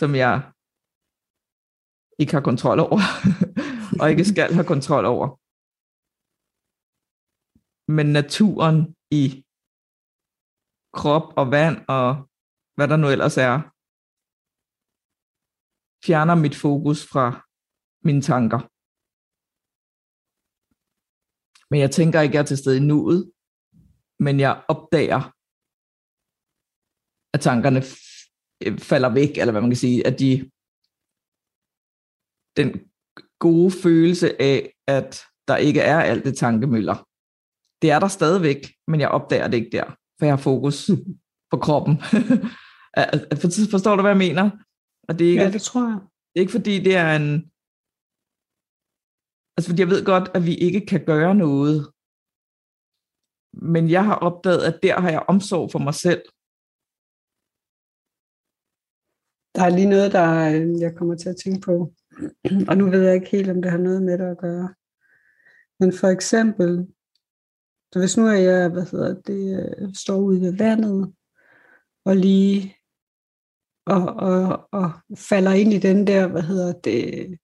som 0.00 0.14
jeg 0.14 0.52
ikke 2.18 2.32
har 2.32 2.44
kontrol 2.50 2.78
over, 2.80 3.00
og 4.00 4.10
ikke 4.10 4.24
skal 4.24 4.54
have 4.54 4.66
kontrol 4.74 5.04
over. 5.04 5.41
Men 7.96 8.06
naturen 8.18 8.78
i 9.20 9.24
krop 10.98 11.26
og 11.40 11.46
vand 11.56 11.76
og 11.88 12.06
hvad 12.76 12.88
der 12.88 12.96
nu 12.96 13.08
ellers 13.14 13.36
er, 13.48 13.54
fjerner 16.06 16.36
mit 16.44 16.56
fokus 16.64 17.00
fra 17.12 17.26
mine 18.06 18.22
tanker. 18.30 18.60
Men 21.70 21.80
jeg 21.80 21.90
tænker 21.90 22.20
ikke, 22.20 22.32
at 22.32 22.34
jeg 22.34 22.42
er 22.42 22.50
til 22.50 22.58
stede 22.58 22.76
i 22.76 22.88
nuet, 22.90 23.32
men 24.26 24.34
jeg 24.40 24.64
opdager, 24.72 25.22
at 27.34 27.40
tankerne 27.48 27.80
øh, 28.64 28.78
falder 28.90 29.10
væk, 29.20 29.32
eller 29.38 29.52
hvad 29.52 29.62
man 29.62 29.70
kan 29.70 29.84
sige, 29.86 30.06
at 30.08 30.14
de 30.22 30.32
den 32.56 32.68
gode 33.38 33.70
følelse 33.84 34.28
af, 34.50 34.56
at 34.86 35.10
der 35.48 35.56
ikke 35.56 35.80
er 35.80 36.00
alt 36.00 36.24
det 36.24 36.36
tankemøller. 36.36 37.11
Det 37.82 37.90
er 37.90 37.98
der 37.98 38.08
stadigvæk, 38.08 38.60
men 38.88 39.00
jeg 39.00 39.08
opdager 39.08 39.48
det 39.48 39.56
ikke 39.56 39.76
der, 39.76 39.84
for 40.18 40.24
jeg 40.26 40.32
har 40.32 40.42
fokus 40.50 40.90
på 41.52 41.56
kroppen. 41.56 41.94
Forstår 43.74 43.96
du, 43.96 44.02
hvad 44.02 44.10
jeg 44.10 44.24
mener? 44.26 44.50
Og 45.08 45.18
det 45.18 45.26
er 45.26 45.30
ikke, 45.30 45.42
Ja, 45.42 45.50
det 45.50 45.62
tror 45.62 45.88
jeg. 45.90 46.00
det 46.00 46.36
er 46.36 46.44
ikke 46.44 46.58
fordi, 46.58 46.74
det 46.86 46.96
er 46.96 47.10
en... 47.20 47.28
Altså, 49.56 49.66
fordi 49.68 49.82
jeg 49.82 49.92
ved 49.94 50.04
godt, 50.12 50.26
at 50.36 50.42
vi 50.48 50.54
ikke 50.66 50.86
kan 50.86 51.04
gøre 51.04 51.34
noget. 51.34 51.92
Men 53.52 53.90
jeg 53.90 54.04
har 54.04 54.14
opdaget, 54.28 54.62
at 54.70 54.82
der 54.82 55.00
har 55.00 55.10
jeg 55.10 55.24
omsorg 55.28 55.70
for 55.72 55.78
mig 55.78 55.94
selv. 55.94 56.22
Der 59.56 59.62
er 59.64 59.76
lige 59.76 59.92
noget, 59.94 60.12
der 60.18 60.26
øh, 60.52 60.80
jeg 60.84 60.92
kommer 60.98 61.16
til 61.16 61.28
at 61.28 61.40
tænke 61.44 61.60
på. 61.68 61.74
og 62.70 62.74
nu 62.76 62.84
ved 62.90 63.02
jeg 63.06 63.14
ikke 63.14 63.30
helt, 63.36 63.50
om 63.50 63.62
det 63.62 63.70
har 63.70 63.78
noget 63.78 64.02
med 64.02 64.18
det 64.18 64.28
at 64.34 64.38
gøre. 64.46 64.68
Men 65.80 65.90
for 66.00 66.08
eksempel, 66.16 66.70
så 67.92 67.98
hvis 67.98 68.16
nu 68.16 68.26
er 68.26 68.32
jeg, 68.32 68.68
hvad 68.68 68.86
hedder 68.90 69.20
det, 69.20 69.74
øh, 69.80 69.94
står 69.94 70.16
ude 70.16 70.40
ved 70.40 70.56
vandet, 70.56 71.14
og 72.04 72.16
lige 72.16 72.74
og, 73.86 74.02
og, 74.02 74.68
og 74.72 74.90
falder 75.16 75.52
ind 75.52 75.72
i 75.72 75.78
den 75.78 76.06
der, 76.06 76.26
hvad 76.26 76.42
hedder 76.42 76.72
det, 76.72 77.38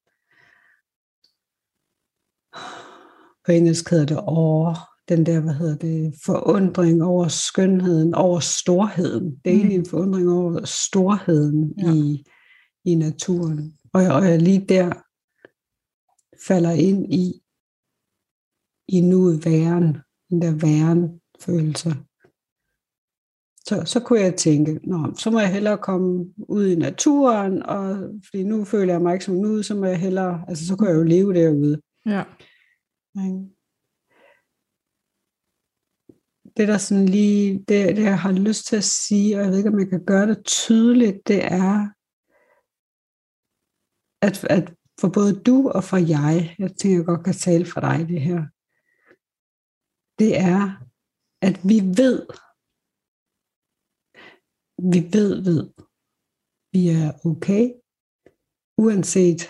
på 3.44 3.52
engelsk 3.52 3.90
hedder 3.90 4.06
det 4.06 4.20
over, 4.20 4.74
den 5.08 5.26
der, 5.26 5.40
hvad 5.40 5.54
hedder 5.54 5.76
det, 5.76 6.14
forundring 6.24 7.02
over 7.02 7.28
skønheden, 7.28 8.14
over 8.14 8.40
storheden. 8.40 9.40
Det 9.44 9.50
er 9.50 9.54
mm. 9.54 9.61
egentlig 9.61 9.78
en 9.78 9.87
forundring 9.87 10.30
over 10.30 10.64
storheden 10.64 11.74
ja. 11.78 11.92
i, 11.92 12.24
i 12.84 12.94
naturen. 12.94 13.78
Og 13.92 14.02
jeg, 14.02 14.12
og 14.12 14.24
jeg 14.24 14.42
lige 14.42 14.66
der 14.68 14.92
falder 16.46 16.70
ind 16.70 17.14
i, 17.14 17.42
i 18.88 19.00
nuet 19.00 19.44
væren, 19.44 19.96
den 20.30 20.42
der 20.42 20.54
væren 20.54 21.20
følelse. 21.40 21.90
Så, 23.68 23.82
så 23.84 24.00
kunne 24.00 24.20
jeg 24.20 24.34
tænke, 24.34 24.80
Nå, 24.88 25.14
så 25.14 25.30
må 25.30 25.40
jeg 25.40 25.52
hellere 25.52 25.78
komme 25.78 26.34
ud 26.38 26.66
i 26.66 26.76
naturen, 26.76 27.62
og 27.62 27.96
fordi 28.24 28.42
nu 28.42 28.64
føler 28.64 28.92
jeg 28.92 29.02
mig 29.02 29.12
ikke 29.12 29.24
som 29.24 29.34
nu, 29.34 29.62
så 29.62 29.74
må 29.74 29.86
jeg 29.86 30.00
hellere, 30.00 30.44
altså 30.48 30.66
så 30.66 30.76
kunne 30.76 30.88
jeg 30.88 30.96
jo 30.96 31.02
leve 31.02 31.34
derude. 31.34 31.80
Ja. 32.06 32.24
Det 36.56 36.68
der 36.68 36.78
sådan 36.78 37.06
lige, 37.06 37.58
det, 37.58 37.96
det 37.96 38.02
jeg 38.02 38.18
har 38.18 38.32
lyst 38.32 38.66
til 38.66 38.76
at 38.76 38.84
sige, 38.84 39.36
og 39.36 39.42
jeg 39.42 39.50
ved 39.50 39.58
ikke, 39.58 39.70
om 39.70 39.80
jeg 39.80 39.88
kan 39.88 40.04
gøre 40.04 40.26
det 40.26 40.44
tydeligt, 40.44 41.28
det 41.28 41.44
er, 41.44 41.88
at, 44.22 44.44
at 44.44 44.74
for 45.00 45.08
både 45.08 45.40
du 45.40 45.68
og 45.68 45.84
for 45.84 45.96
jeg, 45.96 46.54
jeg 46.58 46.70
tænker, 46.76 46.98
jeg 46.98 47.06
godt 47.06 47.24
kan 47.24 47.34
tale 47.34 47.66
for 47.66 47.80
dig 47.80 48.08
det 48.08 48.20
her, 48.20 48.46
det 50.18 50.38
er, 50.38 50.62
at 51.42 51.57
vi 51.70 51.78
ved, 52.00 52.26
vi 54.92 55.00
ved, 55.16 55.33
ved, 55.48 55.62
vi 56.72 56.88
er 56.88 57.26
okay, 57.31 57.64
uanset 58.78 59.40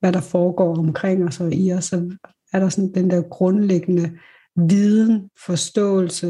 hvad 0.00 0.12
der 0.12 0.20
foregår 0.20 0.78
omkring 0.78 1.24
os 1.24 1.40
og 1.40 1.52
i 1.52 1.72
os, 1.72 1.84
så 1.84 2.18
er 2.52 2.60
der 2.60 2.68
sådan 2.68 2.94
den 2.94 3.10
der 3.10 3.28
grundlæggende 3.28 4.20
viden, 4.56 5.30
forståelse 5.46 6.28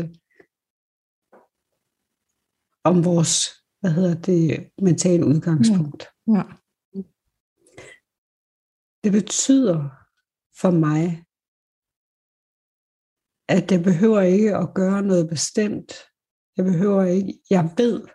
om 2.85 3.05
vores, 3.05 3.35
hvad 3.81 3.91
hedder 3.91 4.15
det, 4.21 4.71
mentale 4.83 5.27
udgangspunkt. 5.27 6.03
Ja. 6.27 6.33
ja. 6.37 6.43
Det 9.05 9.13
betyder 9.13 9.77
for 10.61 10.71
mig, 10.71 11.24
at 13.49 13.73
jeg 13.73 13.83
behøver 13.83 14.21
ikke 14.21 14.57
at 14.57 14.75
gøre 14.75 15.03
noget 15.03 15.29
bestemt. 15.29 15.93
Jeg 16.57 16.65
behøver 16.65 17.05
ikke, 17.05 17.39
jeg 17.51 17.75
ved, 17.77 18.07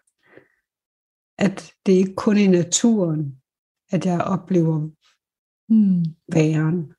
at 1.38 1.74
det 1.86 1.94
ikke 1.94 2.16
kun 2.16 2.38
i 2.38 2.48
naturen, 2.48 3.42
at 3.92 4.06
jeg 4.06 4.22
oplever 4.22 4.80
mm. 5.70 6.06
væren. 6.34 6.94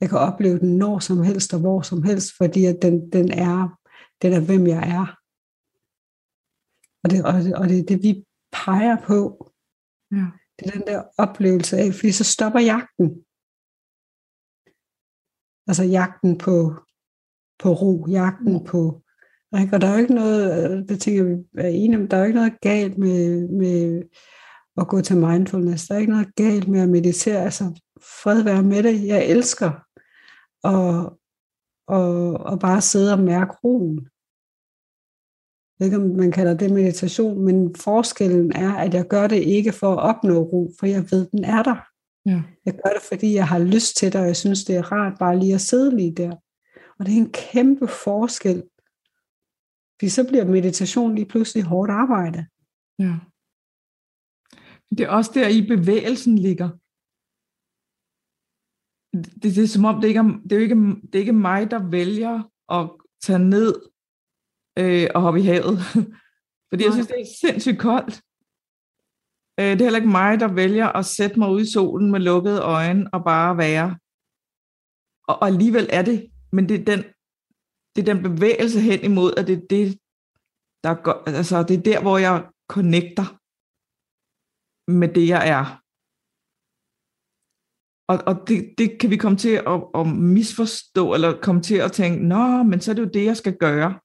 Jeg 0.00 0.08
kan 0.08 0.18
opleve 0.18 0.58
den 0.58 0.76
når 0.78 0.98
som 0.98 1.22
helst 1.22 1.54
og 1.54 1.60
hvor 1.60 1.82
som 1.82 2.02
helst, 2.02 2.36
fordi 2.36 2.64
at 2.64 2.78
den, 2.82 3.12
den, 3.12 3.30
er, 3.30 3.78
den 4.22 4.32
er, 4.32 4.40
hvem 4.40 4.66
jeg 4.66 4.82
er. 4.98 5.06
Og 7.02 7.10
det, 7.10 7.24
og 7.24 7.32
det, 7.44 7.54
og 7.54 7.68
det 7.68 7.78
er 7.78 7.86
det, 7.86 8.02
vi 8.02 8.24
peger 8.52 8.96
på. 9.06 9.50
Ja. 10.10 10.26
Det 10.58 10.66
er 10.66 10.70
den 10.70 10.86
der 10.86 11.02
oplevelse 11.18 11.76
af, 11.76 11.94
fordi 11.94 12.12
så 12.12 12.24
stopper 12.24 12.60
jagten. 12.60 13.24
Altså 15.68 15.84
jagten 15.84 16.38
på, 16.38 16.74
på 17.58 17.72
ro, 17.72 18.06
jagten 18.06 18.52
mm. 18.52 18.64
på... 18.64 19.02
Ikke? 19.60 19.76
Og 19.76 19.80
der 19.80 19.86
er 19.86 19.92
jo 19.92 19.98
ikke 19.98 20.14
noget, 20.14 20.88
det 20.88 21.00
tænker 21.00 21.24
vi 21.24 21.42
er 21.58 21.68
enige 21.68 22.00
om, 22.00 22.08
der 22.08 22.16
er 22.16 22.20
jo 22.20 22.26
ikke 22.26 22.38
noget 22.38 22.60
galt 22.60 22.98
med, 22.98 23.48
med 23.48 24.02
at 24.76 24.88
gå 24.88 25.00
til 25.00 25.16
mindfulness. 25.16 25.88
Der 25.88 25.94
er 25.94 25.98
ikke 25.98 26.12
noget 26.12 26.34
galt 26.34 26.68
med 26.68 26.80
at 26.80 26.88
meditere. 26.88 27.44
Altså, 27.44 27.80
fred 28.22 28.42
være 28.42 28.62
med 28.62 28.82
det. 28.82 29.06
Jeg 29.06 29.26
elsker 29.26 29.70
og, 30.62 31.18
og, 31.86 32.32
og 32.32 32.60
bare 32.60 32.80
sidde 32.80 33.12
og 33.12 33.18
mærke 33.18 33.52
roen. 33.64 34.08
Jeg 35.80 35.86
ved 35.86 35.86
ikke, 35.86 35.96
om 35.96 36.16
man 36.16 36.32
kalder 36.32 36.54
det 36.54 36.72
meditation, 36.72 37.44
men 37.44 37.74
forskellen 37.74 38.52
er, 38.54 38.74
at 38.74 38.94
jeg 38.94 39.08
gør 39.08 39.26
det 39.26 39.42
ikke 39.42 39.72
for 39.72 39.92
at 39.92 39.98
opnå 39.98 40.42
ro, 40.42 40.70
for 40.78 40.86
jeg 40.86 41.02
ved, 41.10 41.26
den 41.26 41.44
er 41.44 41.62
der. 41.62 41.91
Ja. 42.26 42.42
Jeg 42.66 42.74
gør 42.74 42.92
det, 42.92 43.02
fordi 43.08 43.34
jeg 43.34 43.48
har 43.48 43.58
lyst 43.58 43.96
til 43.96 44.12
det, 44.12 44.20
og 44.20 44.26
jeg 44.26 44.36
synes, 44.36 44.64
det 44.64 44.76
er 44.76 44.92
rart 44.92 45.18
bare 45.18 45.38
lige 45.38 45.54
at 45.54 45.60
sidde 45.60 45.96
lige 45.96 46.14
der. 46.14 46.36
Og 46.98 47.06
det 47.06 47.12
er 47.14 47.18
en 47.18 47.32
kæmpe 47.32 47.88
forskel. 47.88 48.62
Fordi 49.94 50.08
så 50.08 50.26
bliver 50.28 50.44
meditation 50.44 51.14
lige 51.14 51.28
pludselig 51.28 51.64
hårdt 51.64 51.90
arbejde. 51.90 52.46
Ja. 52.98 53.14
Det 54.90 55.00
er 55.00 55.08
også 55.08 55.30
der, 55.34 55.48
i 55.48 55.66
bevægelsen 55.66 56.38
ligger 56.38 56.68
det, 59.12 59.42
det 59.42 59.58
er 59.58 59.66
som 59.66 59.84
om, 59.84 60.00
det, 60.00 60.08
ikke 60.08 60.18
er, 60.18 60.40
det, 60.48 60.52
er 60.52 60.60
ikke, 60.60 60.74
det 60.74 61.14
er 61.14 61.18
ikke 61.18 61.32
mig, 61.32 61.70
der 61.70 61.90
vælger 61.90 62.50
at 62.68 62.90
tage 63.22 63.38
ned 63.38 63.74
øh, 64.78 65.08
og 65.14 65.20
hoppe 65.20 65.40
i 65.40 65.42
havet. 65.42 65.78
Fordi 66.70 66.82
Nej. 66.82 66.86
jeg 66.86 66.92
synes, 66.92 67.06
det 67.06 67.20
er 67.20 67.36
sindssygt 67.40 67.78
koldt. 67.78 68.22
Øh, 69.62 69.70
det 69.70 69.80
er 69.80 69.84
heller 69.84 70.02
ikke 70.02 70.18
mig, 70.20 70.40
der 70.40 70.52
vælger 70.52 70.88
at 70.88 71.06
sætte 71.06 71.38
mig 71.38 71.48
ud 71.50 71.60
i 71.60 71.72
solen 71.72 72.10
med 72.10 72.20
lukkede 72.20 72.60
øjne 72.60 73.14
og 73.14 73.24
bare 73.24 73.56
være. 73.56 73.98
Og, 75.28 75.34
og 75.42 75.46
alligevel 75.46 75.88
er 75.92 76.02
det, 76.02 76.30
men 76.52 76.68
det 76.68 76.80
er 76.80 76.84
den, 76.84 77.04
det 77.96 78.08
er 78.08 78.14
den 78.14 78.22
bevægelse 78.22 78.80
hen 78.80 79.00
imod, 79.04 79.32
at 79.36 79.46
det 79.46 79.56
er 79.58 79.66
det, 79.70 79.98
der 80.84 80.94
går, 80.94 81.22
altså 81.26 81.62
det 81.62 81.78
er 81.78 81.82
der, 81.82 82.00
hvor 82.02 82.18
jeg 82.18 82.48
connecter 82.68 83.38
med 84.90 85.08
det, 85.08 85.28
jeg 85.28 85.48
er. 85.48 85.64
Og, 88.10 88.16
og 88.26 88.48
det, 88.48 88.74
det 88.78 89.00
kan 89.00 89.10
vi 89.10 89.16
komme 89.16 89.38
til 89.38 89.54
at, 89.66 89.78
at 89.94 90.06
misforstå, 90.06 91.14
eller 91.14 91.40
komme 91.40 91.62
til 91.62 91.76
at 91.76 91.92
tænke, 91.92 92.26
nå, 92.26 92.62
men 92.62 92.80
så 92.80 92.90
er 92.90 92.94
det 92.94 93.02
jo 93.02 93.10
det, 93.14 93.24
jeg 93.24 93.36
skal 93.36 93.56
gøre, 93.56 94.00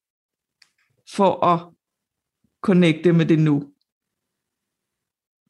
for 1.16 1.46
at 1.46 1.74
connecte 2.62 3.14
med 3.14 3.26
det 3.26 3.40
nu. 3.40 3.74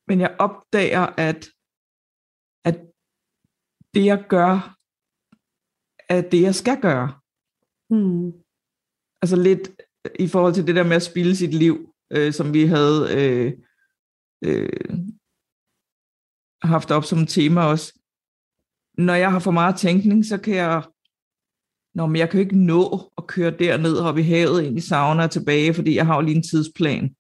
Men 0.07 0.19
jeg 0.19 0.35
opdager, 0.39 1.05
at, 1.17 1.49
at 2.65 2.75
det, 3.93 4.05
jeg 4.05 4.25
gør, 4.29 4.77
er 6.09 6.21
det, 6.21 6.41
jeg 6.41 6.55
skal 6.55 6.81
gøre. 6.81 7.19
Mm. 7.89 8.31
Altså 9.21 9.35
lidt 9.35 9.81
i 10.19 10.27
forhold 10.27 10.53
til 10.53 10.67
det 10.67 10.75
der 10.75 10.83
med 10.83 10.95
at 10.95 11.03
spille 11.03 11.35
sit 11.35 11.53
liv, 11.53 11.93
øh, 12.11 12.33
som 12.33 12.53
vi 12.53 12.65
havde 12.65 12.99
øh, 13.17 13.53
øh, 14.43 14.99
haft 16.63 16.91
op 16.91 17.03
som 17.03 17.25
tema 17.25 17.61
også 17.61 17.97
når 18.97 19.13
jeg 19.13 19.31
har 19.31 19.39
for 19.39 19.51
meget 19.51 19.75
tænkning, 19.75 20.25
så 20.25 20.37
kan 20.37 20.55
jeg, 20.55 20.83
Nå, 21.95 22.05
men 22.05 22.15
jeg 22.15 22.29
kan 22.29 22.39
jo 22.39 22.43
ikke 22.43 22.65
nå 22.65 23.11
at 23.17 23.27
køre 23.27 23.51
derned 23.51 23.97
og 23.97 24.03
hoppe 24.03 24.21
i 24.21 24.23
havet 24.23 24.63
ind 24.63 24.77
i 24.77 24.81
sauna 24.81 25.23
og 25.23 25.31
tilbage, 25.31 25.73
fordi 25.73 25.95
jeg 25.95 26.05
har 26.05 26.15
jo 26.15 26.21
lige 26.21 26.35
en 26.35 26.43
tidsplan. 26.43 27.15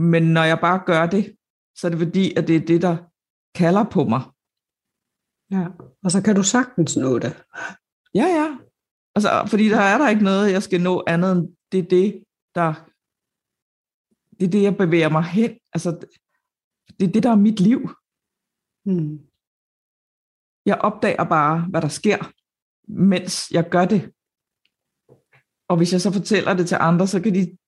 Men 0.00 0.22
når 0.22 0.44
jeg 0.44 0.58
bare 0.60 0.82
gør 0.86 1.06
det, 1.06 1.36
så 1.78 1.86
er 1.86 1.90
det 1.90 1.98
fordi, 1.98 2.34
at 2.38 2.48
det 2.48 2.56
er 2.56 2.66
det, 2.66 2.82
der 2.82 2.96
kalder 3.54 3.84
på 3.84 4.04
mig. 4.04 4.22
Ja, 5.50 5.64
og 6.04 6.10
så 6.10 6.22
kan 6.22 6.36
du 6.36 6.42
sagtens 6.42 6.96
nå 6.96 7.18
det. 7.18 7.32
Ja, 8.14 8.26
ja. 8.38 8.58
Altså, 9.14 9.46
fordi 9.46 9.68
der 9.68 9.80
er 9.80 9.98
der 9.98 10.08
ikke 10.08 10.24
noget, 10.24 10.52
jeg 10.52 10.62
skal 10.62 10.80
nå 10.80 11.04
andet 11.06 11.32
end 11.32 11.56
det 11.72 11.78
er 11.78 11.88
det, 11.88 12.24
der 12.54 12.90
det 14.40 14.46
er 14.46 14.50
det, 14.50 14.62
jeg 14.62 14.76
bevæger 14.76 15.08
mig 15.08 15.24
hen. 15.24 15.58
Altså, 15.72 15.90
det 16.98 17.08
er 17.08 17.12
det, 17.12 17.22
der 17.22 17.30
er 17.30 17.44
mit 17.46 17.60
liv. 17.60 17.80
Mm. 18.84 19.18
Jeg 20.66 20.78
opdager 20.78 21.24
bare, 21.24 21.66
hvad 21.70 21.82
der 21.82 21.88
sker, 21.88 22.32
mens 22.88 23.50
jeg 23.50 23.70
gør 23.70 23.84
det. 23.84 24.12
Og 25.68 25.76
hvis 25.76 25.92
jeg 25.92 26.00
så 26.00 26.12
fortæller 26.12 26.54
det 26.54 26.68
til 26.68 26.76
andre, 26.80 27.06
så 27.06 27.22
kan 27.22 27.34
de 27.34 27.58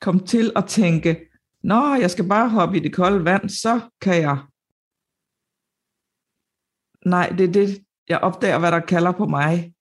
komme 0.00 0.26
til 0.26 0.52
at 0.56 0.64
tænke, 0.68 1.31
Nå, 1.70 1.94
jeg 1.94 2.10
skal 2.10 2.28
bare 2.28 2.48
hoppe 2.48 2.76
i 2.76 2.80
det 2.80 2.94
kolde 2.94 3.24
vand, 3.24 3.48
så 3.48 3.90
kan 4.00 4.18
jeg. 4.28 4.38
Nej, 7.06 7.28
det 7.38 7.44
er 7.48 7.52
det, 7.52 7.68
jeg 8.08 8.18
opdager, 8.18 8.58
hvad 8.58 8.72
der 8.72 8.80
kalder 8.80 9.12
på 9.12 9.26
mig. 9.26 9.74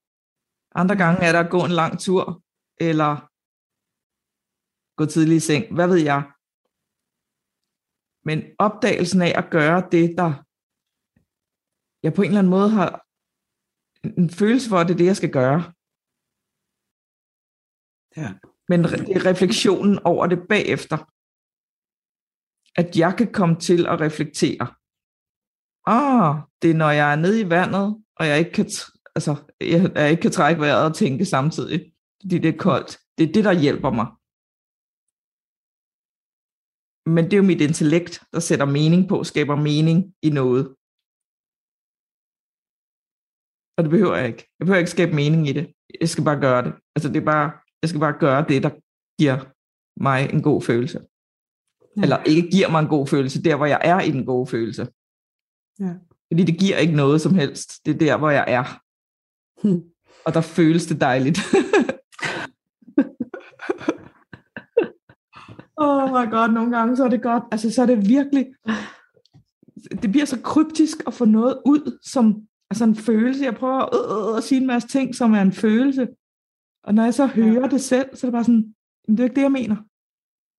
Andre 0.75 0.95
gange 0.95 1.21
er 1.27 1.31
der 1.31 1.39
at 1.43 1.51
gå 1.51 1.65
en 1.65 1.71
lang 1.81 1.99
tur, 1.99 2.43
eller 2.77 3.11
gå 4.97 5.05
tidlig 5.05 5.37
i 5.37 5.39
seng, 5.49 5.63
hvad 5.75 5.87
ved 5.87 6.01
jeg. 6.11 6.21
Men 8.27 8.37
opdagelsen 8.59 9.21
af 9.21 9.33
at 9.37 9.51
gøre 9.51 9.79
det, 9.91 10.07
der 10.17 10.31
jeg 12.03 12.13
på 12.13 12.21
en 12.21 12.27
eller 12.27 12.39
anden 12.39 12.55
måde 12.57 12.69
har 12.69 12.89
en 14.19 14.29
følelse 14.29 14.69
for, 14.69 14.77
at 14.77 14.87
det 14.87 14.93
er 14.93 14.97
det, 14.97 15.11
jeg 15.11 15.19
skal 15.21 15.31
gøre. 15.31 15.59
Ja. 18.19 18.29
Men 18.69 18.79
det 18.83 19.17
er 19.17 19.25
refleksionen 19.31 19.99
over 20.11 20.27
det 20.27 20.39
bagefter. 20.49 20.97
At 22.75 22.97
jeg 22.97 23.15
kan 23.17 23.31
komme 23.33 23.55
til 23.55 23.85
at 23.87 24.01
reflektere. 24.01 24.67
ah, 25.87 26.35
det 26.61 26.69
er 26.71 26.79
når 26.83 26.91
jeg 26.99 27.11
er 27.11 27.15
nede 27.15 27.41
i 27.41 27.49
vandet, 27.49 28.03
og 28.19 28.27
jeg 28.27 28.39
ikke 28.39 28.51
kan, 28.51 28.65
altså, 29.15 29.31
jeg, 29.61 29.91
jeg 29.95 30.11
ikke 30.11 30.21
kan 30.21 30.31
trække 30.31 30.61
vejret 30.61 30.85
og 30.89 30.95
tænke 30.95 31.25
samtidig, 31.25 31.93
fordi 32.21 32.37
det 32.39 32.49
er 32.53 32.57
koldt. 32.57 32.91
Det 33.17 33.29
er 33.29 33.33
det, 33.33 33.43
der 33.43 33.61
hjælper 33.63 33.91
mig. 33.99 34.07
Men 37.15 37.23
det 37.25 37.33
er 37.33 37.41
jo 37.43 37.51
mit 37.51 37.61
intellekt, 37.61 38.13
der 38.33 38.39
sætter 38.39 38.65
mening 38.65 39.09
på, 39.09 39.23
skaber 39.23 39.55
mening 39.55 39.97
i 40.27 40.29
noget. 40.39 40.63
Og 43.77 43.83
det 43.83 43.91
behøver 43.93 44.15
jeg 44.15 44.27
ikke. 44.27 44.43
Jeg 44.57 44.65
behøver 44.65 44.83
ikke 44.83 44.97
skabe 44.97 45.15
mening 45.21 45.47
i 45.47 45.53
det. 45.53 45.65
Jeg 46.01 46.09
skal 46.09 46.23
bare 46.29 46.39
gøre 46.47 46.61
det. 46.65 46.73
Altså 46.95 47.07
det 47.09 47.19
er 47.21 47.29
bare, 47.33 47.47
jeg 47.81 47.89
skal 47.89 47.99
bare 48.05 48.19
gøre 48.25 48.45
det, 48.49 48.63
der 48.65 48.73
giver 49.19 49.37
mig 50.07 50.19
en 50.33 50.41
god 50.49 50.61
følelse. 50.61 50.99
Ja. 51.97 52.01
Eller 52.01 52.23
ikke 52.23 52.49
giver 52.49 52.69
mig 52.69 52.79
en 52.79 52.87
god 52.87 53.07
følelse, 53.07 53.43
der 53.43 53.55
hvor 53.55 53.65
jeg 53.65 53.81
er 53.83 54.01
i 54.01 54.11
den 54.11 54.25
gode 54.25 54.47
følelse. 54.47 54.87
Ja. 55.79 55.93
Fordi 56.31 56.43
det 56.43 56.59
giver 56.59 56.77
ikke 56.77 56.95
noget 56.95 57.21
som 57.21 57.35
helst. 57.35 57.85
Det 57.85 57.93
er 57.93 57.97
der, 57.97 58.17
hvor 58.17 58.29
jeg 58.29 58.45
er. 58.47 58.81
Hmm. 59.63 59.83
Og 60.25 60.33
der 60.33 60.41
føles 60.41 60.85
det 60.85 61.01
dejligt. 61.01 61.39
Åh 65.77 66.03
oh 66.03 66.09
my 66.09 66.31
god, 66.31 66.49
nogle 66.51 66.77
gange 66.77 66.97
så 66.97 67.03
er 67.03 67.09
det 67.09 67.21
godt. 67.21 67.43
Altså 67.51 67.71
så 67.71 67.81
er 67.81 67.85
det 67.85 68.09
virkelig, 68.09 68.53
det 70.01 70.11
bliver 70.11 70.25
så 70.25 70.41
kryptisk 70.41 70.97
at 71.07 71.13
få 71.13 71.25
noget 71.25 71.61
ud, 71.65 71.99
som 72.03 72.47
altså 72.69 72.83
en 72.83 72.95
følelse. 72.95 73.45
Jeg 73.45 73.55
prøver 73.55 73.79
at, 73.79 74.31
øh, 74.31 74.37
at 74.37 74.43
sige 74.43 74.61
en 74.61 74.67
masse 74.67 74.87
ting, 74.87 75.15
som 75.15 75.33
er 75.33 75.41
en 75.41 75.51
følelse. 75.51 76.07
Og 76.83 76.93
når 76.93 77.03
jeg 77.03 77.13
så 77.13 77.25
hører 77.25 77.61
ja. 77.61 77.67
det 77.67 77.81
selv, 77.81 78.15
så 78.15 78.27
er 78.27 78.29
det 78.29 78.33
bare 78.33 78.43
sådan, 78.43 78.75
det 79.07 79.19
er 79.19 79.23
ikke 79.23 79.35
det, 79.35 79.41
jeg 79.41 79.51
mener. 79.51 79.75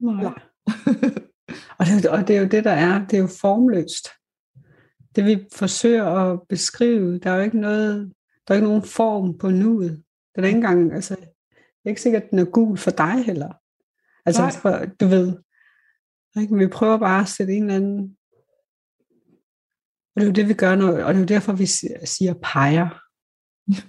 Nej. 0.00 0.22
Ja. 0.22 0.32
og, 1.78 1.86
det, 1.86 2.10
og 2.10 2.28
det 2.28 2.36
er 2.36 2.40
jo 2.40 2.46
det, 2.46 2.64
der 2.64 2.70
er. 2.70 3.06
Det 3.06 3.16
er 3.16 3.20
jo 3.20 3.28
formløst. 3.40 4.08
Det 5.16 5.24
vi 5.24 5.44
forsøger 5.52 6.04
at 6.04 6.40
beskrive, 6.48 7.18
der 7.18 7.30
er 7.30 7.36
jo 7.36 7.42
ikke 7.42 7.60
noget, 7.60 8.12
der 8.48 8.54
er 8.54 8.56
ikke 8.56 8.68
nogen 8.68 8.82
form 8.82 9.38
på 9.38 9.50
nuet. 9.50 10.02
Det 10.34 10.44
er 10.44 10.46
ikke 10.46 10.56
engang, 10.56 10.92
altså, 10.92 11.14
det 11.14 11.84
er 11.84 11.88
ikke 11.88 12.02
sikkert, 12.02 12.22
at 12.22 12.30
den 12.30 12.38
er 12.38 12.44
gul 12.44 12.78
for 12.78 12.90
dig 12.90 13.24
heller. 13.24 13.52
Altså, 14.26 14.58
for, 14.62 14.84
du 15.00 15.06
ved, 15.06 15.38
ikke? 16.40 16.56
vi 16.56 16.66
prøver 16.66 16.98
bare 16.98 17.20
at 17.20 17.28
sætte 17.28 17.52
en 17.52 17.62
eller 17.62 17.76
anden, 17.76 18.16
og 20.14 20.20
det 20.20 20.22
er 20.22 20.26
jo 20.26 20.32
det, 20.32 20.48
vi 20.48 20.54
gør, 20.54 20.74
når, 20.74 20.88
og 20.88 21.14
det 21.14 21.16
er 21.16 21.18
jo 21.18 21.24
derfor, 21.24 21.52
vi 21.52 21.66
siger 22.04 22.34
peger. 22.42 22.88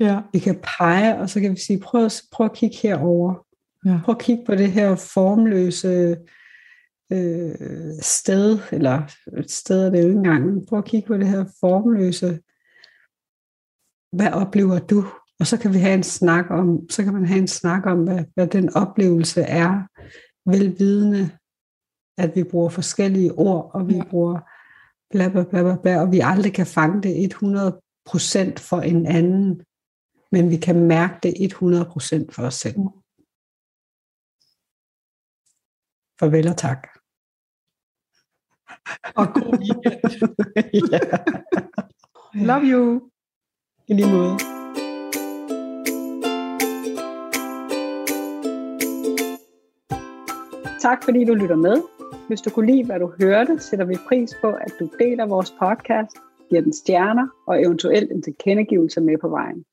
Ja. 0.00 0.20
Vi 0.32 0.38
kan 0.38 0.60
pege, 0.78 1.18
og 1.18 1.30
så 1.30 1.40
kan 1.40 1.50
vi 1.50 1.60
sige, 1.60 1.80
prøv, 1.80 2.10
prøv 2.32 2.44
at 2.44 2.54
kigge 2.54 2.76
herover. 2.76 3.46
Ja. 3.86 4.00
Prøv 4.04 4.12
at 4.12 4.22
kigge 4.22 4.44
på 4.46 4.54
det 4.54 4.72
her 4.72 4.96
formløse 4.96 6.16
øh, 7.12 7.54
sted, 8.00 8.58
eller 8.72 9.02
et 9.38 9.50
sted 9.50 9.86
er 9.86 9.90
det 9.90 10.02
jo 10.02 10.08
ikke 10.08 10.16
engang. 10.16 10.66
Prøv 10.68 10.78
at 10.78 10.84
kigge 10.84 11.06
på 11.06 11.16
det 11.16 11.28
her 11.28 11.44
formløse. 11.60 12.40
Hvad 14.16 14.32
oplever 14.32 14.78
du? 14.78 15.04
Og 15.40 15.46
så 15.46 15.56
kan 15.56 15.74
vi 15.74 15.78
have 15.78 15.94
en 15.94 16.02
snak 16.02 16.50
om, 16.50 16.90
så 16.90 17.04
kan 17.04 17.12
man 17.12 17.26
have 17.26 17.38
en 17.38 17.48
snak 17.48 17.86
om, 17.86 18.04
hvad, 18.04 18.24
hvad 18.34 18.46
den 18.46 18.76
oplevelse 18.76 19.40
er, 19.40 19.82
velvidende, 20.50 21.30
at 22.18 22.36
vi 22.36 22.44
bruger 22.44 22.68
forskellige 22.68 23.32
ord, 23.32 23.70
og 23.74 23.88
vi 23.88 23.94
ja. 23.94 24.04
bruger 24.10 24.38
bla, 25.10 25.28
bla, 25.28 25.44
bla, 25.44 25.62
bla, 25.62 25.76
bla, 25.82 26.00
og 26.00 26.12
vi 26.12 26.20
aldrig 26.24 26.54
kan 26.54 26.66
fange 26.66 27.02
det 27.02 27.34
100% 27.34 27.38
for 28.58 28.80
en 28.80 29.06
anden, 29.06 29.62
men 30.32 30.50
vi 30.50 30.56
kan 30.56 30.86
mærke 30.86 31.14
det 31.22 31.52
100% 31.52 32.32
for 32.32 32.42
os 32.42 32.54
selv. 32.54 32.76
Farvel 36.20 36.48
og 36.48 36.56
tak. 36.56 36.88
Og 39.16 39.26
god 39.34 39.52
weekend. 39.62 40.00
ja. 40.92 41.00
Love 42.34 42.64
you. 42.72 43.00
I 43.88 43.92
lige 43.94 44.12
måde. 44.14 44.38
Tak 50.80 51.04
fordi 51.04 51.24
du 51.24 51.34
lytter 51.34 51.56
med. 51.56 51.82
Hvis 52.28 52.40
du 52.40 52.50
kunne 52.50 52.66
lide, 52.72 52.84
hvad 52.86 53.00
du 53.00 53.12
hørte, 53.20 53.60
sætter 53.60 53.84
vi 53.84 53.96
pris 54.08 54.34
på, 54.40 54.48
at 54.50 54.72
du 54.80 54.90
deler 54.98 55.26
vores 55.26 55.50
podcast, 55.50 56.16
giver 56.48 56.62
den 56.62 56.72
stjerner 56.72 57.26
og 57.46 57.62
eventuelt 57.62 58.12
en 58.12 58.22
tilkendegivelse 58.22 59.00
med 59.00 59.18
på 59.20 59.28
vejen. 59.28 59.64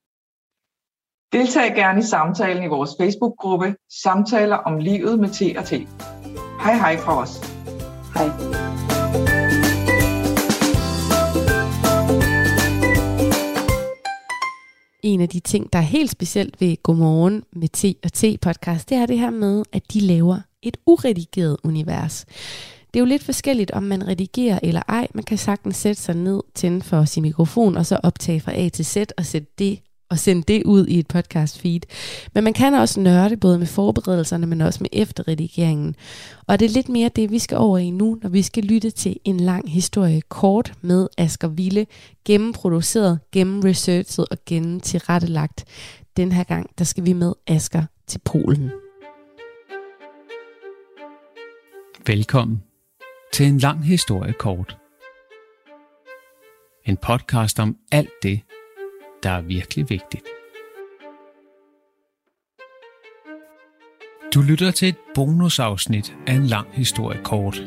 Deltag 1.33 1.75
gerne 1.75 1.99
i 1.99 2.03
samtalen 2.03 2.63
i 2.63 2.67
vores 2.67 2.91
Facebook-gruppe 2.99 3.75
Samtaler 4.03 4.55
om 4.55 4.77
livet 4.77 5.19
med 5.19 5.29
T 5.29 5.57
og 5.57 5.65
T. 5.65 5.71
Hej 6.59 6.77
hej 6.77 6.97
fra 6.97 7.21
os. 7.21 7.29
Hej. 8.13 8.27
En 15.03 15.21
af 15.21 15.29
de 15.29 15.39
ting, 15.39 15.73
der 15.73 15.79
er 15.79 15.83
helt 15.83 16.11
specielt 16.11 16.61
ved 16.61 16.83
Godmorgen 16.83 17.43
med 17.53 17.69
T 17.69 18.05
og 18.05 18.13
T 18.13 18.41
podcast, 18.41 18.89
det 18.89 18.97
er 18.97 19.05
det 19.05 19.19
her 19.19 19.29
med, 19.29 19.63
at 19.73 19.93
de 19.93 19.99
laver 19.99 20.39
et 20.61 20.77
uredigeret 20.85 21.57
univers. 21.63 22.25
Det 22.93 22.95
er 22.95 22.99
jo 22.99 23.05
lidt 23.05 23.23
forskelligt, 23.23 23.71
om 23.71 23.83
man 23.83 24.07
redigerer 24.07 24.59
eller 24.63 24.81
ej. 24.87 25.07
Man 25.13 25.23
kan 25.23 25.37
sagtens 25.37 25.75
sætte 25.75 26.01
sig 26.01 26.15
ned, 26.15 26.41
tænde 26.55 26.81
for 26.81 27.05
sin 27.05 27.23
mikrofon, 27.23 27.77
og 27.77 27.85
så 27.85 27.99
optage 28.03 28.39
fra 28.39 28.55
A 28.55 28.69
til 28.69 28.85
Z 28.85 28.97
og 29.17 29.25
sætte 29.25 29.47
det 29.59 29.79
og 30.09 30.19
sende 30.19 30.43
det 30.47 30.63
ud 30.63 30.87
i 30.87 30.99
et 30.99 31.07
podcast 31.07 31.61
feed. 31.61 31.79
Men 32.33 32.43
man 32.43 32.53
kan 32.53 32.73
også 32.73 32.99
nørde 32.99 33.37
både 33.37 33.59
med 33.59 33.67
forberedelserne, 33.67 34.47
men 34.47 34.61
også 34.61 34.77
med 34.81 34.89
efterredigeringen. 34.93 35.95
Og 36.47 36.59
det 36.59 36.65
er 36.65 36.69
lidt 36.69 36.89
mere 36.89 37.09
det, 37.15 37.31
vi 37.31 37.39
skal 37.39 37.57
over 37.57 37.77
i 37.77 37.89
nu, 37.89 38.19
når 38.23 38.29
vi 38.29 38.41
skal 38.41 38.63
lytte 38.63 38.89
til 38.89 39.15
en 39.23 39.39
lang 39.39 39.71
historie 39.71 40.21
kort 40.21 40.73
med 40.81 41.07
Asger 41.17 41.47
Ville, 41.47 41.85
gennemproduceret, 42.25 43.19
gennemresearchet 43.31 44.27
og 44.31 44.37
gennem 44.45 44.79
tilrettelagt. 44.79 45.65
Den 46.17 46.31
her 46.31 46.43
gang, 46.43 46.69
der 46.77 46.83
skal 46.83 47.05
vi 47.05 47.13
med 47.13 47.33
Asger 47.47 47.83
til 48.07 48.19
Polen. 48.25 48.71
Velkommen 52.07 52.63
til 53.33 53.45
en 53.45 53.57
lang 53.57 53.85
historie 53.85 54.33
kort. 54.33 54.77
En 56.85 56.97
podcast 56.97 57.59
om 57.59 57.77
alt 57.91 58.09
det, 58.23 58.41
der 59.23 59.29
er 59.29 59.41
virkelig 59.41 59.89
vigtigt. 59.89 60.23
Du 64.33 64.41
lytter 64.41 64.71
til 64.71 64.87
et 64.87 64.95
bonusafsnit 65.15 66.15
af 66.27 66.33
en 66.33 66.45
lang 66.45 66.67
historie 66.73 67.19
kort. 67.23 67.61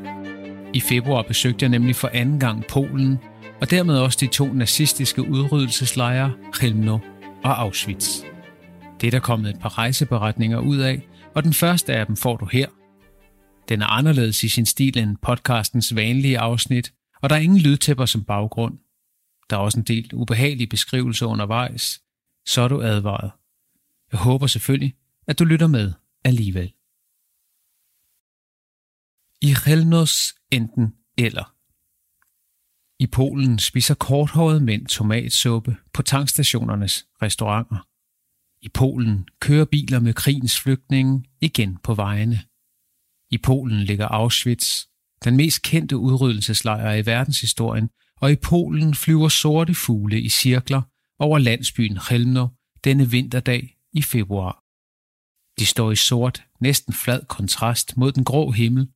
I 0.74 0.80
februar 0.80 1.22
besøgte 1.22 1.62
jeg 1.62 1.70
nemlig 1.70 1.96
for 1.96 2.11
anden 2.12 2.40
gang 2.40 2.64
Polen, 2.66 3.18
og 3.61 3.70
dermed 3.70 3.98
også 3.98 4.18
de 4.20 4.26
to 4.26 4.53
nazistiske 4.53 5.22
udryddelseslejre, 5.22 6.32
Chelmno 6.57 6.98
og 7.44 7.61
Auschwitz. 7.61 8.20
Det 9.01 9.07
er 9.07 9.11
der 9.11 9.20
kommet 9.20 9.51
et 9.51 9.61
par 9.61 9.78
rejseberetninger 9.78 10.59
ud 10.59 10.78
af, 10.78 11.09
og 11.34 11.44
den 11.44 11.55
første 11.55 11.94
af 11.94 12.07
dem 12.07 12.16
får 12.16 12.36
du 12.36 12.46
her. 12.53 12.66
Den 13.68 13.82
er 13.82 13.86
anderledes 13.86 14.42
i 14.42 14.48
sin 14.48 14.66
stil 14.66 14.98
end 14.98 15.16
podcastens 15.22 15.94
vanlige 15.94 16.38
afsnit, 16.38 16.92
og 17.22 17.30
der 17.30 17.36
er 17.36 17.40
ingen 17.40 17.59
lydtæpper 17.59 18.07
som 18.07 18.24
baggrund. 18.24 18.74
Der 19.51 19.57
er 19.57 19.61
også 19.61 19.78
en 19.78 19.84
del 19.84 20.14
ubehagelige 20.14 20.66
beskrivelser 20.66 21.26
undervejs, 21.26 22.03
så 22.46 22.61
er 22.61 22.68
du 22.68 22.82
advaret. 22.82 23.30
Jeg 24.12 24.20
håber 24.20 24.46
selvfølgelig, 24.46 24.96
at 25.26 25.38
du 25.38 25.44
lytter 25.44 25.66
med 25.66 25.92
alligevel. 26.24 26.72
I 29.42 29.55
Helnos 29.64 30.34
enten 30.53 30.94
eller. 31.18 31.55
I 33.03 33.07
Polen 33.07 33.59
spiser 33.59 33.94
korthårede 33.94 34.61
mænd 34.61 34.86
tomatsuppe 34.86 35.76
på 35.92 36.03
tankstationernes 36.03 37.07
restauranter. 37.22 37.86
I 38.62 38.68
Polen 38.68 39.28
kører 39.40 39.64
biler 39.64 40.01
med 40.01 40.14
krigens 40.14 40.61
flygtninge 40.61 41.24
igen 41.40 41.76
på 41.76 41.94
vejene. 41.94 42.40
I 43.30 43.38
Polen 43.38 43.80
ligger 43.80 44.07
Auschwitz, 44.07 44.86
den 45.24 45.36
mest 45.36 45.62
kendte 45.62 45.96
udryddelseslejr 45.96 46.94
i 46.94 47.07
verdenshistorien, 47.07 47.90
og 48.20 48.32
i 48.32 48.36
Polen 48.36 48.94
flyver 48.94 49.28
sorte 49.28 49.74
fugle 49.74 50.20
i 50.20 50.28
cirkler 50.28 50.82
over 51.18 51.38
landsbyen 51.38 51.98
Helmno 52.10 52.46
denne 52.84 53.10
vinterdag 53.10 53.76
i 53.92 54.02
februar. 54.02 54.64
De 55.58 55.66
står 55.66 55.92
i 55.92 55.96
sort, 55.96 56.44
næsten 56.60 56.92
flad 56.92 57.20
kontrast 57.28 57.96
mod 57.96 58.12
den 58.12 58.24
grå 58.24 58.50
himmel, 58.50 58.88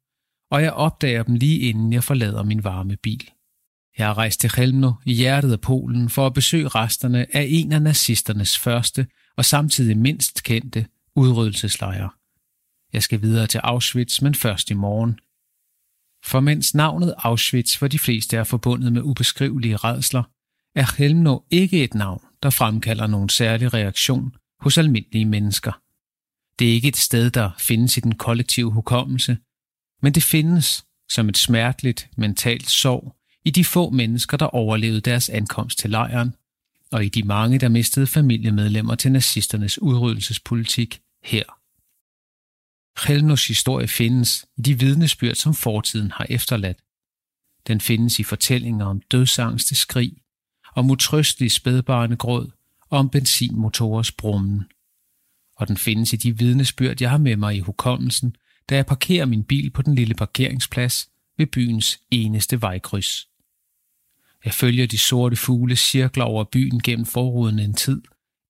og 0.50 0.62
jeg 0.62 0.72
opdager 0.72 1.22
dem 1.22 1.34
lige 1.34 1.58
inden 1.58 1.92
jeg 1.92 2.04
forlader 2.04 2.42
min 2.42 2.64
varme 2.64 2.96
bil. 2.96 3.30
Jeg 3.98 4.06
har 4.06 4.18
rejst 4.18 4.40
til 4.40 4.50
Chelmno 4.50 4.92
i 5.04 5.12
hjertet 5.12 5.52
af 5.52 5.60
Polen 5.60 6.10
for 6.10 6.26
at 6.26 6.34
besøge 6.34 6.68
resterne 6.68 7.36
af 7.36 7.46
en 7.48 7.72
af 7.72 7.82
nazisternes 7.82 8.58
første 8.58 9.06
og 9.36 9.44
samtidig 9.44 9.98
mindst 9.98 10.42
kendte 10.42 10.86
udryddelseslejre. 11.16 12.10
Jeg 12.92 13.02
skal 13.02 13.22
videre 13.22 13.46
til 13.46 13.58
Auschwitz, 13.58 14.22
men 14.22 14.34
først 14.34 14.70
i 14.70 14.74
morgen. 14.74 15.18
For 16.24 16.40
mens 16.40 16.74
navnet 16.74 17.14
Auschwitz 17.18 17.76
for 17.76 17.88
de 17.88 17.98
fleste 17.98 18.36
er 18.36 18.44
forbundet 18.44 18.92
med 18.92 19.02
ubeskrivelige 19.02 19.76
redsler, 19.76 20.22
er 20.74 20.96
Helmno 20.98 21.38
ikke 21.50 21.84
et 21.84 21.94
navn, 21.94 22.22
der 22.42 22.50
fremkalder 22.50 23.06
nogen 23.06 23.28
særlig 23.28 23.74
reaktion 23.74 24.36
hos 24.60 24.78
almindelige 24.78 25.24
mennesker. 25.24 25.72
Det 26.58 26.68
er 26.68 26.72
ikke 26.72 26.88
et 26.88 26.96
sted, 26.96 27.30
der 27.30 27.50
findes 27.58 27.96
i 27.96 28.00
den 28.00 28.14
kollektive 28.14 28.70
hukommelse, 28.70 29.38
men 30.02 30.14
det 30.14 30.22
findes 30.22 30.84
som 31.10 31.28
et 31.28 31.38
smerteligt 31.38 32.08
mentalt 32.16 32.70
sorg 32.70 33.16
i 33.44 33.50
de 33.50 33.64
få 33.64 33.90
mennesker, 33.90 34.36
der 34.36 34.46
overlevede 34.46 35.00
deres 35.00 35.28
ankomst 35.28 35.78
til 35.78 35.90
lejren, 35.90 36.34
og 36.92 37.04
i 37.04 37.08
de 37.08 37.22
mange, 37.22 37.58
der 37.58 37.68
mistede 37.68 38.06
familiemedlemmer 38.06 38.94
til 38.94 39.12
nazisternes 39.12 39.82
udryddelsespolitik 39.82 41.00
her. 41.24 41.63
Chelmnos 42.98 43.46
historie 43.46 43.88
findes 43.88 44.46
i 44.56 44.62
de 44.62 44.78
vidnesbyrd, 44.78 45.34
som 45.34 45.54
fortiden 45.54 46.10
har 46.10 46.26
efterladt. 46.30 46.78
Den 47.66 47.80
findes 47.80 48.18
i 48.18 48.22
fortællinger 48.22 48.86
om 48.86 49.00
dødsangste 49.00 49.74
skrig, 49.74 50.16
om 50.76 50.90
utrøstelig 50.90 51.52
spædbarnegråd 51.52 52.50
og 52.90 52.98
om 52.98 53.10
benzinmotorers 53.10 54.12
brummen. 54.12 54.64
Og 55.56 55.68
den 55.68 55.76
findes 55.76 56.12
i 56.12 56.16
de 56.16 56.38
vidnesbyrd, 56.38 57.00
jeg 57.00 57.10
har 57.10 57.18
med 57.18 57.36
mig 57.36 57.56
i 57.56 57.60
hukommelsen, 57.60 58.36
da 58.70 58.76
jeg 58.76 58.86
parkerer 58.86 59.26
min 59.26 59.44
bil 59.44 59.70
på 59.70 59.82
den 59.82 59.94
lille 59.94 60.14
parkeringsplads 60.14 61.10
ved 61.38 61.46
byens 61.46 62.00
eneste 62.10 62.62
vejkryds. 62.62 63.28
Jeg 64.44 64.54
følger 64.54 64.86
de 64.86 64.98
sorte 64.98 65.36
fugle 65.36 65.76
cirkler 65.76 66.24
over 66.24 66.44
byen 66.44 66.82
gennem 66.82 67.06
forruden 67.06 67.58
en 67.58 67.74
tid, 67.74 68.02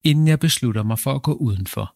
inden 0.03 0.27
jeg 0.27 0.39
beslutter 0.39 0.83
mig 0.83 0.99
for 0.99 1.13
at 1.15 1.23
gå 1.23 1.33
udenfor. 1.33 1.95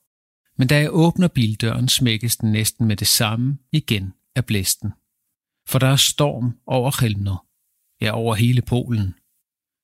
Men 0.60 0.68
da 0.68 0.80
jeg 0.80 0.90
åbner 0.92 1.28
bildøren, 1.28 1.90
smækkes 1.90 2.38
den 2.38 2.52
næsten 2.52 2.88
med 2.88 2.96
det 2.96 3.08
samme 3.08 3.58
igen 3.72 4.14
af 4.36 4.46
blæsten. 4.46 4.92
For 5.68 5.80
der 5.80 5.88
er 5.88 5.96
storm 5.96 6.58
over 6.66 7.02
Helmner. 7.02 7.46
Ja, 8.02 8.12
over 8.12 8.36
hele 8.36 8.62
Polen. 8.62 9.16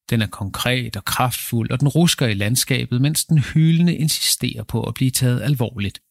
Den 0.10 0.22
er 0.22 0.28
konkret 0.28 0.98
og 0.98 1.06
kraftfuld, 1.06 1.72
og 1.72 1.80
den 1.80 1.88
rusker 1.88 2.28
i 2.28 2.34
landskabet, 2.34 3.02
mens 3.02 3.26
den 3.26 3.38
hylende 3.38 3.96
insisterer 3.96 4.64
på 4.64 4.84
at 4.84 4.94
blive 4.94 5.12
taget 5.12 5.42
alvorligt. 5.42 6.02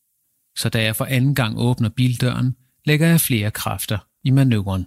Så 0.56 0.68
da 0.68 0.82
jeg 0.82 0.96
for 0.96 1.04
anden 1.04 1.34
gang 1.34 1.58
åbner 1.58 1.88
bildøren, 1.88 2.56
lægger 2.84 3.06
jeg 3.06 3.20
flere 3.20 3.50
kræfter 3.50 3.98
i 4.24 4.30
manøvren. 4.30 4.86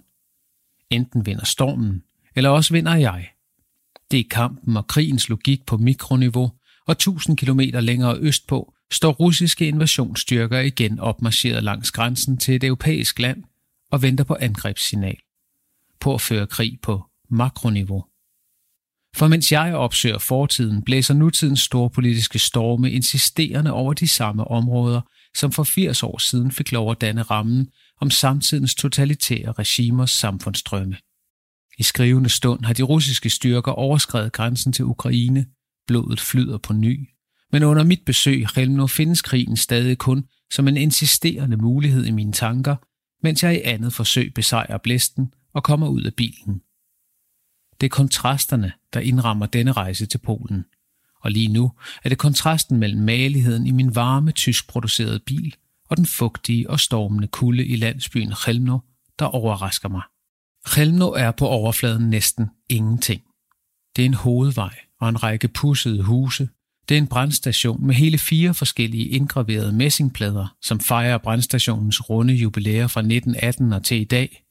Enten 0.90 1.26
vinder 1.26 1.44
stormen, 1.44 2.02
eller 2.36 2.50
også 2.50 2.72
vinder 2.72 2.94
jeg. 2.94 3.28
Det 4.10 4.20
er 4.20 4.28
kampen 4.30 4.76
og 4.76 4.86
krigens 4.86 5.28
logik 5.28 5.66
på 5.66 5.76
mikroniveau, 5.76 6.52
og 6.86 6.92
1000 6.92 7.36
km 7.36 7.60
længere 7.60 8.18
østpå 8.18 8.74
står 8.92 9.12
russiske 9.12 9.68
invasionsstyrker 9.68 10.60
igen 10.60 11.00
opmarcheret 11.00 11.64
langs 11.64 11.90
grænsen 11.90 12.36
til 12.36 12.54
et 12.54 12.64
europæisk 12.64 13.18
land 13.18 13.44
og 13.90 14.02
venter 14.02 14.24
på 14.24 14.36
angrebssignal. 14.40 15.18
På 16.00 16.14
at 16.14 16.20
føre 16.20 16.46
krig 16.46 16.78
på 16.82 17.02
makroniveau. 17.30 18.04
For 19.16 19.28
mens 19.28 19.52
jeg 19.52 19.74
opsøger 19.74 20.18
fortiden, 20.18 20.82
blæser 20.82 21.14
nutidens 21.14 21.60
store 21.60 21.90
politiske 21.90 22.38
storme 22.38 22.90
insisterende 22.90 23.72
over 23.72 23.92
de 23.92 24.08
samme 24.08 24.44
områder, 24.44 25.00
som 25.36 25.52
for 25.52 25.64
80 25.64 26.02
år 26.02 26.18
siden 26.18 26.52
fik 26.52 26.72
lov 26.72 26.90
at 26.90 27.00
danne 27.00 27.22
rammen 27.22 27.68
om 28.00 28.10
samtidens 28.10 28.74
totalitære 28.74 29.52
regimers 29.52 30.10
samfundsstrømme. 30.10 30.96
I 31.78 31.82
skrivende 31.82 32.30
stund 32.30 32.64
har 32.64 32.72
de 32.72 32.82
russiske 32.82 33.30
styrker 33.30 33.72
overskrevet 33.72 34.32
grænsen 34.32 34.72
til 34.72 34.84
Ukraine, 34.84 35.46
blodet 35.86 36.20
flyder 36.20 36.58
på 36.58 36.72
ny, 36.72 37.08
men 37.52 37.62
under 37.62 37.84
mit 37.84 38.04
besøg 38.06 38.40
i 38.40 38.46
Helmno 38.54 38.86
findes 38.86 39.22
krigen 39.22 39.56
stadig 39.56 39.98
kun 39.98 40.24
som 40.52 40.68
en 40.68 40.76
insisterende 40.76 41.56
mulighed 41.56 42.04
i 42.04 42.10
mine 42.10 42.32
tanker, 42.32 42.76
mens 43.22 43.42
jeg 43.42 43.54
i 43.54 43.60
andet 43.60 43.92
forsøg 43.92 44.34
besejrer 44.34 44.78
blæsten 44.78 45.34
og 45.54 45.62
kommer 45.62 45.88
ud 45.88 46.02
af 46.02 46.14
bilen. 46.14 46.62
Det 47.80 47.86
er 47.86 47.96
kontrasterne, 47.96 48.72
der 48.92 49.00
indrammer 49.00 49.46
denne 49.46 49.72
rejse 49.72 50.06
til 50.06 50.18
Polen. 50.18 50.64
Og 51.20 51.30
lige 51.30 51.48
nu 51.48 51.72
er 52.04 52.08
det 52.08 52.18
kontrasten 52.18 52.78
mellem 52.78 53.02
maligheden 53.02 53.66
i 53.66 53.70
min 53.70 53.94
varme, 53.94 54.32
tyskproducerede 54.32 55.20
bil 55.26 55.54
og 55.88 55.96
den 55.96 56.06
fugtige 56.06 56.70
og 56.70 56.80
stormende 56.80 57.28
kulde 57.28 57.66
i 57.66 57.76
landsbyen 57.76 58.34
Chelmno, 58.34 58.78
der 59.18 59.24
overrasker 59.24 59.88
mig. 59.88 60.02
Chelmno 60.68 61.08
er 61.08 61.30
på 61.30 61.46
overfladen 61.46 62.10
næsten 62.10 62.50
ingenting. 62.68 63.22
Det 63.96 64.02
er 64.02 64.06
en 64.06 64.14
hovedvej 64.14 64.74
og 65.00 65.08
en 65.08 65.22
række 65.22 65.48
pussede 65.48 66.02
huse. 66.02 66.48
Det 66.88 66.94
er 66.94 66.98
en 66.98 67.06
brandstation 67.06 67.86
med 67.86 67.94
hele 67.94 68.18
fire 68.18 68.54
forskellige 68.54 69.08
indgraverede 69.08 69.72
messingplader, 69.72 70.56
som 70.62 70.80
fejrer 70.80 71.18
brandstationens 71.18 72.10
runde 72.10 72.34
jubilæer 72.34 72.86
fra 72.86 73.00
1918 73.00 73.72
og 73.72 73.84
til 73.84 74.00
i 74.00 74.04
dag. 74.04 74.44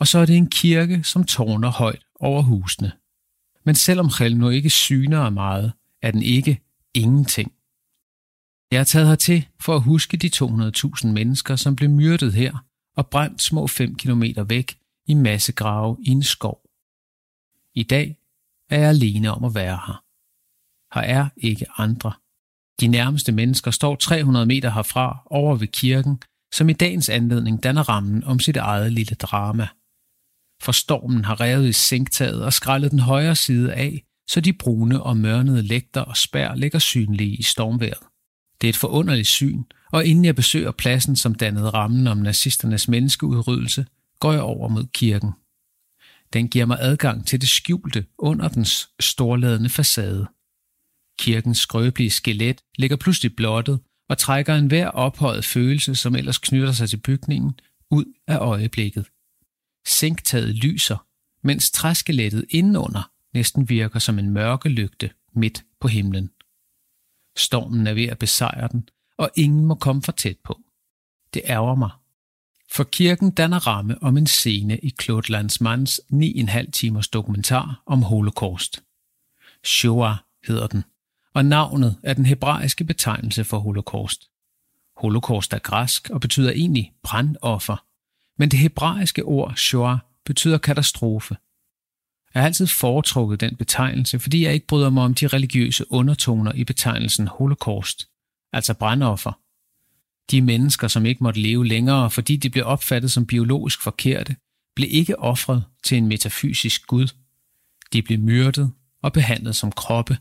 Og 0.00 0.06
så 0.06 0.18
er 0.18 0.26
det 0.26 0.36
en 0.36 0.50
kirke, 0.50 1.02
som 1.02 1.24
tårner 1.24 1.70
højt 1.70 2.02
over 2.20 2.42
husene. 2.42 2.92
Men 3.64 3.74
selvom 3.74 4.10
Chelmno 4.10 4.48
ikke 4.48 4.70
syner 4.70 5.20
af 5.20 5.32
meget, 5.32 5.72
er 6.02 6.10
den 6.10 6.22
ikke 6.22 6.60
ingenting. 6.94 7.52
Jeg 8.70 8.80
er 8.80 8.84
taget 8.84 9.08
hertil 9.08 9.46
for 9.60 9.74
at 9.76 9.82
huske 9.82 10.16
de 10.16 10.30
200.000 10.36 11.06
mennesker, 11.06 11.56
som 11.56 11.76
blev 11.76 11.90
myrdet 11.90 12.32
her 12.32 12.64
og 12.96 13.06
brændt 13.06 13.42
små 13.42 13.66
5 13.66 13.94
km 13.94 14.22
væk 14.46 14.78
i 15.06 15.14
massegrave 15.14 15.96
i 16.02 16.10
en 16.10 16.22
skov. 16.22 16.60
I 17.74 17.82
dag 17.82 18.16
er 18.70 18.78
jeg 18.78 18.88
alene 18.88 19.30
om 19.30 19.44
at 19.44 19.54
være 19.54 19.80
her. 19.86 20.03
Her 20.94 21.00
er 21.00 21.28
ikke 21.36 21.66
andre. 21.76 22.12
De 22.80 22.86
nærmeste 22.86 23.32
mennesker 23.32 23.70
står 23.70 23.96
300 23.96 24.46
meter 24.46 24.70
herfra 24.70 25.22
over 25.26 25.56
ved 25.56 25.66
kirken, 25.66 26.22
som 26.54 26.68
i 26.68 26.72
dagens 26.72 27.08
anledning 27.08 27.62
danner 27.62 27.88
rammen 27.88 28.24
om 28.24 28.38
sit 28.38 28.56
eget 28.56 28.92
lille 28.92 29.14
drama. 29.14 29.68
For 30.62 30.72
stormen 30.72 31.24
har 31.24 31.40
revet 31.40 31.68
i 31.68 31.72
sinktaget 31.72 32.44
og 32.44 32.52
skrællet 32.52 32.90
den 32.90 32.98
højre 32.98 33.36
side 33.36 33.74
af, 33.74 34.04
så 34.28 34.40
de 34.40 34.52
brune 34.52 35.02
og 35.02 35.16
mørnede 35.16 35.62
lægter 35.62 36.00
og 36.00 36.16
spær 36.16 36.54
ligger 36.54 36.78
synlige 36.78 37.36
i 37.36 37.42
stormværet. 37.42 38.02
Det 38.60 38.66
er 38.66 38.68
et 38.68 38.76
forunderligt 38.76 39.28
syn, 39.28 39.62
og 39.92 40.04
inden 40.04 40.24
jeg 40.24 40.36
besøger 40.36 40.70
pladsen, 40.70 41.16
som 41.16 41.34
dannede 41.34 41.70
rammen 41.70 42.06
om 42.06 42.18
nazisternes 42.18 42.88
menneskeudryddelse, 42.88 43.86
går 44.20 44.32
jeg 44.32 44.42
over 44.42 44.68
mod 44.68 44.86
kirken. 44.86 45.32
Den 46.32 46.48
giver 46.48 46.66
mig 46.66 46.78
adgang 46.80 47.26
til 47.26 47.40
det 47.40 47.48
skjulte 47.48 48.06
under 48.18 48.48
dens 48.48 48.88
storladende 49.00 49.70
facade. 49.70 50.26
Kirkens 51.18 51.58
skrøbelige 51.58 52.10
skelet 52.10 52.60
ligger 52.78 52.96
pludselig 52.96 53.36
blottet 53.36 53.80
og 54.08 54.18
trækker 54.18 54.54
en 54.54 54.66
hver 54.66 54.88
ophøjet 54.88 55.44
følelse, 55.44 55.94
som 55.94 56.14
ellers 56.14 56.38
knytter 56.38 56.72
sig 56.72 56.90
til 56.90 56.96
bygningen, 56.96 57.60
ud 57.90 58.04
af 58.26 58.38
øjeblikket. 58.38 59.06
Sænktaget 59.86 60.54
lyser, 60.54 61.06
mens 61.42 61.70
træskelettet 61.70 62.44
indenunder 62.50 63.10
næsten 63.34 63.68
virker 63.68 63.98
som 63.98 64.18
en 64.18 64.30
mørke 64.30 64.68
lygte 64.68 65.10
midt 65.32 65.64
på 65.80 65.88
himlen. 65.88 66.30
Stormen 67.36 67.86
er 67.86 67.94
ved 67.94 68.04
at 68.04 68.18
besejre 68.18 68.68
den, 68.72 68.88
og 69.18 69.30
ingen 69.36 69.64
må 69.64 69.74
komme 69.74 70.02
for 70.02 70.12
tæt 70.12 70.36
på. 70.44 70.60
Det 71.34 71.42
ærger 71.44 71.74
mig. 71.74 71.90
For 72.70 72.84
kirken 72.84 73.30
danner 73.30 73.66
ramme 73.66 74.02
om 74.02 74.16
en 74.16 74.26
scene 74.26 74.78
i 74.78 74.90
Claude 75.02 75.32
Lanzmanns 75.32 76.00
9,5 76.12 76.70
timers 76.70 77.08
dokumentar 77.08 77.82
om 77.86 78.02
holocaust. 78.02 78.82
Shoah 79.64 80.16
hedder 80.46 80.66
den, 80.66 80.84
og 81.34 81.44
navnet 81.44 81.96
er 82.02 82.14
den 82.14 82.26
hebraiske 82.26 82.84
betegnelse 82.84 83.44
for 83.44 83.58
holocaust. 83.58 84.30
Holocaust 84.96 85.52
er 85.52 85.58
græsk 85.58 86.10
og 86.10 86.20
betyder 86.20 86.50
egentlig 86.50 86.92
brandoffer, 87.02 87.84
men 88.38 88.48
det 88.48 88.58
hebraiske 88.58 89.24
ord 89.24 89.56
Shoah 89.56 89.98
betyder 90.24 90.58
katastrofe. 90.58 91.36
Jeg 92.34 92.42
har 92.42 92.46
altid 92.46 92.66
foretrukket 92.66 93.40
den 93.40 93.56
betegnelse, 93.56 94.18
fordi 94.18 94.44
jeg 94.44 94.54
ikke 94.54 94.66
bryder 94.66 94.90
mig 94.90 95.04
om 95.04 95.14
de 95.14 95.26
religiøse 95.26 95.92
undertoner 95.92 96.52
i 96.52 96.64
betegnelsen 96.64 97.28
holocaust, 97.28 98.08
altså 98.52 98.74
brandoffer. 98.74 99.32
De 100.30 100.40
mennesker, 100.40 100.88
som 100.88 101.06
ikke 101.06 101.24
måtte 101.24 101.40
leve 101.40 101.66
længere, 101.66 102.10
fordi 102.10 102.36
de 102.36 102.50
blev 102.50 102.66
opfattet 102.66 103.10
som 103.10 103.26
biologisk 103.26 103.82
forkerte, 103.82 104.36
blev 104.76 104.88
ikke 104.90 105.18
ofret 105.18 105.64
til 105.82 105.98
en 105.98 106.06
metafysisk 106.06 106.86
gud. 106.86 107.08
De 107.92 108.02
blev 108.02 108.18
myrdet 108.18 108.72
og 109.02 109.12
behandlet 109.12 109.56
som 109.56 109.72
kroppe, 109.72 110.18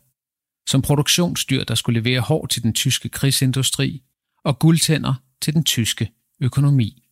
som 0.68 0.82
produktionsdyr, 0.82 1.64
der 1.64 1.76
skulle 1.76 1.99
levere 1.99 2.22
hår 2.22 2.45
til 2.45 2.64
den 2.64 2.74
tyske 2.74 3.09
krigsindustri 3.09 4.03
og 4.43 4.59
guldtænder 4.59 5.14
til 5.41 5.53
den 5.53 5.64
tyske 5.64 6.11
økonomi. 6.39 7.03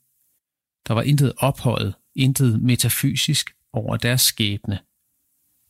Der 0.88 0.94
var 0.94 1.02
intet 1.02 1.34
ophøjet, 1.38 1.96
intet 2.16 2.62
metafysisk 2.62 3.56
over 3.74 3.98
deres 3.98 4.22
skæbne. 4.22 4.80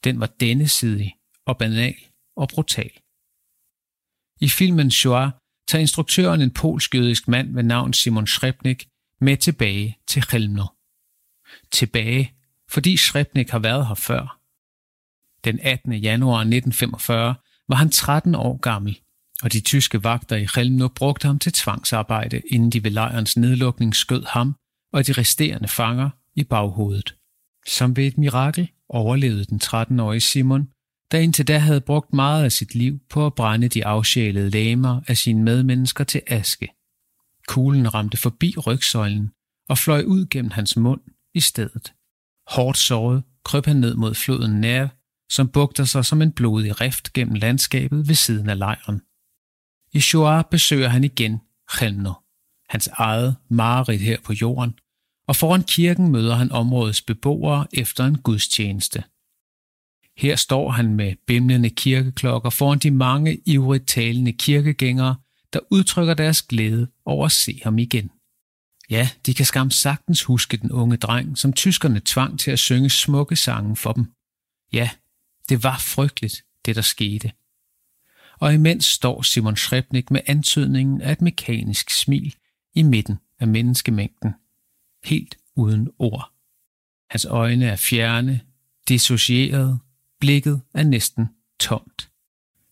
Den 0.04 0.20
var 0.20 0.28
dennesidig 0.40 1.16
og 1.46 1.58
banal 1.58 1.96
og 2.36 2.50
brutal. 2.50 2.92
I 4.42 4.50
filmen 4.50 4.92
Shoah 4.92 5.32
tager 5.68 5.82
instruktøren 5.82 6.42
en 6.42 6.54
polsk-jødisk 6.54 7.28
mand 7.28 7.54
ved 7.54 7.64
navn 7.64 7.94
Simon 7.94 8.28
Srebnik 8.28 8.88
med 9.20 9.38
tilbage 9.38 9.98
til 10.08 10.24
Chelmno. 10.24 10.66
Tilbage, 11.72 12.34
fordi 12.70 12.98
Srebnik 12.98 13.50
har 13.50 13.60
været 13.60 13.88
her 13.88 13.96
før. 13.96 14.40
Den 15.44 15.60
18. 15.60 15.94
januar 15.94 16.40
1945 16.40 17.36
var 17.72 17.78
han 17.78 17.90
13 17.90 18.36
år 18.36 18.58
gammel, 18.58 19.00
og 19.44 19.54
de 19.54 19.60
tyske 19.60 20.04
vagter 20.04 20.36
i 20.36 20.48
Chelmno 20.48 20.88
brugte 20.88 21.28
ham 21.28 21.40
til 21.40 21.52
tvangsarbejde, 21.52 22.42
inden 22.52 22.70
de 22.70 22.84
ved 22.84 22.92
lejrens 22.92 23.38
nedlukning 23.38 23.96
skød 23.96 24.24
ham 24.28 24.56
og 24.94 25.08
de 25.08 25.14
resterende 25.14 25.68
fanger 25.68 26.10
i 26.36 26.44
baghovedet. 26.44 27.16
Som 27.68 27.96
ved 27.98 28.08
et 28.08 28.18
mirakel 28.18 28.70
overlevede 28.90 29.46
den 29.46 29.62
13-årige 29.64 30.22
Simon, 30.22 30.68
der 31.12 31.18
indtil 31.18 31.48
da 31.48 31.58
havde 31.58 31.82
brugt 31.82 32.14
meget 32.14 32.44
af 32.44 32.52
sit 32.52 32.76
liv 32.76 33.00
på 33.10 33.26
at 33.26 33.36
brænde 33.36 33.68
de 33.68 33.86
afsjælede 33.86 34.50
læmer 34.50 35.02
af 35.08 35.18
sine 35.18 35.44
medmennesker 35.44 36.04
til 36.04 36.22
aske. 36.28 36.68
Kuglen 37.48 37.94
ramte 37.94 38.18
forbi 38.18 38.56
rygsøjlen 38.68 39.32
og 39.70 39.78
fløj 39.78 40.04
ud 40.04 40.26
gennem 40.26 40.52
hans 40.52 40.78
mund 40.78 41.02
i 41.34 41.40
stedet. 41.40 41.94
Hårdt 42.48 42.78
såret 42.78 43.24
krøb 43.44 43.66
han 43.66 43.76
ned 43.76 43.96
mod 43.96 44.16
floden 44.16 44.62
Nerv, 44.62 44.90
som 45.32 45.48
bugter 45.50 45.86
sig 45.86 46.06
som 46.06 46.22
en 46.22 46.32
blodig 46.32 46.82
rift 46.82 47.14
gennem 47.14 47.36
landskabet 47.36 48.08
ved 48.08 48.16
siden 48.16 48.50
af 48.50 48.58
lejren. 48.58 49.02
I 49.94 50.00
Shoah 50.00 50.44
besøger 50.52 50.88
han 50.88 51.04
igen 51.04 51.42
Chelno, 51.76 52.14
hans 52.70 52.88
eget 52.88 53.36
mareridt 53.50 54.02
her 54.02 54.18
på 54.24 54.34
jorden, 54.34 54.74
og 55.28 55.36
foran 55.36 55.64
kirken 55.64 56.12
møder 56.12 56.36
han 56.36 56.52
områdets 56.52 57.02
beboere 57.02 57.68
efter 57.74 58.06
en 58.06 58.18
gudstjeneste. 58.18 59.04
Her 60.18 60.36
står 60.36 60.72
han 60.72 60.96
med 60.96 61.16
bimlende 61.28 61.70
kirkeklokker 61.70 62.50
foran 62.50 62.80
de 62.80 62.92
mange 62.92 63.42
ivrigt 63.46 63.88
talende 63.88 64.34
kirkegængere, 64.34 65.16
der 65.54 65.60
udtrykker 65.72 66.14
deres 66.14 66.42
glæde 66.42 66.88
over 67.06 67.26
at 67.26 67.32
se 67.32 67.62
ham 67.64 67.78
igen. 67.78 68.12
Ja, 68.90 69.10
de 69.26 69.34
kan 69.34 69.46
skam 69.46 69.72
sagtens 69.72 70.24
huske 70.24 70.58
den 70.58 70.72
unge 70.72 70.98
dreng, 70.98 71.38
som 71.38 71.54
tyskerne 71.54 72.02
tvang 72.06 72.40
til 72.40 72.52
at 72.52 72.60
synge 72.60 72.90
smukke 72.90 73.36
sange 73.36 73.76
for 73.76 73.92
dem. 73.92 74.06
Ja, 74.74 74.90
det 75.52 75.64
var 75.64 75.78
frygteligt, 75.78 76.44
det 76.66 76.76
der 76.76 76.82
skete. 76.82 77.32
Og 78.40 78.54
imens 78.54 78.86
står 78.86 79.22
Simon 79.22 79.56
Schrebnik 79.56 80.12
med 80.12 80.22
antydningen 80.28 81.02
af 81.02 81.12
et 81.12 81.22
mekanisk 81.22 81.90
smil 81.90 82.36
i 82.76 82.84
midten 82.84 83.20
af 83.40 83.48
menneskemængden, 83.48 84.34
helt 85.04 85.38
uden 85.56 85.90
ord. 86.00 86.32
Hans 87.10 87.26
øjne 87.26 87.66
er 87.66 87.76
fjerne, 87.76 88.42
dissocieret, 88.88 89.80
blikket 90.20 90.62
er 90.74 90.84
næsten 90.84 91.30
tomt. 91.60 92.10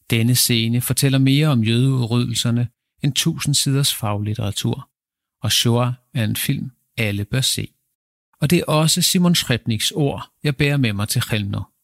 Denne 0.10 0.36
scene 0.36 0.82
fortæller 0.82 1.18
mere 1.18 1.48
om 1.48 1.64
jødeudryddelserne 1.64 2.68
end 3.04 3.14
tusind 3.14 3.56
siders 3.56 3.96
faglitteratur, 3.96 4.90
og 5.42 5.52
Shoah 5.52 5.94
er 6.14 6.24
en 6.24 6.36
film, 6.36 6.72
alle 6.98 7.26
bør 7.26 7.42
se. 7.42 7.74
Og 8.42 8.50
det 8.50 8.60
er 8.60 8.66
også 8.66 9.02
Simon 9.02 9.36
Schrebniks 9.36 9.92
ord, 9.92 10.32
jeg 10.44 10.56
bærer 10.56 10.78
med 10.78 10.94
mig 10.94 11.08
til 11.08 11.24
Helmner. 11.32 11.79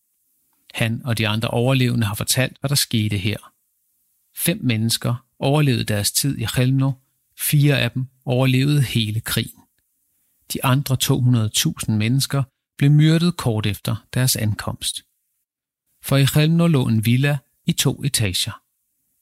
Han 0.76 1.02
og 1.06 1.18
de 1.18 1.28
andre 1.28 1.50
overlevende 1.50 2.08
har 2.08 2.16
fortalt, 2.16 2.58
hvad 2.60 2.70
der 2.70 2.76
skete 2.76 3.18
her. 3.18 3.38
Fem 4.38 4.60
mennesker 4.64 5.26
overlevede 5.40 5.84
deres 5.84 6.12
tid 6.12 6.38
i 6.38 6.48
Helmner, 6.56 6.92
fire 7.40 7.80
af 7.80 7.92
dem 7.92 8.08
overlevede 8.26 8.82
hele 8.82 9.22
krigen. 9.22 9.62
De 10.54 10.66
andre 10.66 10.98
200.000 11.04 11.92
mennesker 11.92 12.44
blev 12.78 12.92
myrdet 12.92 13.38
kort 13.38 13.66
efter 13.66 14.06
deres 14.14 14.36
ankomst. 14.36 14.96
For 16.04 16.18
i 16.18 16.26
Helmner 16.34 16.68
lå 16.68 16.88
en 16.88 17.06
villa 17.06 17.38
i 17.66 17.74
to 17.74 18.04
etager. 18.04 18.62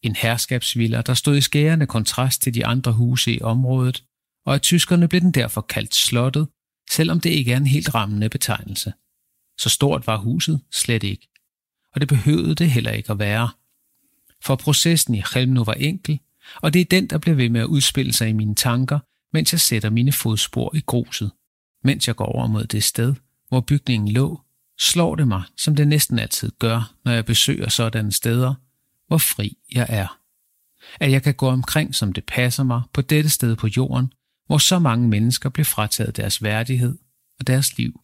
En 0.01 0.15
herskabsvilla, 0.15 1.01
der 1.01 1.13
stod 1.13 1.37
i 1.37 1.41
skærende 1.41 1.87
kontrast 1.87 2.41
til 2.41 2.53
de 2.53 2.65
andre 2.65 2.93
huse 2.93 3.33
i 3.33 3.41
området, 3.41 4.03
og 4.45 4.53
af 4.53 4.61
tyskerne 4.61 5.07
blev 5.07 5.21
den 5.21 5.31
derfor 5.31 5.61
kaldt 5.61 5.95
slottet, 5.95 6.47
selvom 6.89 7.19
det 7.19 7.29
ikke 7.29 7.53
er 7.53 7.57
en 7.57 7.67
helt 7.67 7.95
rammende 7.95 8.29
betegnelse. 8.29 8.93
Så 9.59 9.69
stort 9.69 10.07
var 10.07 10.17
huset 10.17 10.61
slet 10.71 11.03
ikke. 11.03 11.32
Og 11.93 12.01
det 12.01 12.07
behøvede 12.07 12.55
det 12.55 12.71
heller 12.71 12.91
ikke 12.91 13.11
at 13.11 13.19
være. 13.19 13.49
For 14.41 14.55
processen 14.55 15.15
i 15.15 15.23
Helmno 15.33 15.61
var 15.61 15.73
enkel, 15.73 16.19
og 16.55 16.73
det 16.73 16.81
er 16.81 16.85
den, 16.85 17.07
der 17.07 17.17
bliver 17.17 17.35
ved 17.35 17.49
med 17.49 17.61
at 17.61 17.67
udspille 17.67 18.13
sig 18.13 18.29
i 18.29 18.33
mine 18.33 18.55
tanker, 18.55 18.99
mens 19.33 19.51
jeg 19.51 19.59
sætter 19.59 19.89
mine 19.89 20.11
fodspor 20.11 20.75
i 20.75 20.79
gruset. 20.79 21.31
Mens 21.83 22.07
jeg 22.07 22.15
går 22.15 22.25
over 22.25 22.47
mod 22.47 22.65
det 22.65 22.83
sted, 22.83 23.15
hvor 23.49 23.61
bygningen 23.61 24.11
lå, 24.11 24.41
slår 24.79 25.15
det 25.15 25.27
mig, 25.27 25.43
som 25.57 25.75
det 25.75 25.87
næsten 25.87 26.19
altid 26.19 26.51
gør, 26.59 26.93
når 27.05 27.11
jeg 27.11 27.25
besøger 27.25 27.69
sådanne 27.69 28.11
steder, 28.11 28.53
hvor 29.07 29.17
fri 29.17 29.57
jeg 29.71 29.85
er. 29.89 30.19
At 30.99 31.11
jeg 31.11 31.23
kan 31.23 31.33
gå 31.33 31.47
omkring, 31.47 31.95
som 31.95 32.13
det 32.13 32.25
passer 32.25 32.63
mig, 32.63 32.81
på 32.93 33.01
dette 33.01 33.29
sted 33.29 33.55
på 33.55 33.67
jorden, 33.77 34.13
hvor 34.47 34.57
så 34.57 34.79
mange 34.79 35.07
mennesker 35.07 35.49
blev 35.49 35.65
frataget 35.65 36.17
deres 36.17 36.43
værdighed 36.43 36.97
og 37.39 37.47
deres 37.47 37.77
liv. 37.77 38.01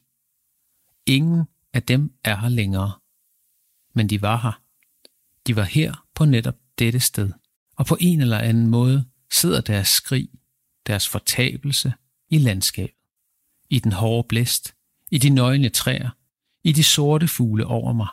Ingen 1.06 1.46
af 1.74 1.84
dem 1.84 2.14
er 2.24 2.36
her 2.36 2.50
længere. 2.50 2.92
Men 3.94 4.10
de 4.10 4.22
var 4.22 4.38
her. 4.38 4.62
De 5.48 5.56
var 5.56 5.64
her 5.64 6.06
på 6.16 6.26
netop 6.26 6.56
dette 6.80 7.00
sted. 7.00 7.32
Og 7.78 7.86
på 7.86 7.98
en 8.00 8.22
eller 8.22 8.38
anden 8.38 8.68
måde 8.68 9.06
sidder 9.32 9.62
deres 9.62 9.88
skrig, 9.88 10.30
deres 10.88 11.08
fortabelse 11.08 11.94
i 12.30 12.38
landskabet. 12.38 12.96
I 13.70 13.80
den 13.80 13.92
hårde 13.92 14.28
blæst, 14.28 14.76
i 15.12 15.18
de 15.18 15.30
nøgne 15.30 15.70
træer, 15.70 16.10
i 16.64 16.72
de 16.72 16.84
sorte 16.84 17.28
fugle 17.28 17.66
over 17.66 17.94
mig. 17.94 18.08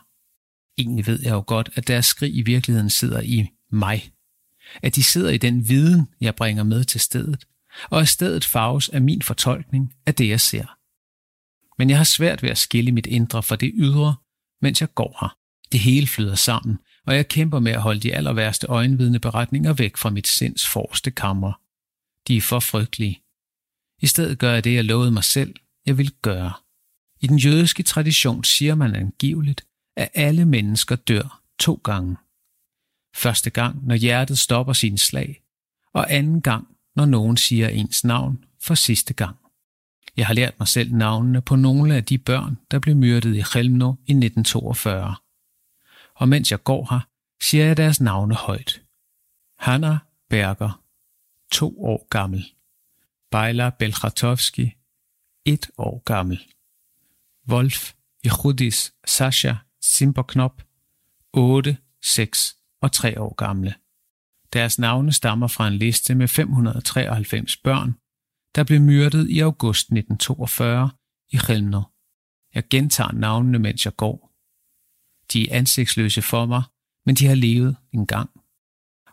Egentlig 0.77 1.07
ved 1.07 1.21
jeg 1.21 1.31
jo 1.31 1.43
godt, 1.47 1.69
at 1.75 1.87
deres 1.87 2.05
skrig 2.05 2.35
i 2.35 2.41
virkeligheden 2.41 2.89
sidder 2.89 3.21
i 3.21 3.47
mig. 3.71 4.11
At 4.83 4.95
de 4.95 5.03
sidder 5.03 5.29
i 5.29 5.37
den 5.37 5.69
viden, 5.69 6.07
jeg 6.21 6.35
bringer 6.35 6.63
med 6.63 6.83
til 6.83 6.99
stedet, 6.99 7.47
og 7.89 8.01
at 8.01 8.07
stedet 8.07 8.45
farves 8.45 8.89
af 8.89 9.01
min 9.01 9.21
fortolkning 9.21 9.93
af 10.05 10.15
det, 10.15 10.29
jeg 10.29 10.41
ser. 10.41 10.77
Men 11.77 11.89
jeg 11.89 11.97
har 11.97 12.03
svært 12.03 12.43
ved 12.43 12.49
at 12.49 12.57
skille 12.57 12.91
mit 12.91 13.05
indre 13.05 13.43
fra 13.43 13.55
det 13.55 13.71
ydre, 13.75 14.15
mens 14.61 14.81
jeg 14.81 14.93
går 14.93 15.17
her. 15.21 15.37
Det 15.71 15.79
hele 15.79 16.07
flyder 16.07 16.35
sammen, 16.35 16.79
og 17.05 17.15
jeg 17.15 17.27
kæmper 17.27 17.59
med 17.59 17.71
at 17.71 17.81
holde 17.81 17.99
de 17.99 18.13
aller 18.13 18.33
værste 18.33 18.67
øjenvidende 18.67 19.19
beretninger 19.19 19.73
væk 19.73 19.97
fra 19.97 20.09
mit 20.09 20.27
sinds 20.27 20.67
forreste 20.67 21.11
kammer. 21.11 21.53
De 22.27 22.37
er 22.37 22.41
for 22.41 22.59
frygtelige. 22.59 23.21
I 24.01 24.07
stedet 24.07 24.39
gør 24.39 24.53
jeg 24.53 24.63
det, 24.63 24.73
jeg 24.73 24.85
lovede 24.85 25.11
mig 25.11 25.23
selv, 25.23 25.55
jeg 25.85 25.97
vil 25.97 26.11
gøre. 26.21 26.53
I 27.19 27.27
den 27.27 27.37
jødiske 27.37 27.83
tradition 27.83 28.43
siger 28.43 28.75
man 28.75 28.95
angiveligt, 28.95 29.65
at 29.95 30.09
alle 30.13 30.45
mennesker 30.45 30.95
dør 30.95 31.41
to 31.59 31.81
gange. 31.83 32.17
Første 33.15 33.49
gang, 33.49 33.85
når 33.85 33.95
hjertet 33.95 34.39
stopper 34.39 34.73
sin 34.73 34.97
slag, 34.97 35.41
og 35.93 36.13
anden 36.13 36.41
gang, 36.41 36.67
når 36.95 37.05
nogen 37.05 37.37
siger 37.37 37.67
ens 37.67 38.03
navn 38.03 38.43
for 38.61 38.75
sidste 38.75 39.13
gang. 39.13 39.35
Jeg 40.17 40.27
har 40.27 40.33
lært 40.33 40.59
mig 40.59 40.67
selv 40.67 40.93
navnene 40.93 41.41
på 41.41 41.55
nogle 41.55 41.95
af 41.95 42.03
de 42.03 42.17
børn, 42.17 42.57
der 42.71 42.79
blev 42.79 42.95
myrdet 42.95 43.35
i 43.35 43.43
Chelmno 43.43 43.91
i 43.91 44.11
1942. 44.11 45.15
Og 46.17 46.29
mens 46.29 46.51
jeg 46.51 46.63
går 46.63 46.87
her, 46.89 46.99
siger 47.41 47.65
jeg 47.65 47.77
deres 47.77 48.01
navne 48.01 48.35
højt. 48.35 48.81
Hanna 49.59 49.97
Berger, 50.29 50.83
to 51.51 51.83
år 51.83 52.07
gammel. 52.09 52.45
Bejla 53.31 53.69
Belchatovski, 53.69 54.73
et 55.45 55.69
år 55.77 56.01
gammel. 56.05 56.39
Wolf 57.49 57.93
Yehudis 58.25 58.93
Sasha 59.05 59.53
Simperknop, 59.81 60.61
8, 61.33 61.77
6 62.01 62.57
og 62.81 62.91
3 62.91 63.21
år 63.21 63.33
gamle. 63.33 63.75
Deres 64.53 64.79
navne 64.79 65.13
stammer 65.13 65.47
fra 65.47 65.67
en 65.67 65.73
liste 65.73 66.15
med 66.15 66.27
593 66.27 67.57
børn, 67.57 67.95
der 68.55 68.63
blev 68.63 68.81
myrdet 68.81 69.29
i 69.29 69.39
august 69.39 69.81
1942 69.81 70.89
i 71.29 71.37
Chelmno. 71.37 71.81
Jeg 72.53 72.63
gentager 72.69 73.11
navnene, 73.11 73.59
mens 73.59 73.85
jeg 73.85 73.95
går. 73.95 74.26
De 75.33 75.49
er 75.49 75.57
ansigtsløse 75.57 76.21
for 76.21 76.45
mig, 76.45 76.63
men 77.05 77.15
de 77.15 77.25
har 77.25 77.35
levet 77.35 77.75
en 77.93 78.07
gang. 78.07 78.29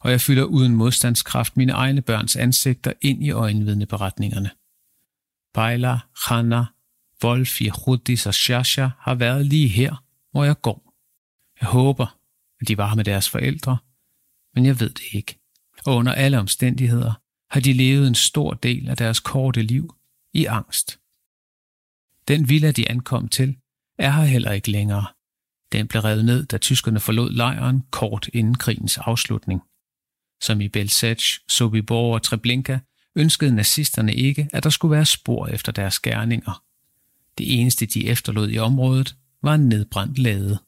Og 0.01 0.11
jeg 0.11 0.21
fylder 0.21 0.45
uden 0.45 0.75
modstandskraft 0.75 1.57
mine 1.57 1.73
egne 1.73 2.03
børns 2.03 2.37
ansigter 2.37 2.93
ind 3.01 3.25
i 3.25 3.31
øjenvidneberetningerne. 3.31 4.51
Bejla, 5.55 5.99
Hanna, 6.27 6.65
Wolf, 7.25 7.63
Yehudis 7.63 8.27
og 8.27 8.35
Shasha 8.35 8.89
har 8.99 9.15
været 9.15 9.47
lige 9.47 9.69
her, 9.69 10.05
hvor 10.31 10.45
jeg 10.45 10.61
går. 10.61 10.95
Jeg 11.61 11.69
håber, 11.69 12.19
at 12.61 12.69
de 12.69 12.79
var 12.79 12.95
med 12.95 13.05
deres 13.05 13.31
forældre, 13.31 13.79
men 14.55 14.67
jeg 14.67 14.81
ved 14.81 14.91
det 14.91 15.05
ikke. 15.13 15.39
Og 15.87 15.97
under 15.97 16.13
alle 16.13 16.39
omstændigheder 16.39 17.13
har 17.51 17.61
de 17.61 17.73
levet 17.73 18.09
en 18.09 18.15
stor 18.15 18.55
del 18.55 18.89
af 18.89 18.97
deres 18.97 19.21
korte 19.21 19.63
liv 19.63 19.95
i 20.33 20.45
angst. 20.45 21.01
Den 22.29 22.49
villa, 22.49 22.71
de 22.71 22.91
ankom 22.91 23.29
til, 23.29 23.57
er 23.99 24.11
her 24.11 24.25
heller 24.25 24.53
ikke 24.53 24.71
længere. 24.71 25.07
Den 25.75 25.89
blev 25.89 26.03
revet 26.03 26.25
ned, 26.25 26.47
da 26.47 26.59
tyskerne 26.59 27.01
forlod 27.01 27.33
lejren 27.33 27.83
kort 27.91 28.29
inden 28.33 28.55
krigens 28.55 28.99
afslutning. 28.99 29.63
Som 30.41 30.61
i 30.61 30.69
Belzec, 30.69 31.23
Sobibor 31.49 32.15
og 32.15 32.23
Treblinka 32.23 32.79
ønskede 33.17 33.55
nazisterne 33.55 34.15
ikke, 34.15 34.49
at 34.53 34.65
der 34.65 34.71
skulle 34.71 34.93
være 34.93 35.05
spor 35.05 35.47
efter 35.47 35.73
deres 35.73 36.01
gerninger. 36.01 36.63
Det 37.39 37.61
eneste, 37.61 37.87
de 37.87 38.07
efterlod 38.07 38.51
i 38.51 38.59
området, 38.59 39.17
var 39.43 39.55
en 39.55 39.69
nedbrændt 39.69 40.19
lade. 40.19 40.59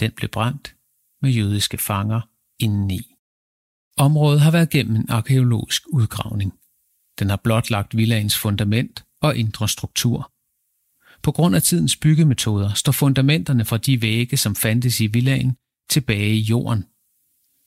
Den 0.00 0.12
blev 0.12 0.28
brændt 0.28 0.74
med 1.22 1.30
jødiske 1.30 1.78
fanger 1.78 2.20
indeni. 2.58 3.14
Området 3.96 4.40
har 4.40 4.50
været 4.50 4.70
gennem 4.70 4.96
en 4.96 5.10
arkeologisk 5.10 5.82
udgravning. 5.88 6.52
Den 7.18 7.30
har 7.30 7.36
blotlagt 7.36 7.96
villagens 7.96 8.38
fundament 8.38 9.04
og 9.20 9.36
indre 9.36 9.68
struktur. 9.68 10.32
På 11.22 11.32
grund 11.32 11.56
af 11.56 11.62
tidens 11.62 11.96
byggemetoder 11.96 12.74
står 12.74 12.92
fundamenterne 12.92 13.64
fra 13.64 13.76
de 13.76 14.02
vægge, 14.02 14.36
som 14.36 14.56
fandtes 14.56 15.00
i 15.00 15.06
villagen, 15.06 15.56
tilbage 15.90 16.34
i 16.34 16.40
jorden. 16.40 16.84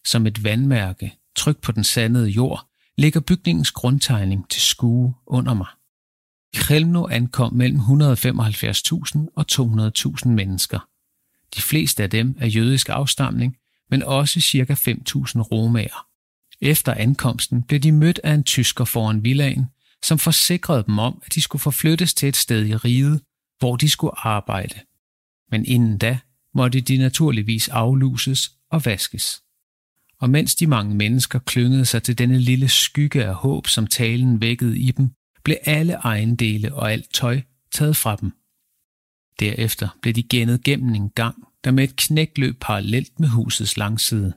Som 0.08 0.28
et 0.28 0.44
vandmærke, 0.44 1.14
tryk 1.36 1.62
på 1.62 1.72
den 1.72 1.84
sandede 1.84 2.30
jord, 2.30 2.68
ligger 2.98 3.20
bygningens 3.20 3.72
grundtegning 3.72 4.50
til 4.50 4.62
skue 4.62 5.14
under 5.26 5.54
mig. 5.54 5.68
I 6.54 6.58
ankom 7.12 7.54
mellem 7.54 7.80
175.000 7.80 9.20
og 9.36 9.46
200.000 9.52 10.28
mennesker. 10.28 10.80
De 11.56 11.62
fleste 11.62 12.04
af 12.04 12.10
dem 12.10 12.36
er 12.40 12.48
jødisk 12.48 12.90
afstamning, 12.90 13.58
men 13.90 14.04
også 14.04 14.42
ca. 14.42 14.74
5.000 14.74 15.42
romager. 15.42 16.06
Efter 16.62 16.94
ankomsten 16.94 17.64
blev 17.64 17.80
de 17.80 17.92
mødt 17.92 18.20
af 18.24 18.34
en 18.34 18.44
tysker 18.44 18.86
foran 18.86 19.24
villagen, 19.24 19.66
som 20.04 20.20
forsikrede 20.20 20.84
dem 20.84 21.00
om, 21.00 21.22
at 21.26 21.36
de 21.36 21.42
skulle 21.42 21.62
forflyttes 21.62 22.14
til 22.14 22.30
et 22.30 22.36
sted 22.36 22.66
i 22.66 22.76
riget, 22.76 23.22
hvor 23.62 23.76
de 23.76 23.90
skulle 23.90 24.20
arbejde. 24.26 24.76
Men 25.52 25.66
inden 25.66 25.98
da 25.98 26.20
måtte 26.54 26.82
de 26.82 26.98
naturligvis 26.98 27.70
afluses 27.70 28.52
og 28.70 28.86
vaskes. 28.86 29.44
Og 30.20 30.30
mens 30.30 30.56
de 30.56 30.68
mange 30.68 30.96
mennesker 30.96 31.40
klyngede 31.40 31.86
sig 31.86 32.04
til 32.04 32.18
denne 32.18 32.40
lille 32.40 32.70
skygge 32.70 33.26
af 33.26 33.34
håb, 33.34 33.68
som 33.68 33.88
talen 33.88 34.42
vækkede 34.42 34.80
i 34.80 34.92
dem, 34.92 35.10
blev 35.44 35.58
alle 35.64 35.94
ejendele 35.94 36.76
og 36.76 36.92
alt 36.92 37.14
tøj 37.14 37.42
taget 37.72 37.98
fra 37.98 38.16
dem. 38.16 38.32
Derefter 39.40 39.98
blev 40.02 40.14
de 40.14 40.24
gennet 40.24 40.64
gennem 40.64 40.96
en 40.96 41.10
gang, 41.10 41.48
der 41.64 41.72
med 41.72 41.84
et 41.84 41.96
knæk 41.96 42.38
løb 42.38 42.60
parallelt 42.62 43.20
med 43.20 43.28
husets 43.28 43.78
langside. 43.78 44.34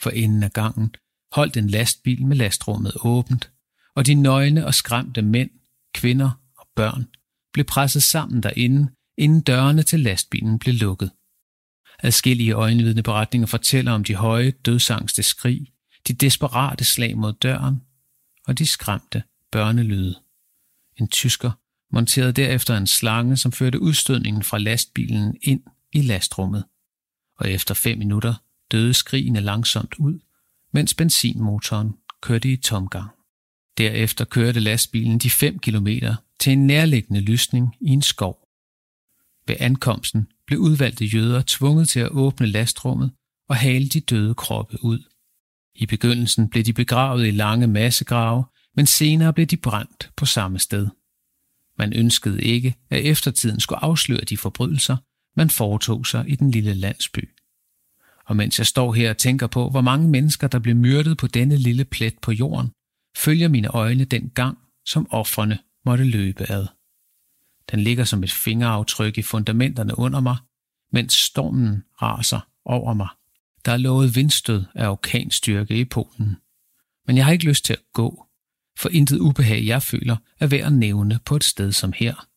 For 0.00 0.10
enden 0.10 0.42
af 0.42 0.52
gangen 0.52 0.94
holdt 1.32 1.56
en 1.56 1.70
lastbil 1.70 2.26
med 2.26 2.36
lastrummet 2.36 2.92
åbent, 3.04 3.50
og 3.94 4.06
de 4.06 4.14
nøgne 4.14 4.66
og 4.66 4.74
skræmte 4.74 5.22
mænd, 5.22 5.50
kvinder 5.94 6.30
og 6.58 6.66
børn 6.76 7.06
blev 7.52 7.64
presset 7.64 8.02
sammen 8.02 8.42
derinde, 8.42 8.92
inden 9.18 9.40
dørene 9.40 9.82
til 9.82 10.00
lastbilen 10.00 10.58
blev 10.58 10.74
lukket. 10.74 11.10
Adskillige 11.98 12.52
øjenvidende 12.52 13.02
beretninger 13.02 13.46
fortæller 13.46 13.92
om 13.92 14.04
de 14.04 14.14
høje, 14.14 14.50
dødsangste 14.50 15.22
skrig, 15.22 15.72
de 16.08 16.12
desperate 16.12 16.84
slag 16.84 17.18
mod 17.18 17.32
døren 17.32 17.82
og 18.46 18.58
de 18.58 18.66
skræmte 18.66 19.22
børnelyde. 19.52 20.18
En 20.96 21.08
tysker 21.08 21.50
monterede 21.92 22.32
derefter 22.32 22.76
en 22.76 22.86
slange, 22.86 23.36
som 23.36 23.52
førte 23.52 23.80
udstødningen 23.80 24.42
fra 24.42 24.58
lastbilen 24.58 25.36
ind 25.42 25.62
i 25.92 26.02
lastrummet, 26.02 26.64
og 27.38 27.50
efter 27.50 27.74
fem 27.74 27.98
minutter 27.98 28.34
døde 28.70 28.94
skrigene 28.94 29.40
langsomt 29.40 29.94
ud, 29.98 30.18
mens 30.72 30.94
benzinmotoren 30.94 31.94
kørte 32.20 32.52
i 32.52 32.56
tomgang. 32.56 33.10
Derefter 33.78 34.24
kørte 34.24 34.60
lastbilen 34.60 35.18
de 35.18 35.30
5 35.30 35.58
kilometer 35.58 36.16
til 36.40 36.52
en 36.52 36.66
nærliggende 36.66 37.20
lysning 37.20 37.76
i 37.80 37.88
en 37.88 38.02
skov. 38.02 38.48
Ved 39.46 39.56
ankomsten 39.60 40.26
blev 40.46 40.58
udvalgte 40.58 41.04
jøder 41.04 41.42
tvunget 41.46 41.88
til 41.88 42.00
at 42.00 42.10
åbne 42.10 42.46
lastrummet 42.46 43.12
og 43.48 43.56
hale 43.56 43.88
de 43.88 44.00
døde 44.00 44.34
kroppe 44.34 44.84
ud. 44.84 45.02
I 45.74 45.86
begyndelsen 45.86 46.48
blev 46.48 46.64
de 46.64 46.72
begravet 46.72 47.26
i 47.26 47.30
lange 47.30 47.66
massegrave, 47.66 48.44
men 48.76 48.86
senere 48.86 49.32
blev 49.32 49.46
de 49.46 49.56
brændt 49.56 50.10
på 50.16 50.26
samme 50.26 50.58
sted. 50.58 50.88
Man 51.78 51.92
ønskede 51.92 52.42
ikke, 52.42 52.74
at 52.90 53.04
eftertiden 53.04 53.60
skulle 53.60 53.84
afsløre 53.84 54.20
de 54.20 54.36
forbrydelser, 54.36 54.96
man 55.36 55.50
foretog 55.50 56.06
sig 56.06 56.24
i 56.28 56.36
den 56.36 56.50
lille 56.50 56.74
landsby. 56.74 57.28
Og 58.26 58.36
mens 58.36 58.58
jeg 58.58 58.66
står 58.66 58.92
her 58.92 59.10
og 59.10 59.18
tænker 59.18 59.46
på, 59.46 59.70
hvor 59.70 59.80
mange 59.80 60.08
mennesker, 60.08 60.48
der 60.48 60.58
blev 60.58 60.76
myrdet 60.76 61.18
på 61.18 61.26
denne 61.26 61.56
lille 61.56 61.84
plet 61.84 62.14
på 62.22 62.32
jorden, 62.32 62.70
følger 63.16 63.48
mine 63.48 63.68
øjne 63.68 64.04
den 64.04 64.30
gang, 64.34 64.58
som 64.86 65.06
offrene 65.10 65.58
måtte 65.84 66.04
løbe 66.04 66.50
ad. 66.50 66.66
Den 67.70 67.80
ligger 67.80 68.04
som 68.04 68.24
et 68.24 68.32
fingeraftryk 68.32 69.18
i 69.18 69.22
fundamenterne 69.22 69.98
under 69.98 70.20
mig, 70.20 70.36
mens 70.92 71.14
stormen 71.14 71.84
raser 72.02 72.40
over 72.64 72.94
mig. 72.94 73.08
Der 73.64 73.72
er 73.72 73.76
lovet 73.76 74.16
vindstød 74.16 74.64
af 74.74 74.88
orkanstyrke 74.88 75.76
i 75.76 75.84
Polen. 75.84 76.36
Men 77.06 77.16
jeg 77.16 77.24
har 77.24 77.32
ikke 77.32 77.48
lyst 77.48 77.64
til 77.64 77.72
at 77.72 77.82
gå, 77.92 78.26
for 78.78 78.88
intet 78.88 79.18
ubehag 79.18 79.66
jeg 79.66 79.82
føler 79.82 80.16
er 80.40 80.46
værd 80.46 80.66
at 80.66 80.72
nævne 80.72 81.20
på 81.24 81.36
et 81.36 81.44
sted 81.44 81.72
som 81.72 81.92
her. 81.96 82.28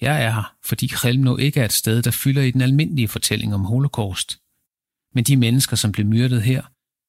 Jeg 0.00 0.24
er 0.24 0.30
her, 0.30 0.56
fordi 0.64 0.86
Kremno 0.86 1.36
ikke 1.36 1.60
er 1.60 1.64
et 1.64 1.72
sted, 1.72 2.02
der 2.02 2.10
fylder 2.10 2.42
i 2.42 2.50
den 2.50 2.60
almindelige 2.60 3.08
fortælling 3.08 3.54
om 3.54 3.64
holocaust. 3.64 4.40
Men 5.14 5.24
de 5.24 5.36
mennesker, 5.36 5.76
som 5.76 5.92
blev 5.92 6.06
myrdet 6.06 6.42
her, 6.42 6.62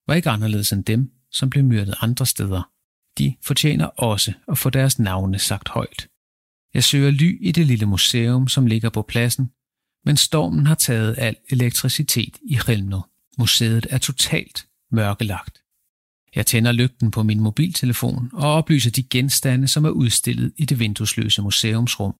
var 0.08 0.14
ikke 0.14 0.30
anderledes 0.30 0.72
end 0.72 0.84
dem, 0.84 1.12
som 1.32 1.50
blev 1.50 1.64
myrdet 1.64 1.96
andre 2.02 2.26
steder. 2.26 2.72
De 3.18 3.36
fortjener 3.42 3.86
også 3.86 4.34
at 4.48 4.58
få 4.58 4.70
deres 4.70 5.00
navne 5.00 5.40
sagt 5.40 5.70
højt. 5.70 6.08
Jeg 6.74 6.84
søger 6.84 7.12
ly 7.12 7.48
i 7.48 7.52
det 7.52 7.68
lille 7.68 7.86
museum, 7.86 8.48
som 8.48 8.66
ligger 8.66 8.90
på 8.90 9.02
pladsen, 9.02 9.52
men 10.06 10.18
stormen 10.18 10.68
har 10.68 10.76
taget 10.76 11.16
al 11.18 11.36
elektricitet 11.50 12.38
i 12.42 12.58
Rilno. 12.58 13.02
Museet 13.38 13.88
er 13.90 13.98
totalt 13.98 14.68
mørkelagt. 14.92 15.62
Jeg 16.36 16.46
tænder 16.46 16.72
lygten 16.72 17.12
på 17.12 17.24
min 17.24 17.40
mobiltelefon 17.40 18.30
og 18.34 18.54
oplyser 18.54 18.92
de 18.92 19.04
genstande, 19.04 19.68
som 19.68 19.86
er 19.86 19.90
udstillet 19.90 20.54
i 20.58 20.66
det 20.66 20.80
vinduesløse 20.80 21.42
museumsrum. 21.42 22.16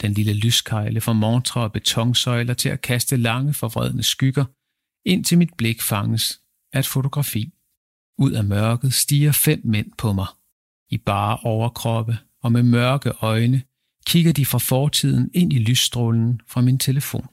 Den 0.00 0.12
lille 0.12 0.32
lyskejle 0.32 1.00
fra 1.00 1.12
montre 1.12 1.60
og 1.60 1.72
betonsøjler 1.72 2.54
til 2.54 2.68
at 2.68 2.80
kaste 2.80 3.16
lange 3.16 3.54
forvredne 3.54 4.02
skygger, 4.02 4.44
indtil 5.08 5.38
mit 5.38 5.54
blik 5.58 5.82
fanges 5.82 6.40
af 6.72 6.78
et 6.78 6.86
fotografi. 6.86 7.52
Ud 8.18 8.32
af 8.32 8.44
mørket 8.44 8.94
stiger 8.94 9.32
fem 9.32 9.60
mænd 9.64 9.92
på 9.98 10.12
mig. 10.12 10.26
I 10.88 10.98
bare 10.98 11.38
overkroppe 11.42 12.18
og 12.42 12.52
med 12.52 12.62
mørke 12.62 13.10
øjne 13.10 13.62
kigger 14.06 14.32
de 14.32 14.46
fra 14.46 14.58
fortiden 14.58 15.30
ind 15.34 15.52
i 15.52 15.58
lysstrålen 15.58 16.40
fra 16.46 16.60
min 16.60 16.78
telefon. 16.78 17.28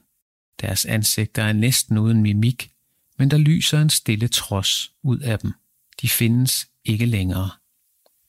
Deres 0.60 0.84
ansigter 0.84 1.42
er 1.42 1.52
næsten 1.52 1.98
uden 1.98 2.22
mimik, 2.22 2.72
men 3.18 3.30
der 3.30 3.38
lyser 3.38 3.80
en 3.82 3.90
stille 3.90 4.28
trods 4.28 4.92
ud 5.02 5.18
af 5.18 5.38
dem. 5.38 5.52
De 6.00 6.08
findes 6.08 6.70
ikke 6.84 7.06
længere. 7.06 7.50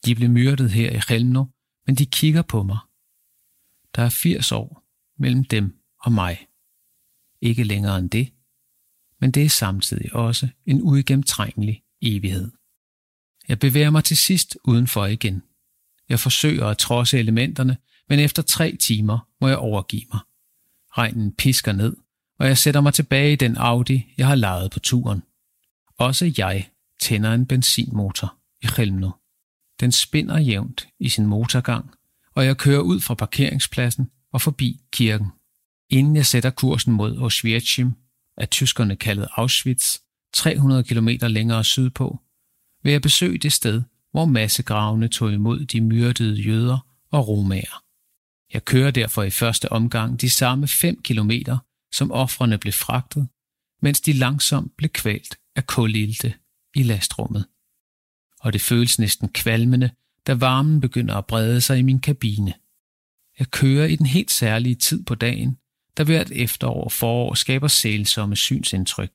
De 0.06 0.16
blev 0.16 0.30
myrdet 0.30 0.72
her 0.72 0.92
i 0.92 1.02
Helmno, 1.08 1.46
men 1.86 1.96
de 1.96 2.06
kigger 2.06 2.42
på 2.42 2.64
mig. 2.64 2.80
Der 3.96 4.04
er 4.04 4.10
80 4.10 4.52
år 4.52 4.84
mellem 5.18 5.44
dem 5.44 5.80
og 6.02 6.12
mig. 6.12 6.48
Ikke 7.42 7.64
længere 7.64 8.00
end 8.00 8.10
det, 8.10 8.34
men 9.20 9.32
det 9.32 9.46
er 9.46 9.50
samtidig 9.50 10.16
også 10.16 10.48
en 10.66 10.82
uigennemtrængelig 10.82 11.84
evighed. 12.02 12.52
Jeg 13.48 13.60
bevæger 13.60 13.90
mig 13.90 14.04
til 14.04 14.18
sidst 14.18 14.58
udenfor 14.64 15.06
igen. 15.06 15.44
Jeg 16.10 16.20
forsøger 16.20 16.66
at 16.66 16.78
trodse 16.78 17.20
elementerne, 17.20 17.78
men 18.10 18.20
efter 18.20 18.42
tre 18.42 18.76
timer 18.76 19.28
må 19.42 19.48
jeg 19.48 19.58
overgive 19.58 20.06
mig. 20.14 20.22
Regnen 20.98 21.36
pisker 21.36 21.72
ned, 21.72 21.98
og 22.40 22.48
jeg 22.48 22.58
sætter 22.58 22.82
mig 22.82 22.94
tilbage 22.94 23.34
i 23.34 23.36
den 23.36 23.58
Audi, 23.58 24.14
jeg 24.18 24.28
har 24.28 24.36
lejet 24.36 24.72
på 24.72 24.80
turen. 24.80 25.24
Også 25.98 26.34
jeg 26.38 26.70
tænder 27.02 27.34
en 27.34 27.46
benzinmotor 27.46 28.38
i 28.64 28.68
Helmno. 28.78 29.12
Den 29.80 29.92
spinder 29.92 30.40
jævnt 30.40 30.88
i 31.00 31.10
sin 31.10 31.26
motorgang, 31.26 31.92
og 32.36 32.46
jeg 32.46 32.58
kører 32.58 32.82
ud 32.82 33.00
fra 33.00 33.14
parkeringspladsen 33.14 34.12
og 34.34 34.42
forbi 34.42 34.82
kirken. 34.92 35.28
Inden 35.90 36.16
jeg 36.16 36.26
sætter 36.26 36.50
kursen 36.50 36.94
mod 36.94 37.18
Auschwitz, 37.18 37.80
af 38.38 38.50
tyskerne 38.50 38.96
kaldet 38.96 39.28
Auschwitz, 39.36 39.98
300 40.34 40.84
km 40.84 41.10
længere 41.22 41.64
sydpå, 41.64 42.20
vil 42.84 42.92
jeg 42.92 43.02
besøge 43.02 43.38
det 43.38 43.54
sted, 43.54 43.82
hvor 44.12 44.26
massegravene 44.26 45.08
tog 45.08 45.34
imod 45.34 45.66
de 45.66 45.82
myrdede 45.82 46.42
jøder 46.42 46.88
og 47.12 47.28
romager. 47.28 47.84
Jeg 48.54 48.66
kører 48.66 48.92
derfor 48.92 49.24
i 49.24 49.30
første 49.30 49.72
omgang 49.72 50.22
de 50.22 50.30
samme 50.30 50.68
5 50.68 51.02
kilometer, 51.02 51.58
som 51.92 52.12
offrene 52.12 52.58
blev 52.58 52.74
fragtet, 52.74 53.28
mens 53.82 54.02
de 54.02 54.14
langsomt 54.14 54.78
blev 54.78 54.90
kvalt 54.90 55.38
af 55.56 55.68
kulilte 55.68 56.34
i 56.76 56.84
lastrummet. 56.84 57.46
Og 58.40 58.54
det 58.54 58.62
føles 58.62 59.00
næsten 59.00 59.30
kvalmende, 59.30 59.90
da 60.28 60.34
varmen 60.34 60.82
begynder 60.82 61.16
at 61.16 61.26
brede 61.26 61.62
sig 61.62 61.80
i 61.80 61.82
min 61.82 62.00
kabine. 62.00 62.54
Jeg 63.40 63.52
kører 63.52 63.86
i 63.86 63.96
den 63.96 64.06
helt 64.06 64.32
særlige 64.32 64.76
tid 64.76 65.04
på 65.04 65.16
dagen, 65.16 65.58
der 65.98 66.04
hvert 66.04 66.32
efterår 66.32 66.84
og 66.84 66.92
forår 66.92 67.34
skaber 67.34 67.68
sælsomme 67.68 68.36
synsindtryk. 68.36 69.12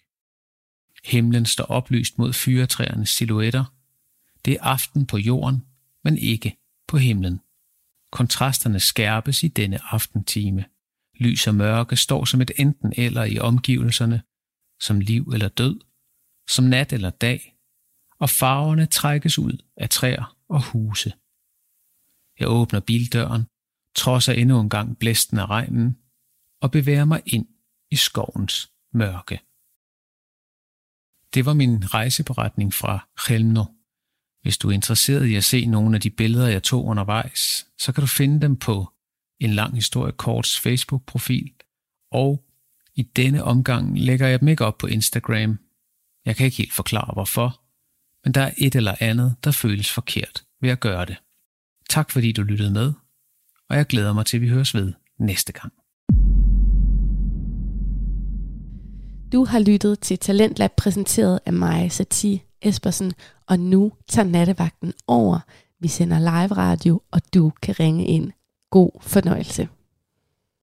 Himlen 1.05 1.47
står 1.47 1.65
oplyst 1.65 2.19
mod 2.19 2.33
fyretræernes 2.33 3.11
silhuetter. 3.11 3.65
Det 4.45 4.53
er 4.53 4.63
aften 4.63 5.07
på 5.07 5.19
jorden, 5.19 5.67
men 6.05 6.19
ikke 6.19 6.57
på 6.89 6.97
himlen. 6.97 7.41
Kontrasterne 8.13 8.81
skærpes 8.81 9.43
i 9.43 9.49
denne 9.49 9.79
aftentime. 9.83 10.65
Lys 11.15 11.47
og 11.47 11.55
mørke 11.55 11.97
står 11.97 12.25
som 12.25 12.41
et 12.41 12.51
enten 12.59 12.93
eller 12.97 13.25
i 13.25 13.39
omgivelserne, 13.39 14.23
som 14.81 15.01
liv 15.01 15.31
eller 15.35 15.49
død, 15.49 15.81
som 16.49 16.65
nat 16.65 16.93
eller 16.93 17.11
dag, 17.11 17.57
og 18.19 18.31
farverne 18.31 18.87
trækkes 18.87 19.39
ud 19.39 19.65
af 19.77 19.91
træer 19.91 20.37
og 20.49 20.65
huse. 20.65 21.13
Jeg 22.41 22.49
åbner 22.49 22.81
bildøren, 22.81 23.47
trodser 23.95 24.33
endnu 24.33 24.61
en 24.61 24.71
gang 24.71 24.99
blæsten 24.99 25.39
af 25.39 25.47
regnen, 25.47 25.99
og 26.61 26.71
bevæger 26.71 27.05
mig 27.05 27.23
ind 27.27 27.47
i 27.91 27.97
skovens 27.97 28.73
mørke. 28.93 29.41
Det 31.35 31.47
var 31.47 31.55
min 31.55 31.95
rejseberetning 31.95 32.75
fra 32.75 33.09
Chelmno. 33.25 33.65
Hvis 34.43 34.59
du 34.59 34.69
er 34.69 34.73
interesseret 34.73 35.27
i 35.27 35.35
at 35.35 35.45
se 35.45 35.67
nogle 35.67 35.95
af 35.95 36.01
de 36.01 36.11
billeder, 36.11 36.49
jeg 36.49 36.63
tog 36.63 36.85
undervejs, 36.85 37.67
så 37.79 37.93
kan 37.93 38.01
du 38.01 38.07
finde 38.07 38.41
dem 38.41 38.57
på 38.57 38.93
En 39.41 39.51
Lang 39.51 39.75
Historie 39.75 40.13
Korts 40.13 40.61
Facebook-profil, 40.61 41.53
og 42.11 42.45
i 42.95 43.03
denne 43.03 43.45
omgang 43.45 43.99
lægger 43.99 44.27
jeg 44.27 44.41
dem 44.41 44.49
ikke 44.49 44.65
op 44.65 44.79
på 44.79 44.87
Instagram. 44.87 45.59
Jeg 46.25 46.37
kan 46.37 46.47
ikke 46.47 46.57
helt 46.57 46.73
forklare 46.73 47.13
hvorfor, 47.13 47.61
men 48.25 48.35
der 48.35 48.41
er 48.41 48.53
et 48.59 48.75
eller 48.75 48.95
andet, 49.01 49.37
der 49.45 49.51
føles 49.51 49.93
forkert 49.93 50.45
ved 50.61 50.71
at 50.71 50.81
gøre 50.81 51.05
det. 51.05 51.17
Tak 51.91 52.11
fordi 52.11 52.33
du 52.33 52.43
lyttede 52.43 52.71
med, 52.71 52.93
og 53.69 53.77
jeg 53.77 53.87
glæder 53.87 54.13
mig 54.13 54.27
til, 54.27 54.37
at 54.37 54.41
vi 54.41 54.49
høres 54.49 54.75
ved 54.75 54.93
næste 55.19 55.53
gang. 55.53 55.73
Du 59.35 59.45
har 59.45 59.59
lyttet 59.59 60.01
til 60.01 60.19
Talentlab 60.19 60.73
præsenteret 60.77 61.41
af 61.47 61.53
mig, 61.53 61.93
Satie 61.93 62.41
Espersen, 62.63 63.13
og 63.47 63.59
nu 63.59 63.93
tager 64.09 64.29
nattevagten 64.29 64.93
over. 65.07 65.39
Vi 65.81 65.89
sender 65.89 66.19
live 66.19 66.53
radio, 66.53 67.01
og 67.11 67.21
du 67.35 67.53
kan 67.63 67.81
ringe 67.81 68.07
ind. 68.07 68.31
God 68.71 68.91
fornøjelse. 69.01 69.69